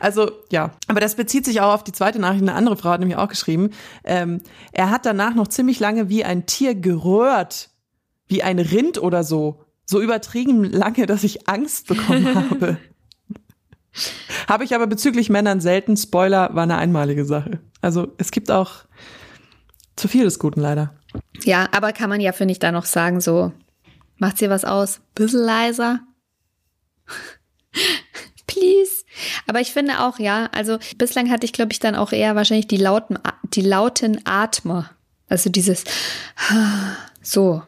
Also 0.00 0.30
ja, 0.50 0.72
aber 0.86 1.00
das 1.00 1.16
bezieht 1.16 1.44
sich 1.44 1.60
auch 1.60 1.74
auf 1.74 1.84
die 1.84 1.92
zweite 1.92 2.18
Nachricht. 2.18 2.42
Eine 2.42 2.54
andere 2.54 2.76
Frau 2.76 2.90
hat 2.90 3.00
nämlich 3.00 3.18
auch 3.18 3.28
geschrieben. 3.28 3.70
Ähm, 4.04 4.40
er 4.72 4.90
hat 4.90 5.06
danach 5.06 5.34
noch 5.34 5.48
ziemlich 5.48 5.80
lange 5.80 6.08
wie 6.08 6.24
ein 6.24 6.46
Tier 6.46 6.74
gerührt, 6.74 7.70
wie 8.26 8.42
ein 8.42 8.58
Rind 8.58 9.00
oder 9.00 9.24
so. 9.24 9.64
So 9.84 10.00
übertrieben 10.00 10.64
lange, 10.64 11.06
dass 11.06 11.24
ich 11.24 11.48
Angst 11.48 11.86
bekommen 11.88 12.34
habe. 12.50 12.78
habe 14.46 14.64
ich 14.64 14.74
aber 14.74 14.86
bezüglich 14.86 15.30
Männern 15.30 15.60
selten. 15.60 15.96
Spoiler 15.96 16.54
war 16.54 16.62
eine 16.62 16.76
einmalige 16.76 17.24
Sache. 17.24 17.60
Also 17.80 18.08
es 18.18 18.30
gibt 18.30 18.50
auch 18.50 18.84
zu 19.96 20.08
viel 20.08 20.24
des 20.24 20.38
Guten 20.38 20.60
leider. 20.60 20.94
Ja, 21.42 21.68
aber 21.72 21.92
kann 21.92 22.10
man 22.10 22.20
ja, 22.20 22.32
finde 22.32 22.52
ich, 22.52 22.58
da 22.58 22.70
noch 22.70 22.84
sagen, 22.84 23.20
so, 23.20 23.52
macht 24.18 24.38
sie 24.38 24.50
was 24.50 24.64
aus? 24.64 25.00
Bisschen 25.14 25.40
leiser? 25.40 26.00
Please. 28.46 29.04
Aber 29.46 29.60
ich 29.60 29.72
finde 29.72 30.00
auch, 30.00 30.18
ja, 30.18 30.48
also 30.52 30.78
bislang 30.96 31.30
hatte 31.30 31.44
ich, 31.44 31.52
glaube 31.52 31.72
ich, 31.72 31.80
dann 31.80 31.94
auch 31.94 32.12
eher 32.12 32.34
wahrscheinlich 32.34 32.66
die 32.66 32.76
lauten, 32.76 33.18
die 33.44 33.62
lauten 33.62 34.20
Atmer. 34.24 34.90
Also 35.28 35.50
dieses 35.50 35.84
so. 37.22 37.62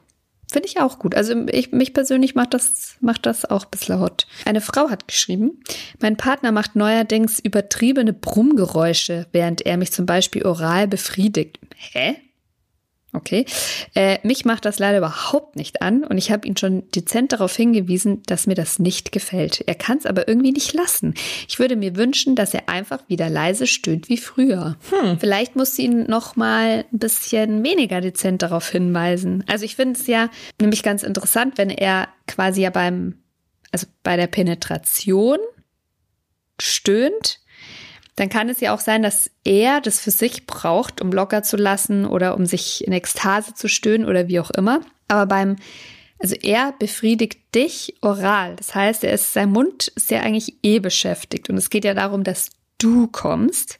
Finde 0.53 0.67
ich 0.67 0.81
auch 0.81 0.99
gut. 0.99 1.15
Also 1.15 1.47
ich, 1.47 1.71
mich 1.71 1.95
persönlich 1.95 2.35
macht 2.35 2.55
das, 2.55 2.97
macht 3.01 3.25
das 3.25 3.45
auch 3.45 3.65
ein 3.65 3.71
bisschen 3.71 4.01
hot. 4.01 4.27
Eine 4.45 4.61
Frau 4.61 4.91
hat 4.91 5.07
geschrieben, 5.07 5.63
mein 6.01 6.17
Partner 6.17 6.51
macht 6.51 6.75
neuerdings 6.75 7.39
übertriebene 7.39 8.13
Brummgeräusche, 8.13 9.29
während 9.31 9.65
er 9.65 9.77
mich 9.77 9.93
zum 9.93 10.07
Beispiel 10.07 10.45
oral 10.45 10.89
befriedigt. 10.89 11.61
Hä? 11.77 12.17
Okay. 13.13 13.45
Äh, 13.95 14.19
mich 14.23 14.45
macht 14.45 14.65
das 14.65 14.79
leider 14.79 14.99
überhaupt 14.99 15.57
nicht 15.57 15.83
an 15.83 16.05
und 16.05 16.17
ich 16.17 16.31
habe 16.31 16.47
ihn 16.47 16.57
schon 16.57 16.89
dezent 16.91 17.33
darauf 17.33 17.57
hingewiesen, 17.57 18.23
dass 18.27 18.47
mir 18.47 18.55
das 18.55 18.79
nicht 18.79 19.11
gefällt. 19.11 19.63
Er 19.67 19.75
kann 19.75 19.99
es 19.99 20.07
aber 20.07 20.29
irgendwie 20.29 20.53
nicht 20.53 20.73
lassen. 20.75 21.15
Ich 21.49 21.59
würde 21.59 21.75
mir 21.75 21.97
wünschen, 21.97 22.37
dass 22.37 22.55
er 22.55 22.69
einfach 22.69 23.01
wieder 23.09 23.29
leise 23.29 23.67
stöhnt 23.67 24.09
wie 24.09 24.17
früher. 24.17 24.77
Hm. 24.91 25.19
Vielleicht 25.19 25.57
muss 25.57 25.75
sie 25.75 25.87
ihn 25.87 26.05
noch 26.05 26.37
mal 26.37 26.85
ein 26.93 26.99
bisschen 26.99 27.65
weniger 27.65 28.01
dezent 28.01 28.43
darauf 28.43 28.69
hinweisen. 28.69 29.43
Also 29.49 29.65
ich 29.65 29.75
finde 29.75 29.99
es 29.99 30.07
ja 30.07 30.31
nämlich 30.61 30.85
ganz 30.85 31.03
interessant, 31.03 31.59
wenn 31.59 31.71
er 31.71 32.09
quasi 32.29 32.63
ja 32.63 32.71
beim, 32.71 33.19
also 33.73 33.89
bei 34.05 34.17
der 34.17 34.29
Penetration 34.29 35.39
stöhnt 36.61 37.40
dann 38.21 38.29
kann 38.29 38.51
es 38.51 38.61
ja 38.61 38.75
auch 38.75 38.81
sein, 38.81 39.03
dass 39.03 39.31
er 39.45 39.81
das 39.81 39.99
für 39.99 40.11
sich 40.11 40.45
braucht, 40.45 41.01
um 41.01 41.11
locker 41.11 41.43
zu 41.43 41.57
lassen 41.57 42.05
oder 42.05 42.35
um 42.37 42.45
sich 42.45 42.87
in 42.87 42.93
Ekstase 42.93 43.55
zu 43.55 43.67
stöhnen 43.67 44.07
oder 44.07 44.29
wie 44.29 44.39
auch 44.41 44.51
immer. 44.51 44.83
Aber 45.09 45.25
beim, 45.25 45.57
also 46.19 46.35
er 46.35 46.75
befriedigt 46.79 47.55
dich 47.55 47.95
oral. 48.03 48.57
Das 48.57 48.75
heißt, 48.75 49.05
er 49.05 49.15
ist, 49.15 49.33
sein 49.33 49.51
Mund 49.51 49.89
ist 49.89 50.11
ja 50.11 50.21
eigentlich 50.21 50.57
eh 50.63 50.81
beschäftigt. 50.81 51.49
Und 51.49 51.57
es 51.57 51.71
geht 51.71 51.87
ja 51.87 51.95
darum, 51.95 52.23
dass 52.23 52.51
du 52.83 53.07
kommst. 53.07 53.79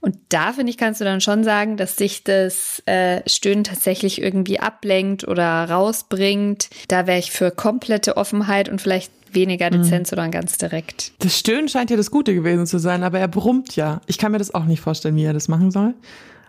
Und 0.00 0.16
da 0.28 0.52
finde 0.52 0.70
ich, 0.70 0.78
kannst 0.78 1.00
du 1.00 1.04
dann 1.04 1.20
schon 1.20 1.42
sagen, 1.42 1.76
dass 1.76 1.96
sich 1.96 2.22
das 2.24 2.82
äh, 2.86 3.22
Stöhnen 3.28 3.64
tatsächlich 3.64 4.22
irgendwie 4.22 4.60
ablenkt 4.60 5.26
oder 5.26 5.68
rausbringt. 5.68 6.68
Da 6.88 7.06
wäre 7.06 7.18
ich 7.18 7.32
für 7.32 7.50
komplette 7.50 8.16
Offenheit 8.16 8.68
und 8.68 8.80
vielleicht 8.80 9.12
weniger 9.32 9.70
dezent, 9.70 10.06
mhm. 10.06 10.10
sondern 10.10 10.30
ganz 10.30 10.58
direkt. 10.58 11.12
Das 11.18 11.38
Stöhnen 11.38 11.68
scheint 11.68 11.90
ja 11.90 11.96
das 11.96 12.10
Gute 12.10 12.34
gewesen 12.34 12.66
zu 12.66 12.78
sein, 12.78 13.02
aber 13.02 13.18
er 13.18 13.28
brummt 13.28 13.76
ja. 13.76 14.00
Ich 14.06 14.18
kann 14.18 14.32
mir 14.32 14.38
das 14.38 14.54
auch 14.54 14.64
nicht 14.64 14.80
vorstellen, 14.80 15.16
wie 15.16 15.24
er 15.24 15.32
das 15.32 15.48
machen 15.48 15.70
soll. 15.70 15.94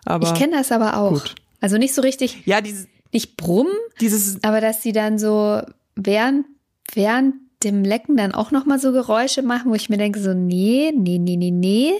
Aber 0.05 0.27
ich 0.27 0.33
kenne 0.39 0.55
das 0.55 0.71
aber 0.71 0.97
auch. 0.97 1.11
Gut. 1.11 1.35
Also 1.59 1.77
nicht 1.77 1.93
so 1.93 2.01
richtig. 2.01 2.43
Ja, 2.45 2.61
dieses 2.61 2.87
nicht 3.13 3.37
brummen, 3.37 3.73
dieses, 3.99 4.43
aber 4.43 4.61
dass 4.61 4.83
sie 4.83 4.91
dann 4.91 5.17
so 5.17 5.61
während 5.95 6.45
während 6.93 7.35
dem 7.63 7.83
Lecken 7.83 8.17
dann 8.17 8.33
auch 8.33 8.51
noch 8.51 8.65
mal 8.65 8.79
so 8.79 8.91
Geräusche 8.91 9.41
machen, 9.41 9.71
wo 9.71 9.75
ich 9.75 9.89
mir 9.89 9.97
denke 9.97 10.19
so 10.19 10.33
nee, 10.33 10.91
nee, 10.95 11.17
nee, 11.17 11.37
nee, 11.37 11.51
nee. 11.51 11.93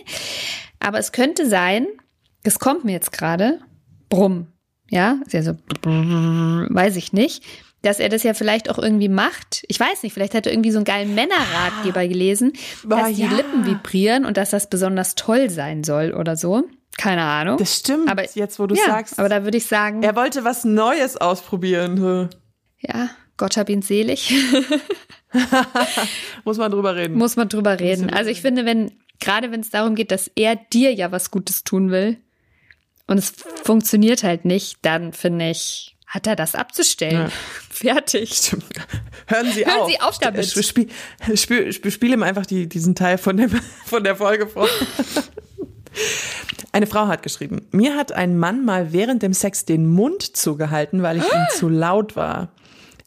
Aber 0.79 0.99
es 0.99 1.11
könnte 1.11 1.47
sein, 1.47 1.87
es 2.43 2.59
kommt 2.59 2.85
mir 2.85 2.91
jetzt 2.91 3.11
gerade, 3.11 3.59
brumm, 4.09 4.47
ja, 4.89 5.19
ist 5.25 5.33
ja 5.33 5.43
so, 5.43 5.53
weiß 5.83 6.95
ich 6.95 7.13
nicht 7.13 7.43
dass 7.81 7.99
er 7.99 8.09
das 8.09 8.23
ja 8.23 8.33
vielleicht 8.33 8.69
auch 8.69 8.77
irgendwie 8.77 9.09
macht. 9.09 9.63
Ich 9.67 9.79
weiß 9.79 10.03
nicht, 10.03 10.13
vielleicht 10.13 10.33
hat 10.33 10.45
er 10.45 10.51
irgendwie 10.51 10.71
so 10.71 10.79
einen 10.79 10.85
geilen 10.85 11.15
Männerratgeber 11.15 12.01
ah. 12.01 12.07
gelesen, 12.07 12.53
dass 12.83 13.09
oh, 13.09 13.13
die 13.13 13.21
ja. 13.21 13.29
Lippen 13.31 13.65
vibrieren 13.65 14.25
und 14.25 14.37
dass 14.37 14.49
das 14.49 14.69
besonders 14.69 15.15
toll 15.15 15.49
sein 15.49 15.83
soll 15.83 16.13
oder 16.13 16.35
so. 16.35 16.63
Keine 16.97 17.21
Ahnung. 17.21 17.57
Das 17.57 17.77
stimmt, 17.77 18.09
aber, 18.09 18.23
jetzt 18.33 18.59
wo 18.59 18.65
du 18.65 18.75
ja, 18.75 18.83
sagst. 18.85 19.19
Aber 19.19 19.29
da 19.29 19.43
würde 19.43 19.57
ich 19.57 19.67
sagen. 19.67 20.01
Er 20.01 20.15
wollte 20.15 20.43
was 20.43 20.65
Neues 20.65 21.17
ausprobieren. 21.17 22.29
Ja, 22.79 23.09
Gott 23.37 23.57
hab 23.57 23.69
ihn 23.69 23.81
selig. 23.81 24.33
Muss 26.43 26.57
man 26.57 26.71
drüber 26.71 26.95
reden. 26.95 27.15
Muss 27.17 27.35
man 27.35 27.49
drüber 27.49 27.79
reden. 27.79 28.09
Also 28.09 28.29
ich 28.29 28.41
finde, 28.41 28.65
wenn, 28.65 28.91
gerade 29.19 29.51
wenn 29.51 29.61
es 29.61 29.69
darum 29.69 29.95
geht, 29.95 30.11
dass 30.11 30.29
er 30.35 30.55
dir 30.55 30.93
ja 30.93 31.11
was 31.11 31.31
Gutes 31.31 31.63
tun 31.63 31.91
will 31.91 32.17
und 33.07 33.17
es 33.17 33.33
funktioniert 33.63 34.23
halt 34.23 34.45
nicht, 34.45 34.77
dann 34.81 35.13
finde 35.13 35.49
ich, 35.49 35.95
hat 36.05 36.25
er 36.27 36.35
das 36.35 36.55
abzustellen. 36.55 37.23
Ja. 37.23 37.29
Fertig. 37.69 38.33
Stimmt. 38.33 38.65
Hören 39.27 39.51
Sie 39.51 39.65
Hören 39.65 39.79
auf. 39.81 39.89
Sie 39.89 40.01
auf 40.01 40.17
damit. 40.19 40.45
Spiel, 40.45 40.89
spiel, 41.35 41.73
spiel, 41.73 41.91
spiel 41.91 42.13
ihm 42.13 42.23
einfach 42.23 42.45
die, 42.45 42.67
diesen 42.67 42.95
Teil 42.95 43.17
von, 43.17 43.37
dem, 43.37 43.49
von 43.85 44.03
der 44.03 44.15
Folge 44.15 44.47
vor. 44.47 44.67
Eine 46.71 46.87
Frau 46.87 47.07
hat 47.07 47.23
geschrieben, 47.23 47.67
mir 47.71 47.95
hat 47.95 48.11
ein 48.11 48.37
Mann 48.37 48.63
mal 48.63 48.93
während 48.93 49.23
dem 49.23 49.33
Sex 49.33 49.65
den 49.65 49.87
Mund 49.87 50.21
zugehalten, 50.21 51.01
weil 51.01 51.17
ich 51.17 51.23
ihm 51.23 51.45
zu 51.55 51.69
laut 51.69 52.15
war 52.15 52.51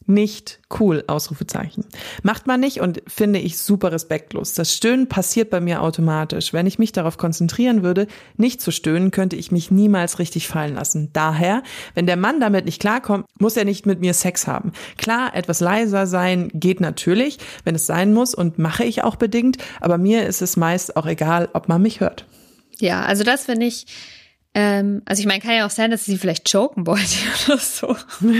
nicht 0.05 0.59
cool, 0.79 1.03
Ausrufezeichen. 1.07 1.85
Macht 2.23 2.47
man 2.47 2.59
nicht 2.59 2.81
und 2.81 3.01
finde 3.07 3.39
ich 3.39 3.57
super 3.57 3.91
respektlos. 3.91 4.53
Das 4.53 4.73
Stöhnen 4.73 5.07
passiert 5.07 5.49
bei 5.49 5.59
mir 5.59 5.81
automatisch. 5.81 6.53
Wenn 6.53 6.67
ich 6.67 6.79
mich 6.79 6.91
darauf 6.91 7.17
konzentrieren 7.17 7.83
würde, 7.83 8.07
nicht 8.37 8.61
zu 8.61 8.71
stöhnen, 8.71 9.11
könnte 9.11 9.35
ich 9.35 9.51
mich 9.51 9.71
niemals 9.71 10.19
richtig 10.19 10.47
fallen 10.47 10.75
lassen. 10.75 11.09
Daher, 11.13 11.63
wenn 11.93 12.07
der 12.07 12.17
Mann 12.17 12.39
damit 12.39 12.65
nicht 12.65 12.81
klarkommt, 12.81 13.25
muss 13.39 13.57
er 13.57 13.65
nicht 13.65 13.85
mit 13.85 13.99
mir 13.99 14.13
Sex 14.13 14.47
haben. 14.47 14.71
Klar, 14.97 15.35
etwas 15.35 15.59
leiser 15.59 16.07
sein 16.07 16.49
geht 16.53 16.81
natürlich, 16.81 17.37
wenn 17.63 17.75
es 17.75 17.85
sein 17.85 18.13
muss 18.13 18.33
und 18.33 18.59
mache 18.59 18.83
ich 18.83 19.03
auch 19.03 19.15
bedingt, 19.15 19.57
aber 19.79 19.97
mir 19.97 20.25
ist 20.25 20.41
es 20.41 20.57
meist 20.57 20.97
auch 20.97 21.05
egal, 21.05 21.49
ob 21.53 21.67
man 21.67 21.81
mich 21.81 21.99
hört. 21.99 22.25
Ja, 22.79 23.03
also 23.03 23.23
das 23.23 23.45
finde 23.45 23.67
ich, 23.67 23.85
ähm, 24.53 25.01
also 25.05 25.21
ich 25.21 25.27
meine, 25.27 25.39
kann 25.39 25.55
ja 25.55 25.65
auch 25.65 25.71
sein, 25.71 25.91
dass 25.91 26.05
sie 26.05 26.17
vielleicht 26.17 26.51
choken 26.51 26.87
wollte 26.87 27.15
oder 27.47 27.57
so. 27.57 27.95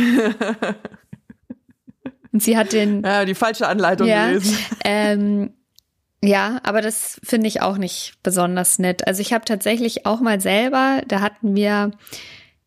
Und 2.32 2.42
sie 2.42 2.58
hat 2.58 2.74
den. 2.74 3.04
Ja, 3.04 3.26
die 3.26 3.36
falsche 3.36 3.68
Anleitung 3.68 4.08
ja, 4.08 4.28
gelesen. 4.28 4.58
Ähm, 4.84 5.54
ja, 6.24 6.60
aber 6.64 6.82
das 6.82 7.20
finde 7.24 7.48
ich 7.48 7.62
auch 7.62 7.78
nicht 7.78 8.14
besonders 8.24 8.78
nett. 8.78 9.08
Also 9.08 9.22
ich 9.22 9.34
habe 9.34 9.44
tatsächlich 9.46 10.06
auch 10.06 10.22
mal 10.22 10.40
selber, 10.40 11.02
da 11.08 11.20
hatten 11.20 11.56
wir 11.56 11.92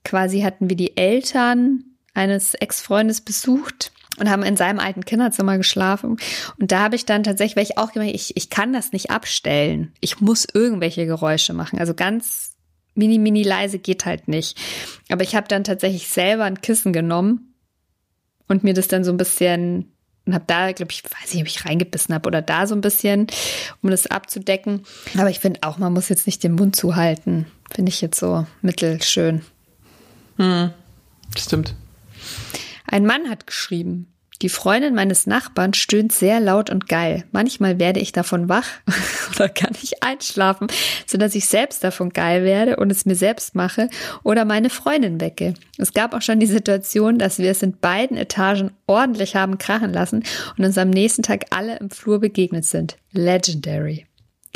quasi 0.02 0.40
hatten 0.40 0.68
wir 0.68 0.76
die 0.76 0.96
Eltern 0.96 1.84
eines 2.14 2.54
Ex-Freundes 2.54 3.20
besucht 3.20 3.92
und 4.18 4.28
haben 4.30 4.42
in 4.42 4.56
seinem 4.56 4.80
alten 4.80 5.04
Kinderzimmer 5.04 5.56
geschlafen. 5.56 6.16
Und 6.60 6.72
da 6.72 6.80
habe 6.80 6.96
ich 6.96 7.06
dann 7.06 7.22
tatsächlich, 7.22 7.56
weil 7.56 7.64
ich 7.64 7.78
auch 7.78 7.92
gemerkt, 7.92 8.14
ich, 8.14 8.36
ich 8.36 8.50
kann 8.50 8.72
das 8.72 8.92
nicht 8.92 9.10
abstellen. 9.10 9.92
Ich 10.00 10.20
muss 10.20 10.46
irgendwelche 10.52 11.06
Geräusche 11.06 11.54
machen. 11.54 11.78
Also 11.78 11.94
ganz 11.94 12.54
mini, 12.94 13.18
mini 13.18 13.42
leise 13.42 13.78
geht 13.78 14.04
halt 14.04 14.28
nicht. 14.28 14.60
Aber 15.10 15.22
ich 15.22 15.34
habe 15.34 15.48
dann 15.48 15.64
tatsächlich 15.64 16.08
selber 16.08 16.44
ein 16.44 16.60
Kissen 16.60 16.92
genommen 16.92 17.53
und 18.48 18.64
mir 18.64 18.74
das 18.74 18.88
dann 18.88 19.04
so 19.04 19.10
ein 19.10 19.16
bisschen 19.16 19.90
und 20.26 20.34
habe 20.34 20.44
da, 20.46 20.72
glaube 20.72 20.90
ich, 20.90 21.02
weiß 21.04 21.34
nicht, 21.34 21.42
ob 21.42 21.48
ich 21.48 21.66
reingebissen 21.66 22.14
habe 22.14 22.26
oder 22.26 22.40
da 22.40 22.66
so 22.66 22.74
ein 22.74 22.80
bisschen, 22.80 23.26
um 23.82 23.90
das 23.90 24.06
abzudecken. 24.06 24.84
Aber 25.18 25.28
ich 25.28 25.38
finde 25.38 25.60
auch, 25.62 25.76
man 25.76 25.92
muss 25.92 26.08
jetzt 26.08 26.26
nicht 26.26 26.42
den 26.42 26.54
Mund 26.54 26.76
zuhalten. 26.76 27.46
Finde 27.70 27.90
ich 27.90 28.00
jetzt 28.00 28.18
so 28.18 28.46
mittelschön. 28.62 29.42
Hm, 30.36 30.70
stimmt. 31.36 31.74
Ein 32.86 33.04
Mann 33.04 33.28
hat 33.28 33.46
geschrieben, 33.46 34.13
die 34.42 34.48
Freundin 34.48 34.94
meines 34.94 35.26
Nachbarn 35.26 35.74
stöhnt 35.74 36.12
sehr 36.12 36.40
laut 36.40 36.68
und 36.68 36.88
geil. 36.88 37.24
Manchmal 37.32 37.78
werde 37.78 38.00
ich 38.00 38.12
davon 38.12 38.48
wach 38.48 38.66
oder 39.36 39.48
kann 39.48 39.72
ich 39.80 40.02
einschlafen, 40.02 40.66
sodass 41.06 41.34
ich 41.34 41.46
selbst 41.46 41.84
davon 41.84 42.10
geil 42.10 42.44
werde 42.44 42.76
und 42.76 42.90
es 42.90 43.06
mir 43.06 43.14
selbst 43.14 43.54
mache 43.54 43.88
oder 44.22 44.44
meine 44.44 44.70
Freundin 44.70 45.20
wecke. 45.20 45.54
Es 45.78 45.92
gab 45.92 46.14
auch 46.14 46.22
schon 46.22 46.40
die 46.40 46.46
Situation, 46.46 47.18
dass 47.18 47.38
wir 47.38 47.50
es 47.50 47.62
in 47.62 47.78
beiden 47.78 48.16
Etagen 48.16 48.72
ordentlich 48.86 49.36
haben 49.36 49.58
krachen 49.58 49.92
lassen 49.92 50.24
und 50.58 50.64
uns 50.64 50.78
am 50.78 50.90
nächsten 50.90 51.22
Tag 51.22 51.46
alle 51.50 51.78
im 51.78 51.90
Flur 51.90 52.18
begegnet 52.18 52.64
sind. 52.64 52.96
Legendary. 53.12 54.06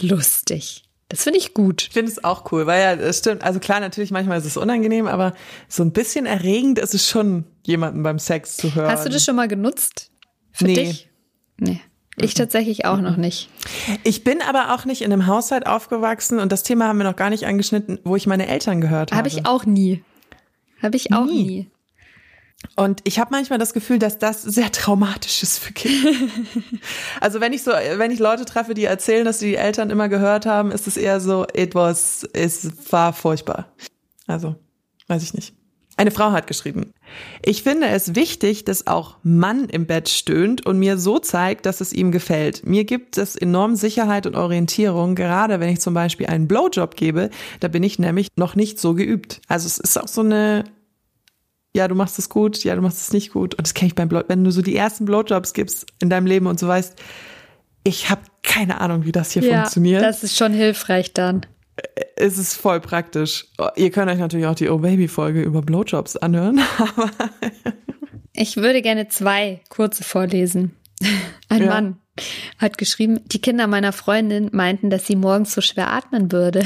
Lustig. 0.00 0.87
Das 1.08 1.22
finde 1.22 1.38
ich 1.38 1.54
gut. 1.54 1.84
Ich 1.84 1.94
finde 1.94 2.12
es 2.12 2.22
auch 2.22 2.52
cool, 2.52 2.66
weil 2.66 2.82
ja, 2.82 2.92
es 3.02 3.18
stimmt. 3.18 3.42
Also 3.42 3.60
klar, 3.60 3.80
natürlich 3.80 4.10
manchmal 4.10 4.38
ist 4.38 4.44
es 4.44 4.58
unangenehm, 4.58 5.06
aber 5.06 5.34
so 5.66 5.82
ein 5.82 5.92
bisschen 5.92 6.26
erregend 6.26 6.78
ist 6.78 6.94
es 6.94 7.08
schon, 7.08 7.44
jemanden 7.64 8.02
beim 8.02 8.18
Sex 8.18 8.56
zu 8.58 8.74
hören. 8.74 8.90
Hast 8.90 9.06
du 9.06 9.10
das 9.10 9.24
schon 9.24 9.36
mal 9.36 9.48
genutzt? 9.48 10.10
Für 10.52 10.64
nee. 10.64 10.74
dich? 10.74 11.08
Nee. 11.58 11.80
Ich 12.20 12.34
tatsächlich 12.34 12.84
auch 12.84 13.00
noch 13.00 13.16
nicht. 13.16 13.48
Ich 14.02 14.24
bin 14.24 14.42
aber 14.42 14.74
auch 14.74 14.84
nicht 14.84 15.02
in 15.02 15.12
einem 15.12 15.26
Haushalt 15.26 15.66
aufgewachsen 15.66 16.40
und 16.40 16.50
das 16.50 16.62
Thema 16.64 16.88
haben 16.88 16.98
wir 16.98 17.04
noch 17.04 17.16
gar 17.16 17.30
nicht 17.30 17.46
angeschnitten, 17.46 18.00
wo 18.04 18.16
ich 18.16 18.26
meine 18.26 18.48
Eltern 18.48 18.80
gehört 18.80 19.12
habe. 19.12 19.18
Habe 19.18 19.28
ich 19.28 19.46
auch 19.46 19.64
nie. 19.66 20.02
Habe 20.82 20.96
ich 20.96 21.12
auch 21.12 21.26
nie. 21.26 21.44
nie. 21.44 21.70
Und 22.74 23.00
ich 23.04 23.18
habe 23.18 23.30
manchmal 23.30 23.58
das 23.58 23.72
Gefühl, 23.72 23.98
dass 23.98 24.18
das 24.18 24.42
sehr 24.42 24.72
traumatisch 24.72 25.42
ist 25.42 25.58
für 25.58 25.72
Kinder. 25.72 26.10
also 27.20 27.40
wenn 27.40 27.52
ich 27.52 27.62
so, 27.62 27.70
wenn 27.70 28.10
ich 28.10 28.18
Leute 28.18 28.44
treffe, 28.44 28.74
die 28.74 28.84
erzählen, 28.84 29.24
dass 29.24 29.38
die 29.38 29.56
Eltern 29.56 29.90
immer 29.90 30.08
gehört 30.08 30.46
haben, 30.46 30.72
ist 30.72 30.86
es 30.86 30.96
eher 30.96 31.20
so, 31.20 31.46
it 31.54 31.74
was, 31.74 32.28
es 32.32 32.68
war 32.92 33.12
furchtbar. 33.12 33.72
Also, 34.26 34.56
weiß 35.06 35.22
ich 35.22 35.34
nicht. 35.34 35.54
Eine 35.98 36.12
Frau 36.12 36.30
hat 36.30 36.46
geschrieben, 36.46 36.92
Ich 37.44 37.64
finde 37.64 37.88
es 37.88 38.14
wichtig, 38.14 38.64
dass 38.64 38.86
auch 38.86 39.16
Mann 39.24 39.68
im 39.68 39.86
Bett 39.86 40.08
stöhnt 40.08 40.64
und 40.64 40.78
mir 40.78 40.96
so 40.96 41.18
zeigt, 41.18 41.66
dass 41.66 41.80
es 41.80 41.92
ihm 41.92 42.12
gefällt. 42.12 42.64
Mir 42.64 42.84
gibt 42.84 43.18
es 43.18 43.34
enorm 43.34 43.74
Sicherheit 43.74 44.24
und 44.24 44.36
Orientierung, 44.36 45.16
gerade 45.16 45.58
wenn 45.58 45.70
ich 45.70 45.80
zum 45.80 45.94
Beispiel 45.94 46.26
einen 46.26 46.46
Blowjob 46.46 46.94
gebe. 46.94 47.30
Da 47.58 47.66
bin 47.66 47.82
ich 47.82 47.98
nämlich 47.98 48.28
noch 48.36 48.54
nicht 48.54 48.78
so 48.78 48.94
geübt. 48.94 49.40
Also 49.48 49.66
es 49.66 49.78
ist 49.78 50.00
auch 50.00 50.06
so 50.06 50.20
eine, 50.20 50.62
ja, 51.78 51.88
du 51.88 51.94
machst 51.94 52.18
es 52.18 52.28
gut, 52.28 52.62
ja, 52.64 52.74
du 52.74 52.82
machst 52.82 53.00
es 53.00 53.12
nicht 53.12 53.32
gut. 53.32 53.54
Und 53.54 53.66
das 53.66 53.72
kenne 53.72 53.88
ich 53.88 53.94
beim 53.94 54.08
Blow, 54.08 54.22
wenn 54.28 54.44
du 54.44 54.50
so 54.50 54.60
die 54.60 54.76
ersten 54.76 55.04
Blowjobs 55.04 55.54
gibst 55.54 55.86
in 56.00 56.10
deinem 56.10 56.26
Leben 56.26 56.46
und 56.46 56.58
so 56.58 56.68
weißt, 56.68 57.00
ich 57.84 58.10
habe 58.10 58.22
keine 58.42 58.80
Ahnung, 58.80 59.04
wie 59.04 59.12
das 59.12 59.30
hier 59.30 59.42
ja, 59.42 59.60
funktioniert. 59.60 60.02
Das 60.02 60.24
ist 60.24 60.36
schon 60.36 60.52
hilfreich 60.52 61.14
dann. 61.14 61.46
Es 62.16 62.36
ist 62.36 62.54
voll 62.54 62.80
praktisch. 62.80 63.46
Ihr 63.76 63.90
könnt 63.90 64.10
euch 64.10 64.18
natürlich 64.18 64.46
auch 64.46 64.56
die 64.56 64.68
Oh 64.68 64.78
Baby 64.78 65.06
Folge 65.06 65.40
über 65.42 65.62
Blowjobs 65.62 66.16
anhören. 66.16 66.60
Aber 66.78 67.10
ich 68.32 68.56
würde 68.56 68.82
gerne 68.82 69.08
zwei 69.08 69.60
kurze 69.68 70.02
vorlesen. 70.02 70.76
Ein 71.48 71.62
ja. 71.62 71.68
Mann 71.68 71.98
hat 72.58 72.78
geschrieben, 72.78 73.20
die 73.26 73.40
Kinder 73.40 73.68
meiner 73.68 73.92
Freundin 73.92 74.50
meinten, 74.52 74.90
dass 74.90 75.06
sie 75.06 75.14
morgens 75.14 75.54
so 75.54 75.60
schwer 75.60 75.92
atmen 75.92 76.32
würde. 76.32 76.64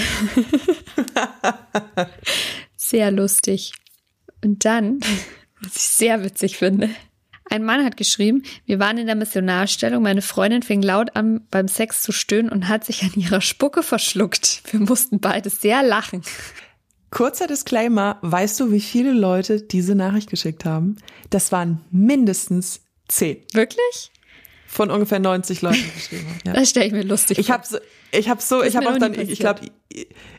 sehr 2.77 3.11
lustig. 3.11 3.75
Und 4.43 4.64
dann, 4.64 5.01
was 5.62 5.76
ich 5.76 5.82
sehr 5.82 6.24
witzig 6.24 6.57
finde, 6.57 6.90
ein 7.51 7.64
Mann 7.64 7.84
hat 7.84 7.97
geschrieben, 7.97 8.45
wir 8.64 8.78
waren 8.78 8.97
in 8.97 9.07
der 9.07 9.14
Missionarstellung, 9.14 10.03
meine 10.03 10.22
Freundin 10.22 10.62
fing 10.62 10.80
laut 10.80 11.16
an, 11.16 11.47
beim 11.51 11.68
Sex 11.68 12.03
zu 12.03 12.11
stöhnen 12.11 12.51
und 12.51 12.68
hat 12.68 12.84
sich 12.84 13.03
an 13.03 13.12
ihrer 13.14 13.40
Spucke 13.40 13.82
verschluckt. 13.82 14.62
Wir 14.70 14.80
mussten 14.80 15.20
beide 15.20 15.51
sehr 15.51 15.82
lachen. 15.82 16.22
Kurzer 17.11 17.47
Disclaimer, 17.47 18.18
weißt 18.22 18.59
du, 18.59 18.72
wie 18.72 18.80
viele 18.80 19.12
Leute 19.12 19.61
diese 19.61 19.95
Nachricht 19.95 20.30
geschickt 20.30 20.64
haben? 20.64 20.97
Das 21.28 21.53
waren 21.53 21.82
mindestens 21.90 22.80
zehn. 23.09 23.45
Wirklich? 23.53 24.11
Von 24.73 24.91
ungefähr 24.91 25.18
90 25.18 25.61
Leuten 25.61 25.85
geschrieben. 25.95 26.27
Ja. 26.47 26.55
Das 26.55 26.70
stelle 26.70 26.87
ich 26.87 26.93
mir 26.93 27.03
lustig 27.03 27.39
ich 27.39 27.51
hab 27.51 27.66
so, 27.66 27.77
ich 28.11 28.31
habe 28.31 28.41
so, 28.41 28.62
ich 28.62 28.75
habe 28.75 28.89
auch 28.89 28.97
dann, 28.97 29.12
ich, 29.12 29.29
ich 29.29 29.39
glaube, 29.39 29.61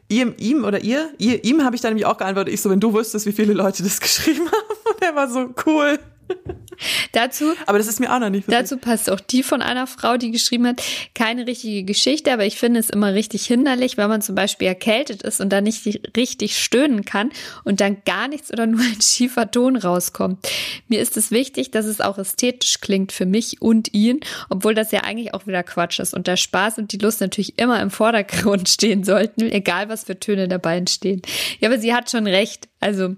ihm, 0.09 0.34
ihm 0.39 0.63
oder 0.63 0.84
ihr, 0.84 1.13
ihr 1.19 1.43
ihm 1.43 1.63
habe 1.63 1.75
ich 1.75 1.84
dann 1.84 1.91
nämlich 1.91 2.07
auch 2.07 2.17
geantwortet. 2.17 2.51
Ich 2.51 2.61
so, 2.61 2.71
wenn 2.71 2.79
du 2.79 2.95
wüsstest, 2.95 3.27
wie 3.27 3.31
viele 3.31 3.53
Leute 3.53 3.84
das 3.84 3.99
geschrieben 3.99 4.45
haben. 4.47 4.91
Und 4.91 5.01
er 5.03 5.15
war 5.15 5.29
so 5.29 5.53
cool. 5.67 5.99
dazu, 7.11 7.53
aber 7.65 7.77
das 7.77 7.88
ist 7.88 7.99
mir 7.99 8.13
auch 8.13 8.19
noch 8.19 8.29
nicht 8.29 8.51
Dazu 8.51 8.77
passt 8.77 9.09
auch 9.09 9.19
die 9.19 9.43
von 9.43 9.61
einer 9.61 9.88
Frau, 9.88 10.17
die 10.17 10.31
geschrieben 10.31 10.67
hat, 10.67 10.81
keine 11.13 11.47
richtige 11.47 11.84
Geschichte, 11.84 12.31
aber 12.34 12.45
ich 12.45 12.57
finde 12.57 12.79
es 12.79 12.89
immer 12.89 13.13
richtig 13.13 13.45
hinderlich, 13.45 13.97
wenn 13.97 14.09
man 14.09 14.21
zum 14.21 14.36
Beispiel 14.36 14.67
erkältet 14.67 15.21
ist 15.21 15.41
und 15.41 15.49
dann 15.49 15.63
nicht 15.63 15.86
richtig 16.17 16.57
stöhnen 16.57 17.05
kann 17.05 17.31
und 17.63 17.81
dann 17.81 17.97
gar 18.05 18.27
nichts 18.27 18.51
oder 18.51 18.65
nur 18.65 18.81
ein 18.81 19.01
schiefer 19.01 19.49
Ton 19.49 19.75
rauskommt. 19.75 20.47
Mir 20.88 21.01
ist 21.01 21.17
es 21.17 21.31
wichtig, 21.31 21.71
dass 21.71 21.86
es 21.86 22.01
auch 22.01 22.17
ästhetisch 22.17 22.81
klingt 22.81 23.11
für 23.11 23.25
mich 23.25 23.61
und 23.61 23.93
ihn, 23.93 24.19
obwohl 24.49 24.73
das 24.73 24.91
ja 24.91 25.01
eigentlich 25.01 25.34
auch 25.34 25.47
wieder 25.47 25.63
Quatsch 25.63 25.99
ist 25.99 26.13
und 26.13 26.27
der 26.27 26.38
Spaß 26.38 26.77
und 26.77 26.91
die 26.91 26.97
Lust 26.97 27.21
natürlich 27.21 27.59
immer 27.59 27.81
im 27.81 27.91
Vordergrund 27.91 28.69
stehen 28.73 29.03
sollten, 29.03 29.41
egal 29.51 29.89
was 29.89 30.03
für 30.03 30.19
Töne 30.19 30.47
dabei 30.47 30.77
entstehen. 30.77 31.21
Ja, 31.59 31.69
aber 31.69 31.79
sie 31.79 31.93
hat 31.93 32.09
schon 32.11 32.27
recht. 32.27 32.67
Also 32.79 33.15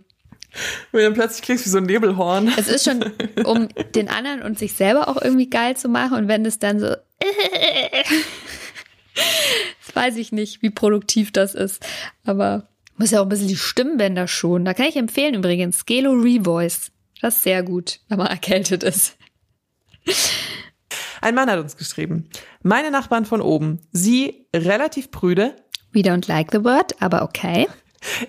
wenn 0.92 1.00
du 1.00 1.06
dann 1.06 1.14
plötzlich 1.14 1.42
klingst 1.42 1.66
wie 1.66 1.70
so 1.70 1.78
ein 1.78 1.86
Nebelhorn. 1.86 2.52
Es 2.58 2.68
ist 2.68 2.86
schon, 2.86 3.04
um 3.44 3.68
den 3.94 4.10
anderen 4.10 4.42
und 4.42 4.58
sich 4.60 4.74
selber 4.74 5.08
auch 5.08 5.22
irgendwie 5.22 5.50
geil 5.50 5.76
zu 5.78 5.90
machen. 5.90 6.18
Und 6.18 6.28
wenn 6.28 6.46
es 6.46 6.60
dann 6.60 6.80
so, 6.80 6.88
das 9.86 9.96
weiß 9.96 10.18
ich 10.18 10.32
nicht, 10.32 10.62
wie 10.62 10.70
produktiv 10.70 11.32
das 11.32 11.56
ist. 11.56 11.86
Aber 12.26 12.68
muss 12.98 13.12
ja 13.12 13.20
auch 13.20 13.26
ein 13.26 13.30
bisschen 13.30 13.48
die 13.48 13.58
Stimmbänder 13.58 14.28
schonen. 14.28 14.66
Da 14.66 14.74
kann 14.74 14.88
ich 14.88 14.96
empfehlen 14.96 15.36
übrigens, 15.36 15.80
Scalo 15.80 16.12
Revoice. 16.12 16.92
Das 17.22 17.38
ist 17.38 17.44
sehr 17.44 17.64
gut, 17.64 18.00
wenn 18.08 18.18
man 18.18 18.28
erkältet 18.28 18.84
ist. 18.84 19.18
Ein 21.22 21.36
Mann 21.36 21.50
hat 21.50 21.60
uns 21.60 21.78
geschrieben. 21.78 22.30
Meine 22.62 22.92
Nachbarn 22.92 23.26
von 23.26 23.42
oben. 23.42 23.82
Sie 23.92 24.48
relativ 24.56 25.12
prüde. 25.12 25.56
We 25.92 26.02
don't 26.02 26.28
like 26.28 26.52
the 26.52 26.64
word, 26.64 27.02
aber 27.02 27.24
okay. 27.24 27.68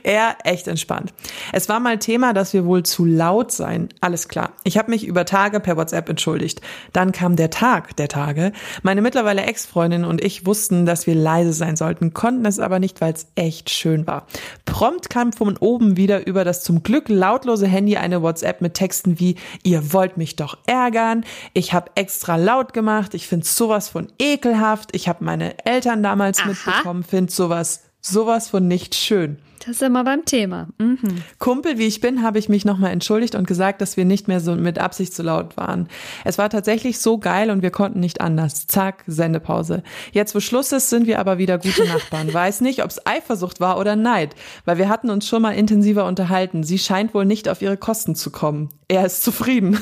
Er 0.02 0.36
echt 0.44 0.68
entspannt. 0.68 1.12
Es 1.52 1.68
war 1.68 1.80
mal 1.80 1.98
Thema, 1.98 2.32
dass 2.32 2.52
wir 2.52 2.64
wohl 2.64 2.82
zu 2.82 3.04
laut 3.04 3.52
seien. 3.52 3.88
Alles 4.00 4.28
klar. 4.28 4.52
Ich 4.64 4.78
habe 4.78 4.90
mich 4.90 5.06
über 5.06 5.24
Tage 5.24 5.60
per 5.60 5.76
WhatsApp 5.76 6.08
entschuldigt. 6.08 6.60
Dann 6.92 7.12
kam 7.12 7.36
der 7.36 7.50
Tag 7.50 7.96
der 7.96 8.08
Tage. 8.08 8.52
Meine 8.82 9.02
mittlerweile 9.02 9.42
Ex-Freundin 9.42 10.04
und 10.04 10.24
ich 10.24 10.46
wussten, 10.46 10.86
dass 10.86 11.06
wir 11.06 11.14
leise 11.14 11.52
sein 11.52 11.76
sollten, 11.76 12.14
konnten 12.14 12.46
es 12.46 12.58
aber 12.58 12.78
nicht, 12.78 13.00
weil 13.00 13.12
es 13.12 13.26
echt 13.34 13.70
schön 13.70 14.06
war. 14.06 14.26
Prompt 14.64 15.10
kam 15.10 15.32
von 15.32 15.56
oben 15.56 15.96
wieder 15.96 16.26
über 16.26 16.44
das 16.44 16.62
zum 16.62 16.82
Glück 16.82 17.08
lautlose 17.08 17.66
Handy 17.66 17.96
eine 17.96 18.22
WhatsApp 18.22 18.60
mit 18.60 18.74
Texten 18.74 19.20
wie 19.20 19.36
Ihr 19.62 19.92
wollt 19.92 20.16
mich 20.16 20.36
doch 20.36 20.58
ärgern. 20.66 21.24
Ich 21.52 21.72
habe 21.72 21.90
extra 21.94 22.36
laut 22.36 22.72
gemacht. 22.72 23.14
Ich 23.14 23.26
finde 23.26 23.46
sowas 23.46 23.88
von 23.88 24.08
ekelhaft. 24.18 24.94
Ich 24.94 25.08
habe 25.08 25.24
meine 25.24 25.64
Eltern 25.64 26.02
damals 26.02 26.40
Aha. 26.40 26.48
mitbekommen. 26.48 27.02
Finde 27.02 27.32
sowas 27.32 27.82
sowas 28.06 28.48
von 28.48 28.68
nicht 28.68 28.94
schön. 28.94 29.38
Das 29.60 29.76
ist 29.76 29.82
immer 29.82 30.04
beim 30.04 30.24
Thema. 30.24 30.68
Mhm. 30.78 31.22
Kumpel, 31.38 31.78
wie 31.78 31.86
ich 31.86 32.00
bin, 32.00 32.22
habe 32.22 32.38
ich 32.38 32.48
mich 32.48 32.64
nochmal 32.64 32.92
entschuldigt 32.92 33.34
und 33.34 33.46
gesagt, 33.46 33.80
dass 33.80 33.96
wir 33.96 34.04
nicht 34.04 34.28
mehr 34.28 34.40
so 34.40 34.54
mit 34.54 34.78
Absicht 34.78 35.14
zu 35.14 35.22
laut 35.22 35.56
waren. 35.56 35.88
Es 36.24 36.38
war 36.38 36.50
tatsächlich 36.50 36.98
so 36.98 37.18
geil 37.18 37.50
und 37.50 37.62
wir 37.62 37.70
konnten 37.70 38.00
nicht 38.00 38.20
anders. 38.20 38.66
Zack, 38.66 39.04
Sendepause. 39.06 39.82
Jetzt, 40.12 40.34
wo 40.34 40.40
Schluss 40.40 40.72
ist, 40.72 40.90
sind 40.90 41.06
wir 41.06 41.18
aber 41.18 41.38
wieder 41.38 41.58
gute 41.58 41.84
Nachbarn. 41.88 42.32
Weiß 42.32 42.60
nicht, 42.60 42.82
ob 42.82 42.90
es 42.90 43.06
Eifersucht 43.06 43.60
war 43.60 43.78
oder 43.78 43.96
Neid, 43.96 44.34
weil 44.64 44.78
wir 44.78 44.88
hatten 44.88 45.10
uns 45.10 45.26
schon 45.26 45.42
mal 45.42 45.52
intensiver 45.52 46.06
unterhalten. 46.06 46.62
Sie 46.62 46.78
scheint 46.78 47.14
wohl 47.14 47.24
nicht 47.24 47.48
auf 47.48 47.62
ihre 47.62 47.76
Kosten 47.76 48.14
zu 48.14 48.30
kommen. 48.30 48.68
Er 48.88 49.06
ist 49.06 49.22
zufrieden. 49.22 49.78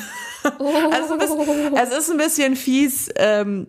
Oh. 0.58 0.72
Also 0.94 1.94
es 1.94 2.04
ist 2.04 2.10
ein 2.10 2.18
bisschen 2.18 2.56
fies. 2.56 3.08
Ähm, 3.16 3.66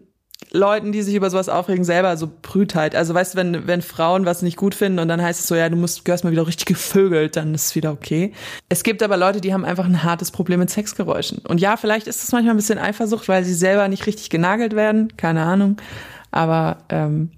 Leuten, 0.56 0.92
die 0.92 1.02
sich 1.02 1.16
über 1.16 1.30
sowas 1.30 1.50
aufregen, 1.50 1.84
selber 1.84 2.16
so 2.18 2.32
Brütheit. 2.42 2.96
Also 2.96 3.14
weißt 3.14 3.34
du, 3.34 3.38
wenn, 3.38 3.68
wenn 3.68 3.82
Frauen 3.82 4.26
was 4.26 4.42
nicht 4.42 4.58
gut 4.58 4.74
finden 4.74 5.00
und 5.00 5.08
dann 5.08 5.22
heißt 5.22 5.40
es 5.40 5.48
so, 5.48 5.56
ja, 5.56 5.70
du 5.70 5.76
musst, 5.76 6.06
gehörst 6.06 6.24
mal 6.24 6.32
wieder 6.32 6.48
richtig 6.48 6.66
gevögelt, 6.66 7.36
dann 7.36 7.54
ist 7.54 7.66
es 7.66 7.76
wieder 7.76 7.92
okay. 7.92 8.34
Es 8.70 8.84
gibt 8.84 9.04
aber 9.04 9.18
Leute, 9.18 9.42
die 9.42 9.54
haben 9.54 9.66
einfach 9.66 9.86
ein 9.86 10.04
hartes 10.04 10.32
Problem 10.32 10.60
mit 10.60 10.70
Sexgeräuschen. 10.70 11.40
Und 11.40 11.60
ja, 11.60 11.78
vielleicht 11.78 12.08
ist 12.08 12.24
es 12.24 12.32
manchmal 12.32 12.54
ein 12.54 12.58
bisschen 12.58 12.80
Eifersucht, 12.80 13.28
weil 13.28 13.44
sie 13.44 13.54
selber 13.54 13.88
nicht 13.88 14.08
richtig 14.08 14.30
genagelt 14.30 14.76
werden, 14.76 15.16
keine 15.18 15.44
Ahnung. 15.44 15.78
Aber 16.32 16.78
ähm, 16.90 17.32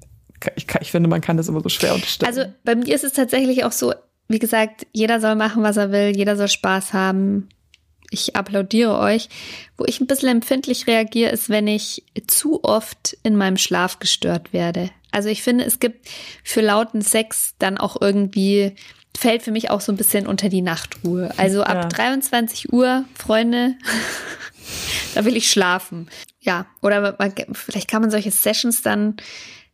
ich, 0.55 0.67
ich 0.79 0.91
finde, 0.91 1.09
man 1.09 1.21
kann 1.21 1.37
das 1.37 1.47
immer 1.47 1.61
so 1.61 1.69
schwer 1.69 1.95
unterstellen. 1.95 2.29
Also 2.29 2.45
bei 2.63 2.75
mir 2.75 2.93
ist 2.93 3.03
es 3.03 3.13
tatsächlich 3.13 3.63
auch 3.65 3.71
so, 3.71 3.93
wie 4.27 4.39
gesagt, 4.39 4.87
jeder 4.93 5.19
soll 5.19 5.35
machen, 5.35 5.63
was 5.63 5.77
er 5.77 5.91
will, 5.91 6.15
jeder 6.15 6.35
soll 6.35 6.47
Spaß 6.47 6.93
haben 6.93 7.49
ich 8.09 8.35
applaudiere 8.35 8.97
euch. 8.97 9.29
Wo 9.77 9.85
ich 9.85 9.99
ein 9.99 10.07
bisschen 10.07 10.29
empfindlich 10.29 10.87
reagiere, 10.87 11.31
ist, 11.31 11.49
wenn 11.49 11.67
ich 11.67 12.03
zu 12.27 12.63
oft 12.63 13.17
in 13.23 13.35
meinem 13.35 13.57
Schlaf 13.57 13.99
gestört 13.99 14.53
werde. 14.53 14.89
Also 15.11 15.29
ich 15.29 15.43
finde, 15.43 15.65
es 15.65 15.79
gibt 15.79 16.07
für 16.43 16.61
lauten 16.61 17.01
Sex 17.01 17.53
dann 17.59 17.77
auch 17.77 17.99
irgendwie, 18.01 18.75
fällt 19.17 19.43
für 19.43 19.51
mich 19.51 19.69
auch 19.69 19.81
so 19.81 19.91
ein 19.91 19.97
bisschen 19.97 20.27
unter 20.27 20.49
die 20.49 20.61
Nachtruhe. 20.61 21.31
Also 21.37 21.63
ab 21.63 21.75
ja. 21.75 21.87
23 21.87 22.73
Uhr, 22.73 23.05
Freunde, 23.15 23.75
da 25.15 25.25
will 25.25 25.37
ich 25.37 25.49
schlafen. 25.49 26.09
Ja, 26.39 26.65
oder 26.81 27.15
man, 27.17 27.33
vielleicht 27.53 27.89
kann 27.89 28.01
man 28.01 28.11
solche 28.11 28.31
Sessions 28.31 28.81
dann, 28.81 29.17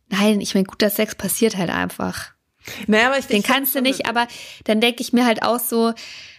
nein, 0.08 0.40
ich 0.40 0.54
meine, 0.54 0.66
guter 0.66 0.90
Sex 0.90 1.14
passiert 1.14 1.56
halt 1.56 1.70
einfach. 1.70 2.33
Naja, 2.86 3.08
aber 3.08 3.18
ich, 3.18 3.26
Den 3.26 3.42
kannst 3.42 3.74
du 3.74 3.82
nicht, 3.82 4.06
aber 4.06 4.26
dann 4.64 4.80
denke 4.80 5.02
ich 5.02 5.12
mir 5.12 5.26
halt 5.26 5.42
auch 5.42 5.58
so, 5.58 5.92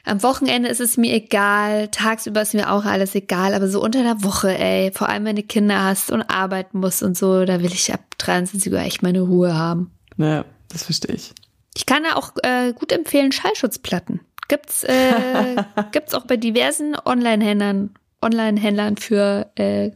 am 0.05 0.21
Wochenende 0.21 0.69
ist 0.69 0.82
es 0.82 0.97
mir 0.97 1.13
egal, 1.13 1.88
tagsüber 1.89 2.41
ist 2.41 2.53
mir 2.53 2.71
auch 2.71 2.86
alles 2.86 3.15
egal, 3.15 3.53
aber 3.53 3.67
so 3.67 3.82
unter 3.82 4.03
der 4.03 4.23
Woche, 4.23 4.57
ey, 4.57 4.91
vor 4.93 5.09
allem 5.09 5.26
wenn 5.26 5.36
du 5.36 5.43
Kinder 5.43 5.84
hast 5.84 6.11
und 6.11 6.21
arbeiten 6.23 6.80
musst 6.80 7.01
und 7.01 7.17
so, 7.17 7.45
da 7.45 7.61
will 7.61 7.73
ich 7.73 7.93
ab 7.93 8.01
23 8.19 8.71
Uhr 8.71 8.80
echt 8.80 9.01
meine 9.03 9.21
Ruhe 9.21 9.55
haben. 9.55 9.91
Naja, 10.17 10.45
das 10.69 10.84
verstehe 10.84 11.15
ich. 11.15 11.34
Ich 11.76 11.86
kann 11.86 12.03
da 12.03 12.15
auch 12.15 12.32
äh, 12.43 12.73
gut 12.73 12.91
empfehlen, 12.91 13.32
Schallschutzplatten. 13.32 14.21
Gibt's, 14.47 14.84
äh, 14.84 15.55
gibt's 15.91 16.13
auch 16.13 16.26
bei 16.26 16.38
diversen 16.38 16.95
Online-Händlern, 17.03 17.95
Online-Händlern 18.21 18.97
für 18.97 19.51
äh, 19.55 19.91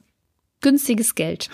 günstiges 0.62 1.16
Geld. 1.16 1.50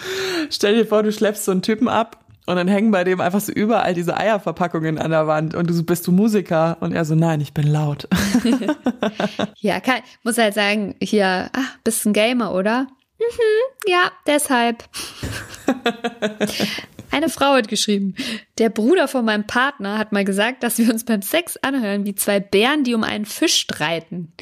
Stell 0.49 0.76
dir 0.76 0.86
vor, 0.86 1.03
du 1.03 1.11
schleppst 1.11 1.45
so 1.45 1.51
einen 1.51 1.61
Typen 1.61 1.88
ab 1.88 2.24
und 2.45 2.55
dann 2.55 2.67
hängen 2.67 2.91
bei 2.91 3.03
dem 3.03 3.21
einfach 3.21 3.41
so 3.41 3.51
überall 3.51 3.93
diese 3.93 4.17
Eierverpackungen 4.17 4.99
an 4.99 5.11
der 5.11 5.27
Wand 5.27 5.55
und 5.55 5.69
du 5.69 5.73
so, 5.73 5.83
bist 5.83 6.05
du 6.05 6.11
Musiker? 6.11 6.77
Und 6.79 6.93
er 6.93 7.05
so, 7.05 7.15
nein, 7.15 7.41
ich 7.41 7.53
bin 7.53 7.67
laut. 7.67 8.07
ja, 9.57 9.79
kann, 9.79 10.01
muss 10.23 10.37
halt 10.37 10.53
sagen, 10.53 10.95
hier, 11.01 11.49
ach, 11.53 11.77
bist 11.83 12.05
ein 12.05 12.13
Gamer, 12.13 12.53
oder? 12.53 12.87
Mhm, 13.19 13.89
ja, 13.89 14.11
deshalb. 14.27 14.83
Eine 17.11 17.29
Frau 17.29 17.53
hat 17.53 17.69
geschrieben, 17.69 18.15
der 18.57 18.69
Bruder 18.69 19.07
von 19.07 19.23
meinem 19.23 19.47
Partner 19.47 19.97
hat 19.97 20.11
mal 20.11 20.25
gesagt, 20.25 20.63
dass 20.63 20.77
wir 20.77 20.91
uns 20.91 21.05
beim 21.05 21.21
Sex 21.21 21.55
anhören 21.57 22.05
wie 22.05 22.15
zwei 22.15 22.41
Bären, 22.41 22.83
die 22.83 22.93
um 22.93 23.03
einen 23.03 23.25
Fisch 23.25 23.55
streiten. 23.55 24.33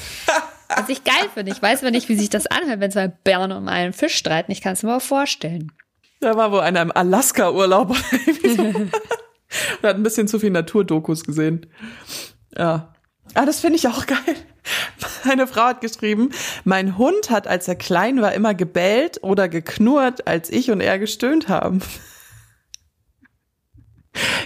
Was 0.70 0.90
ich 0.90 1.04
geil 1.04 1.30
finde. 1.36 1.52
Ich 1.52 1.62
weiß 1.62 1.82
aber 1.82 1.92
nicht, 1.92 2.10
wie 2.10 2.16
sich 2.16 2.32
das 2.32 2.48
anhört, 2.48 2.80
wenn 2.80 2.92
zwei 2.92 3.10
Bären 3.10 3.52
um 3.52 3.68
einen 3.68 3.94
Fisch 3.94 4.16
streiten. 4.16 4.52
Ich 4.52 4.62
kann 4.62 4.74
es 4.74 4.82
mir 4.82 4.90
aber 4.90 5.02
vorstellen. 5.02 5.72
Da 6.24 6.38
war 6.38 6.54
wohl 6.54 6.62
einer 6.62 6.82
im 6.82 6.92
Alaska-Urlaub 6.96 7.90
und 8.44 8.92
hat 9.84 9.96
ein 9.96 10.04
bisschen 10.04 10.30
zu 10.30 10.40
viel 10.40 10.52
Naturdokus 10.52 11.26
gesehen. 11.26 11.66
Ja. 12.58 12.94
Ah, 13.34 13.46
das 13.46 13.60
finde 13.60 13.76
ich 13.76 13.90
auch 13.90 14.06
geil. 14.06 14.36
Eine 15.30 15.48
Frau 15.48 15.64
hat 15.64 15.82
geschrieben, 15.82 16.30
mein 16.64 16.98
Hund 16.98 17.30
hat, 17.30 17.48
als 17.48 17.68
er 17.68 17.76
klein 17.76 18.22
war, 18.22 18.34
immer 18.34 18.54
gebellt 18.54 19.22
oder 19.22 19.50
geknurrt, 19.50 20.26
als 20.26 20.50
ich 20.50 20.72
und 20.72 20.80
er 20.80 20.98
gestöhnt 20.98 21.50
haben. 21.50 21.82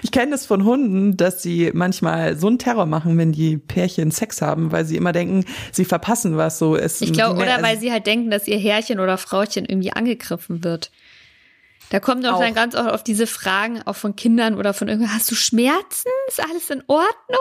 Ich 0.02 0.12
kenne 0.12 0.32
das 0.32 0.46
von 0.46 0.64
Hunden, 0.64 1.16
dass 1.16 1.44
sie 1.44 1.72
manchmal 1.74 2.38
so 2.38 2.48
einen 2.48 2.58
Terror 2.58 2.86
machen, 2.88 3.18
wenn 3.20 3.34
die 3.34 3.58
Pärchen 3.58 4.10
Sex 4.10 4.42
haben, 4.42 4.72
weil 4.72 4.86
sie 4.86 4.96
immer 4.96 5.12
denken, 5.12 5.46
sie 5.72 5.86
verpassen 5.86 6.38
was. 6.38 6.58
So 6.58 6.76
ist 6.76 7.02
ich 7.02 7.14
glaube, 7.14 7.40
oder 7.40 7.62
weil 7.62 7.78
sie 7.78 7.92
halt 7.92 8.08
denken, 8.08 8.32
dass 8.32 8.48
ihr 8.48 8.58
Herrchen 8.58 9.00
oder 9.00 9.18
Frauchen 9.18 9.66
irgendwie 9.66 9.92
angegriffen 9.92 10.64
wird. 10.64 10.90
Da 11.90 12.00
kommt 12.00 12.26
auch, 12.26 12.34
auch 12.34 12.40
dann 12.40 12.54
ganz 12.54 12.76
oft 12.76 12.90
auf 12.90 13.04
diese 13.04 13.28
Fragen 13.28 13.82
auch 13.84 13.96
von 13.96 14.16
Kindern 14.16 14.56
oder 14.56 14.74
von 14.74 14.88
irgendwo, 14.88 15.12
hast 15.12 15.32
du 15.32 15.36
Schmerzen? 15.36 16.10
Ist 16.28 16.44
alles 16.44 16.70
in 16.70 16.84
Ordnung? 16.88 17.40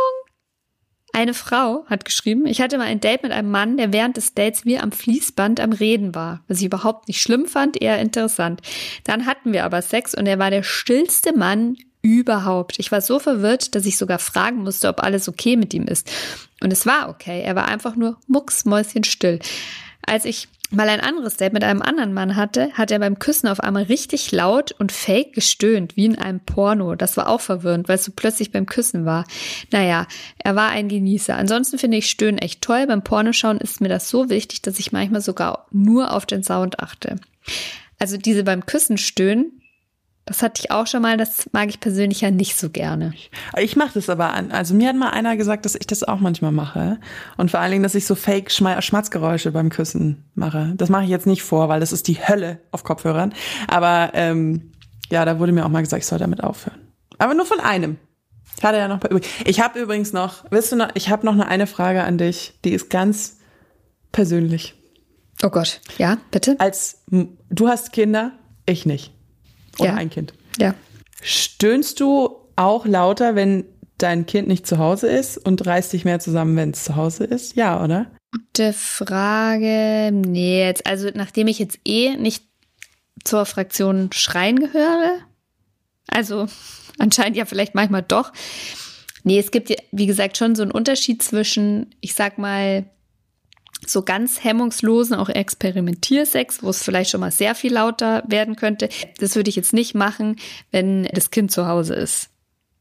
Eine 1.13 1.35
Frau 1.35 1.87
hat 1.87 2.05
geschrieben, 2.05 2.47
ich 2.47 2.61
hatte 2.61 2.77
mal 2.77 2.85
ein 2.85 3.01
Date 3.01 3.23
mit 3.23 3.33
einem 3.33 3.51
Mann, 3.51 3.79
der 3.79 3.93
während 3.93 4.19
des 4.19 4.35
Dates 4.35 4.67
wie 4.67 4.79
am 4.79 4.93
Fließband 4.93 5.61
am 5.61 5.73
Reden 5.73 6.15
war, 6.15 6.45
was 6.47 6.59
ich 6.59 6.67
überhaupt 6.67 7.09
nicht 7.09 7.23
schlimm 7.23 7.47
fand, 7.47 7.81
eher 7.81 7.99
interessant. 8.01 8.61
Dann 9.05 9.25
hatten 9.25 9.53
wir 9.53 9.65
aber 9.65 9.81
Sex 9.81 10.15
und 10.15 10.27
er 10.27 10.39
war 10.39 10.51
der 10.51 10.63
stillste 10.63 11.35
Mann 11.35 11.77
überhaupt. 12.03 12.79
Ich 12.79 12.93
war 12.93 13.01
so 13.01 13.19
verwirrt, 13.19 13.75
dass 13.75 13.87
ich 13.87 13.97
sogar 13.97 14.19
fragen 14.19 14.59
musste, 14.59 14.89
ob 14.89 15.03
alles 15.03 15.29
okay 15.29 15.57
mit 15.57 15.75
ihm 15.75 15.85
ist. 15.85 16.11
Und 16.63 16.73
es 16.73 16.87
war 16.87 17.09
okay. 17.09 17.43
Er 17.43 17.57
war 17.57 17.67
einfach 17.67 17.97
nur 17.97 18.19
mucksmäuschenstill. 18.27 19.41
Als 20.07 20.25
ich 20.25 20.49
mal 20.71 20.89
ein 20.89 21.01
anderes 21.01 21.37
Date 21.37 21.53
mit 21.53 21.65
einem 21.65 21.83
anderen 21.83 22.13
Mann 22.13 22.37
hatte, 22.37 22.73
hat 22.73 22.91
er 22.91 22.99
beim 22.99 23.19
Küssen 23.19 23.49
auf 23.49 23.61
einmal 23.61 23.85
richtig 23.85 24.33
laut 24.33 24.73
und 24.73 24.93
fake 24.93 25.33
gestöhnt, 25.33 25.97
wie 25.97 26.07
in 26.07 26.19
einem 26.19 26.41
Porno. 26.41 26.95
Das 26.95 27.17
war 27.17 27.29
auch 27.29 27.41
verwirrend, 27.41 27.89
weil 27.89 27.97
es 27.97 28.05
so 28.05 28.13
plötzlich 28.15 28.51
beim 28.51 28.67
Küssen 28.67 29.05
war. 29.05 29.27
Naja, 29.71 30.07
er 30.39 30.57
war 30.57 30.71
ein 30.71 30.89
Genießer. 30.89 31.37
Ansonsten 31.37 31.79
finde 31.79 31.99
ich 31.99 32.11
Stöhnen 32.11 32.39
echt 32.39 32.63
toll. 32.63 32.87
Beim 32.87 33.03
Pornoschauen 33.03 33.59
ist 33.59 33.81
mir 33.81 33.89
das 33.89 34.09
so 34.09 34.29
wichtig, 34.29 34.63
dass 34.63 34.79
ich 34.79 34.93
manchmal 34.93 35.21
sogar 35.21 35.67
nur 35.71 36.13
auf 36.13 36.27
den 36.27 36.43
Sound 36.43 36.81
achte. 36.81 37.17
Also 37.99 38.17
diese 38.17 38.45
beim 38.45 38.67
Küssen 38.67 38.99
stöhnen, 38.99 39.63
das 40.27 40.43
hatte 40.43 40.61
ich 40.63 40.73
auch 40.73 40.89
schon 40.89 41.03
mal, 41.03 41.17
das 41.17 41.49
mag 41.53 41.69
ich 41.69 41.79
persönlich 41.79 42.21
ja 42.21 42.33
nicht 42.33 42.59
so 42.59 42.69
gerne. 42.69 43.15
Ich 43.57 43.77
mache 43.77 43.93
das 43.95 44.11
aber 44.11 44.35
an. 44.35 44.51
Also 44.51 44.75
mir 44.75 44.89
hat 44.89 44.97
mal 44.97 45.11
einer 45.11 45.37
gesagt, 45.37 45.65
dass 45.65 45.77
ich 45.77 45.87
das 45.87 46.03
auch 46.03 46.19
manchmal 46.19 46.51
mache. 46.51 46.99
Und 47.37 47.53
vor 47.53 47.61
allen 47.61 47.71
Dingen, 47.71 47.85
dass 47.85 47.95
ich 47.95 48.07
so 48.07 48.17
fake 48.17 48.51
Schmatzgeräusche 48.51 49.53
beim 49.53 49.71
Küssen 49.71 50.25
mache. 50.35 50.75
Das 50.77 50.89
mache 50.89 51.05
ich 51.05 51.11
jetzt 51.11 51.29
nicht 51.29 51.45
vor, 51.45 51.69
weil 51.69 51.79
das 51.79 51.93
ist 51.93 52.09
die 52.09 52.17
Hölle 52.17 52.59
auf 52.73 52.83
Kopfhörern. 52.83 53.35
Aber 53.69 54.11
ähm, 54.15 54.73
ja, 55.11 55.25
da 55.25 55.39
wurde 55.39 55.53
mir 55.53 55.65
auch 55.65 55.71
mal 55.71 55.83
gesagt, 55.83 56.03
ich 56.03 56.09
soll 56.09 56.19
damit 56.19 56.43
aufhören. 56.43 56.81
Aber 57.19 57.35
nur 57.35 57.47
von 57.47 57.61
einem. 57.61 57.97
Ich 58.59 58.65
hatte 58.65 58.79
ja 58.79 58.89
noch 58.89 59.01
Ich 59.45 59.61
habe 59.61 59.79
übrigens 59.79 60.13
noch, 60.13 60.45
willst 60.51 60.73
du 60.73 60.77
noch, 60.77 60.89
ich 60.95 61.09
habe 61.09 61.25
noch 61.25 61.35
eine, 61.35 61.47
eine 61.47 61.69
Frage 61.69 62.03
an 62.03 62.19
dich, 62.19 62.59
die 62.65 62.73
ist 62.73 62.91
ganz 62.91 63.39
persönlich. 64.11 64.75
Oh 65.45 65.51
Gott, 65.51 65.81
ja, 65.99 66.17
bitte. 66.33 66.57
Als 66.59 67.05
du 67.09 67.69
hast 67.69 67.93
Kinder, 67.93 68.33
ich 68.65 68.87
nicht. 68.87 69.16
Oder 69.79 69.91
ja. 69.91 69.95
ein 69.97 70.11
Kind. 70.11 70.35
Ja. 70.59 70.75
Stöhnst 71.23 72.01
du 72.01 72.37
auch 72.57 72.87
lauter, 72.87 73.35
wenn 73.35 73.65
dein 73.99 74.27
Kind 74.27 74.49
nicht 74.49 74.67
zu 74.67 74.79
Hause 74.79 75.09
ist 75.09 75.39
und 75.39 75.65
reißt 75.67 75.93
dich 75.93 76.05
mehr 76.05 76.21
zusammen, 76.21 76.57
wenn 76.57 76.71
es 76.71 76.85
zu 76.85 76.97
Hause 76.97 77.25
ist? 77.25 77.57
Ja, 77.57 77.83
oder? 77.83 78.11
Gute 78.33 78.73
Frage. 78.73 80.11
Nee, 80.13 80.65
jetzt, 80.65 80.87
also 80.87 81.09
nachdem 81.15 81.49
ich 81.49 81.59
jetzt 81.59 81.79
eh 81.85 82.17
nicht 82.17 82.45
zur 83.25 83.47
Fraktion 83.47 84.11
Schreien 84.13 84.61
gehöre, 84.61 85.19
also 86.09 86.47
anscheinend 86.99 87.37
ja 87.37 87.45
vielleicht 87.45 87.75
manchmal 87.75 88.03
doch. 88.03 88.33
Nee, 89.25 89.39
es 89.39 89.51
gibt, 89.51 89.75
wie 89.91 90.07
gesagt, 90.07 90.37
schon 90.37 90.55
so 90.55 90.63
einen 90.63 90.71
Unterschied 90.71 91.23
zwischen, 91.23 91.95
ich 92.01 92.15
sag 92.15 92.39
mal, 92.39 92.87
so 93.85 94.03
ganz 94.03 94.43
hemmungslosen, 94.43 95.17
auch 95.17 95.29
Experimentiersex, 95.29 96.63
wo 96.63 96.71
es 96.71 96.83
vielleicht 96.83 97.11
schon 97.11 97.21
mal 97.21 97.31
sehr 97.31 97.55
viel 97.55 97.75
lauter 97.75 98.25
werden 98.27 98.57
könnte. 98.57 98.89
Das 99.19 99.37
würde 99.37 99.51
ich 99.51 99.57
jetzt 99.57 99.73
nicht 99.73 99.95
machen, 99.95 100.37
wenn 100.71 101.05
das 101.13 101.31
Kind 101.31 101.53
zu 101.53 101.67
Hause 101.67 101.95
ist. 101.95 102.31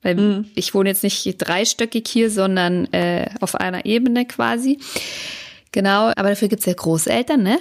Weil 0.01 0.15
mhm. 0.15 0.45
ich 0.55 0.73
wohne 0.73 0.89
jetzt 0.89 1.03
nicht 1.03 1.37
dreistöckig 1.39 2.07
hier, 2.07 2.29
sondern 2.29 2.85
äh, 2.93 3.29
auf 3.41 3.55
einer 3.55 3.85
Ebene 3.85 4.25
quasi. 4.25 4.79
Genau, 5.71 6.11
aber 6.15 6.29
dafür 6.29 6.47
gibt's 6.47 6.65
ja 6.65 6.73
Großeltern, 6.73 7.41
ne? 7.41 7.57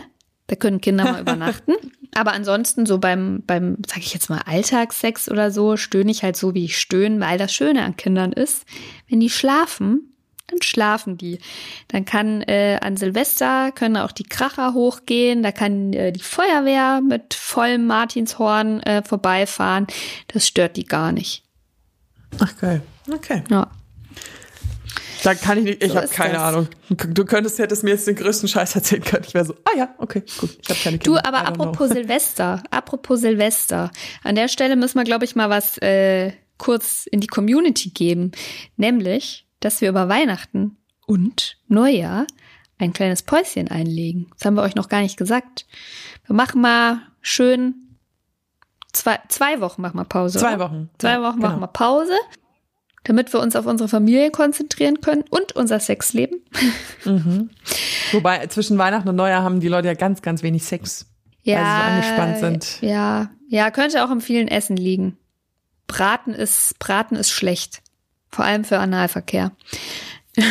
Da 0.46 0.56
können 0.56 0.80
Kinder 0.80 1.04
mal 1.04 1.20
übernachten. 1.22 1.72
Aber 2.14 2.32
ansonsten 2.32 2.86
so 2.86 2.98
beim, 2.98 3.42
beim, 3.46 3.78
sag 3.86 3.98
ich 3.98 4.14
jetzt 4.14 4.30
mal, 4.30 4.42
Alltagssex 4.44 5.30
oder 5.30 5.50
so, 5.50 5.76
stöhne 5.76 6.10
ich 6.10 6.22
halt 6.22 6.36
so, 6.36 6.54
wie 6.54 6.66
ich 6.66 6.78
stöhne, 6.78 7.18
weil 7.20 7.38
das 7.38 7.52
Schöne 7.52 7.82
an 7.82 7.96
Kindern 7.96 8.32
ist, 8.32 8.64
wenn 9.08 9.20
die 9.20 9.30
schlafen, 9.30 10.13
dann 10.46 10.62
schlafen 10.62 11.16
die. 11.16 11.38
Dann 11.88 12.04
kann 12.04 12.42
äh, 12.42 12.78
an 12.80 12.96
Silvester 12.96 13.72
können 13.72 13.96
auch 13.96 14.12
die 14.12 14.24
Kracher 14.24 14.74
hochgehen, 14.74 15.42
da 15.42 15.52
kann 15.52 15.92
äh, 15.92 16.12
die 16.12 16.22
Feuerwehr 16.22 17.00
mit 17.00 17.34
vollem 17.34 17.86
Martinshorn 17.86 18.80
äh, 18.82 19.02
vorbeifahren. 19.02 19.86
Das 20.28 20.46
stört 20.46 20.76
die 20.76 20.84
gar 20.84 21.12
nicht. 21.12 21.44
Ach 22.40 22.56
geil. 22.58 22.82
Okay. 23.10 23.42
Ja. 23.50 23.70
Da 25.22 25.34
kann 25.34 25.56
ich 25.56 25.64
nicht, 25.64 25.82
ich 25.82 25.92
so 25.92 25.96
habe 25.96 26.08
keine 26.08 26.34
das. 26.34 26.42
Ahnung. 26.42 26.68
Du 26.90 27.24
könntest, 27.24 27.58
hättest 27.58 27.82
mir 27.82 27.92
jetzt 27.92 28.06
den 28.06 28.14
größten 28.14 28.46
Scheiß 28.46 28.74
erzählen 28.74 29.02
können. 29.02 29.24
Ich 29.26 29.32
wäre 29.32 29.46
so, 29.46 29.54
ah 29.64 29.76
ja, 29.76 29.94
okay, 29.96 30.22
gut. 30.38 30.50
Ich 30.60 30.68
habe 30.68 30.80
keine 30.80 30.98
Kinder. 30.98 31.22
Du, 31.22 31.28
aber 31.28 31.46
apropos 31.46 31.88
Silvester, 31.88 32.62
apropos 32.70 33.20
Silvester. 33.20 33.90
An 34.22 34.34
der 34.34 34.48
Stelle 34.48 34.76
müssen 34.76 34.98
wir, 34.98 35.04
glaube 35.04 35.24
ich, 35.24 35.34
mal 35.34 35.48
was 35.48 35.78
äh, 35.78 36.32
kurz 36.58 37.06
in 37.10 37.20
die 37.20 37.26
Community 37.26 37.88
geben. 37.88 38.32
Nämlich, 38.76 39.43
dass 39.64 39.80
wir 39.80 39.88
über 39.88 40.08
Weihnachten 40.08 40.76
und 41.06 41.58
Neujahr 41.68 42.26
ein 42.78 42.92
kleines 42.92 43.22
Päuschen 43.22 43.68
einlegen. 43.68 44.30
Das 44.36 44.46
haben 44.46 44.54
wir 44.54 44.62
euch 44.62 44.74
noch 44.74 44.88
gar 44.88 45.00
nicht 45.00 45.16
gesagt. 45.16 45.66
Wir 46.26 46.34
machen 46.34 46.60
mal 46.60 47.00
schön 47.20 47.84
zwei, 48.92 49.18
zwei 49.28 49.60
Wochen 49.60 49.82
machen 49.82 49.98
wir 49.98 50.04
Pause. 50.04 50.38
Zwei 50.38 50.58
Wochen. 50.58 50.90
Zwei 50.98 51.20
Wochen 51.22 51.36
genau. 51.36 51.48
machen 51.48 51.60
wir 51.60 51.68
Pause, 51.68 52.14
damit 53.04 53.32
wir 53.32 53.40
uns 53.40 53.56
auf 53.56 53.66
unsere 53.66 53.88
Familie 53.88 54.30
konzentrieren 54.30 55.00
können 55.00 55.24
und 55.30 55.52
unser 55.52 55.80
Sexleben. 55.80 56.40
Mhm. 57.04 57.50
Wobei 58.12 58.46
zwischen 58.46 58.78
Weihnachten 58.78 59.10
und 59.10 59.16
Neujahr 59.16 59.42
haben 59.42 59.60
die 59.60 59.68
Leute 59.68 59.88
ja 59.88 59.94
ganz, 59.94 60.22
ganz 60.22 60.42
wenig 60.42 60.64
Sex. 60.64 61.04
Ja, 61.42 61.58
weil 61.58 61.64
sie 61.66 61.70
so 61.70 62.14
angespannt 62.14 62.38
sind. 62.38 62.80
Ja, 62.80 63.30
ja, 63.46 63.70
könnte 63.70 64.02
auch 64.02 64.10
im 64.10 64.22
vielen 64.22 64.48
Essen 64.48 64.78
liegen. 64.78 65.18
Braten 65.86 66.32
ist, 66.32 66.78
Braten 66.78 67.14
ist 67.14 67.30
schlecht. 67.30 67.82
Vor 68.34 68.44
allem 68.44 68.64
für 68.64 68.78
Analverkehr. 68.78 69.52
Und 70.36 70.48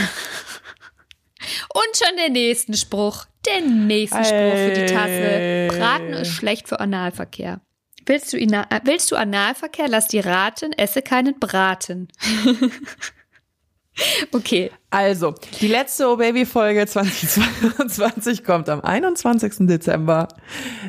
schon 1.97 2.15
der 2.17 2.29
nächste 2.29 2.77
Spruch. 2.77 3.25
Der 3.45 3.59
nächste 3.59 4.23
Spruch 4.23 4.55
für 4.55 4.73
die 4.73 4.85
Tasse. 4.85 5.67
Braten 5.67 6.13
ist 6.13 6.31
schlecht 6.31 6.69
für 6.69 6.79
Analverkehr. 6.79 7.59
Willst 8.05 8.31
du, 8.31 8.37
willst 8.37 9.11
du 9.11 9.17
Analverkehr? 9.17 9.89
Lass 9.89 10.07
die 10.07 10.21
raten, 10.21 10.71
esse 10.71 11.01
keinen 11.01 11.39
Braten. 11.39 12.07
okay. 14.31 14.71
Also, 14.89 15.35
die 15.59 15.67
letzte 15.67 16.07
Oh 16.07 16.15
Baby 16.15 16.45
Folge 16.45 16.87
2022 16.87 18.45
kommt 18.45 18.69
am 18.69 18.79
21. 18.79 19.67
Dezember. 19.67 20.29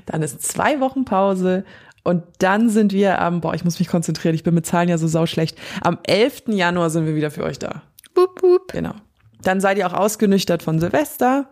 Dann 0.06 0.22
ist 0.22 0.42
zwei 0.42 0.78
Wochen 0.78 1.04
Pause 1.04 1.64
und 2.04 2.22
dann 2.38 2.68
sind 2.68 2.92
wir 2.92 3.20
am, 3.20 3.40
boah, 3.40 3.54
ich 3.54 3.64
muss 3.64 3.78
mich 3.78 3.88
konzentrieren, 3.88 4.34
ich 4.34 4.44
bin 4.44 4.54
mit 4.54 4.66
Zahlen 4.66 4.90
ja 4.90 4.98
so 4.98 5.08
sauschlecht. 5.08 5.56
Am 5.80 5.98
11. 6.04 6.44
Januar 6.48 6.90
sind 6.90 7.06
wir 7.06 7.16
wieder 7.16 7.30
für 7.30 7.42
euch 7.42 7.58
da. 7.58 7.82
Boop, 8.12 8.40
boop. 8.40 8.72
Genau. 8.72 8.94
Dann 9.42 9.60
seid 9.60 9.78
ihr 9.78 9.86
auch 9.86 9.94
ausgenüchtert 9.94 10.62
von 10.62 10.78
Silvester. 10.78 11.48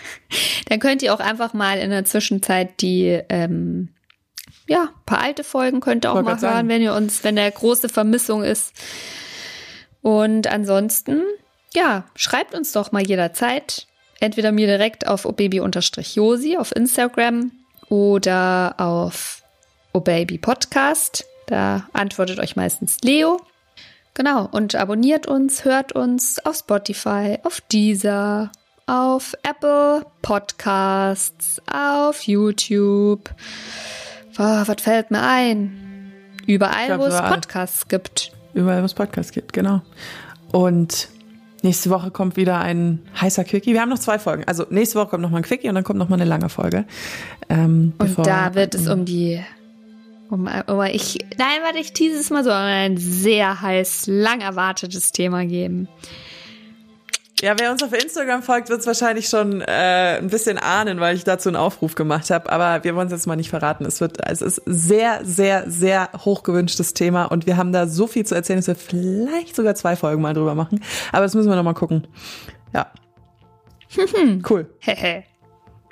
dann 0.68 0.80
könnt 0.80 1.02
ihr 1.02 1.14
auch 1.14 1.20
einfach 1.20 1.54
mal 1.54 1.78
in 1.78 1.90
der 1.90 2.04
Zwischenzeit 2.04 2.80
die, 2.80 3.20
ähm, 3.28 3.88
ja, 4.66 4.90
paar 5.06 5.20
alte 5.20 5.44
Folgen 5.44 5.80
könnt 5.80 6.04
ihr 6.04 6.10
auch 6.10 6.16
mal 6.16 6.24
hören, 6.24 6.38
sagen. 6.40 6.68
wenn 6.68 6.82
ihr 6.82 6.94
uns, 6.94 7.22
wenn 7.22 7.36
der 7.36 7.50
große 7.50 7.88
Vermissung 7.88 8.42
ist. 8.42 8.72
Und 10.02 10.48
ansonsten, 10.48 11.22
ja, 11.72 12.04
schreibt 12.16 12.54
uns 12.54 12.72
doch 12.72 12.90
mal 12.90 13.06
jederzeit. 13.06 13.86
Entweder 14.18 14.50
mir 14.50 14.66
direkt 14.66 15.06
auf 15.06 15.24
obaby-josi 15.24 16.56
auf 16.56 16.74
Instagram 16.74 17.52
oder 17.88 18.74
auf 18.78 19.43
Oh 19.96 20.00
Baby 20.00 20.38
Podcast. 20.38 21.24
Da 21.46 21.86
antwortet 21.92 22.40
euch 22.40 22.56
meistens 22.56 22.98
Leo. 23.02 23.40
Genau, 24.14 24.48
und 24.50 24.74
abonniert 24.74 25.28
uns, 25.28 25.64
hört 25.64 25.92
uns 25.92 26.44
auf 26.44 26.56
Spotify, 26.56 27.38
auf 27.44 27.60
Deezer, 27.60 28.50
auf 28.86 29.34
Apple 29.44 30.04
Podcasts, 30.20 31.62
auf 31.72 32.22
YouTube. 32.22 33.30
Oh, 34.36 34.62
was 34.66 34.82
fällt 34.82 35.12
mir 35.12 35.22
ein? 35.22 36.12
Überall, 36.48 36.86
glaub, 36.86 36.98
wo 36.98 37.04
es 37.04 37.20
Podcasts 37.20 37.86
gibt. 37.86 38.32
Überall, 38.52 38.82
wo 38.82 38.86
es 38.86 38.94
Podcasts 38.94 39.30
gibt, 39.30 39.52
genau. 39.52 39.80
Und 40.50 41.08
nächste 41.62 41.88
Woche 41.90 42.10
kommt 42.10 42.36
wieder 42.36 42.58
ein 42.58 43.00
heißer 43.20 43.44
Quickie. 43.44 43.74
Wir 43.74 43.80
haben 43.80 43.90
noch 43.90 44.00
zwei 44.00 44.18
Folgen. 44.18 44.42
Also 44.46 44.66
nächste 44.70 44.98
Woche 44.98 45.10
kommt 45.10 45.22
noch 45.22 45.30
mal 45.30 45.36
ein 45.36 45.44
Quickie 45.44 45.68
und 45.68 45.76
dann 45.76 45.84
kommt 45.84 46.00
noch 46.00 46.08
mal 46.08 46.16
eine 46.16 46.24
lange 46.24 46.48
Folge. 46.48 46.84
Ähm, 47.48 47.92
und 47.98 48.26
da 48.26 48.56
wird 48.56 48.74
es 48.74 48.88
um 48.88 49.04
die 49.04 49.40
um, 50.30 50.48
um, 50.66 50.82
ich, 50.82 51.18
nein, 51.36 51.60
warte, 51.62 51.78
ich 51.78 51.92
dieses 51.92 52.30
Mal 52.30 52.44
so 52.44 52.50
ein 52.50 52.96
sehr 52.96 53.60
heiß, 53.60 54.06
lang 54.06 54.40
erwartetes 54.40 55.12
Thema 55.12 55.44
geben. 55.44 55.88
Ja, 57.40 57.54
wer 57.58 57.70
uns 57.70 57.82
auf 57.82 57.92
Instagram 57.92 58.42
folgt, 58.42 58.70
wird 58.70 58.80
es 58.80 58.86
wahrscheinlich 58.86 59.28
schon 59.28 59.60
äh, 59.60 60.18
ein 60.18 60.28
bisschen 60.28 60.56
ahnen, 60.56 60.98
weil 60.98 61.14
ich 61.14 61.24
dazu 61.24 61.50
einen 61.50 61.56
Aufruf 61.56 61.94
gemacht 61.94 62.30
habe. 62.30 62.50
Aber 62.50 62.84
wir 62.84 62.94
wollen 62.94 63.08
es 63.08 63.12
jetzt 63.12 63.26
mal 63.26 63.36
nicht 63.36 63.50
verraten. 63.50 63.84
Es 63.84 64.00
wird, 64.00 64.18
es 64.26 64.40
ist 64.40 64.62
sehr, 64.64 65.20
sehr, 65.24 65.68
sehr 65.68 66.08
hochgewünschtes 66.16 66.94
Thema 66.94 67.26
und 67.26 67.46
wir 67.46 67.58
haben 67.58 67.72
da 67.72 67.86
so 67.86 68.06
viel 68.06 68.24
zu 68.24 68.34
erzählen, 68.34 68.60
dass 68.60 68.68
wir 68.68 68.76
vielleicht 68.76 69.56
sogar 69.56 69.74
zwei 69.74 69.94
Folgen 69.94 70.22
mal 70.22 70.32
drüber 70.32 70.54
machen. 70.54 70.82
Aber 71.12 71.22
das 71.22 71.34
müssen 71.34 71.50
wir 71.50 71.56
noch 71.56 71.64
mal 71.64 71.74
gucken. 71.74 72.06
Ja. 72.72 72.90
cool. 74.48 74.70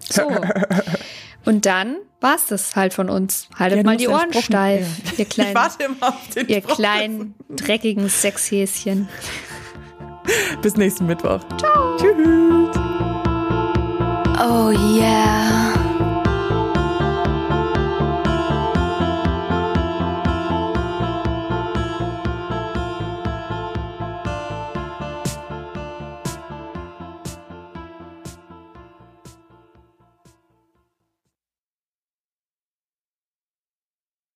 so. 0.08 0.22
Und 1.44 1.66
dann 1.66 1.96
war's 2.22 2.46
das 2.46 2.74
halt 2.76 2.94
von 2.94 3.10
uns. 3.10 3.48
Haltet 3.58 3.78
Ja, 3.78 3.84
mal 3.84 3.96
die 3.96 4.08
Ohren 4.08 4.32
Spruch- 4.32 4.42
steif, 4.44 4.86
Ja. 5.04 5.12
ihr 5.18 5.24
kleinen, 5.28 5.50
Ich 5.50 5.54
warte 5.56 5.82
immer 5.84 6.08
auf 6.08 6.28
den 6.34 6.48
ihr 6.48 6.62
Spruch. 6.62 6.76
kleinen 6.76 7.34
dreckigen 7.50 8.08
Sexhäschen. 8.08 9.08
Bis 10.62 10.76
nächsten 10.76 11.06
Mittwoch. 11.06 11.40
Ciao. 11.58 11.96
Tschüss. 11.96 12.76
Oh 14.38 14.70
yeah. 14.70 15.71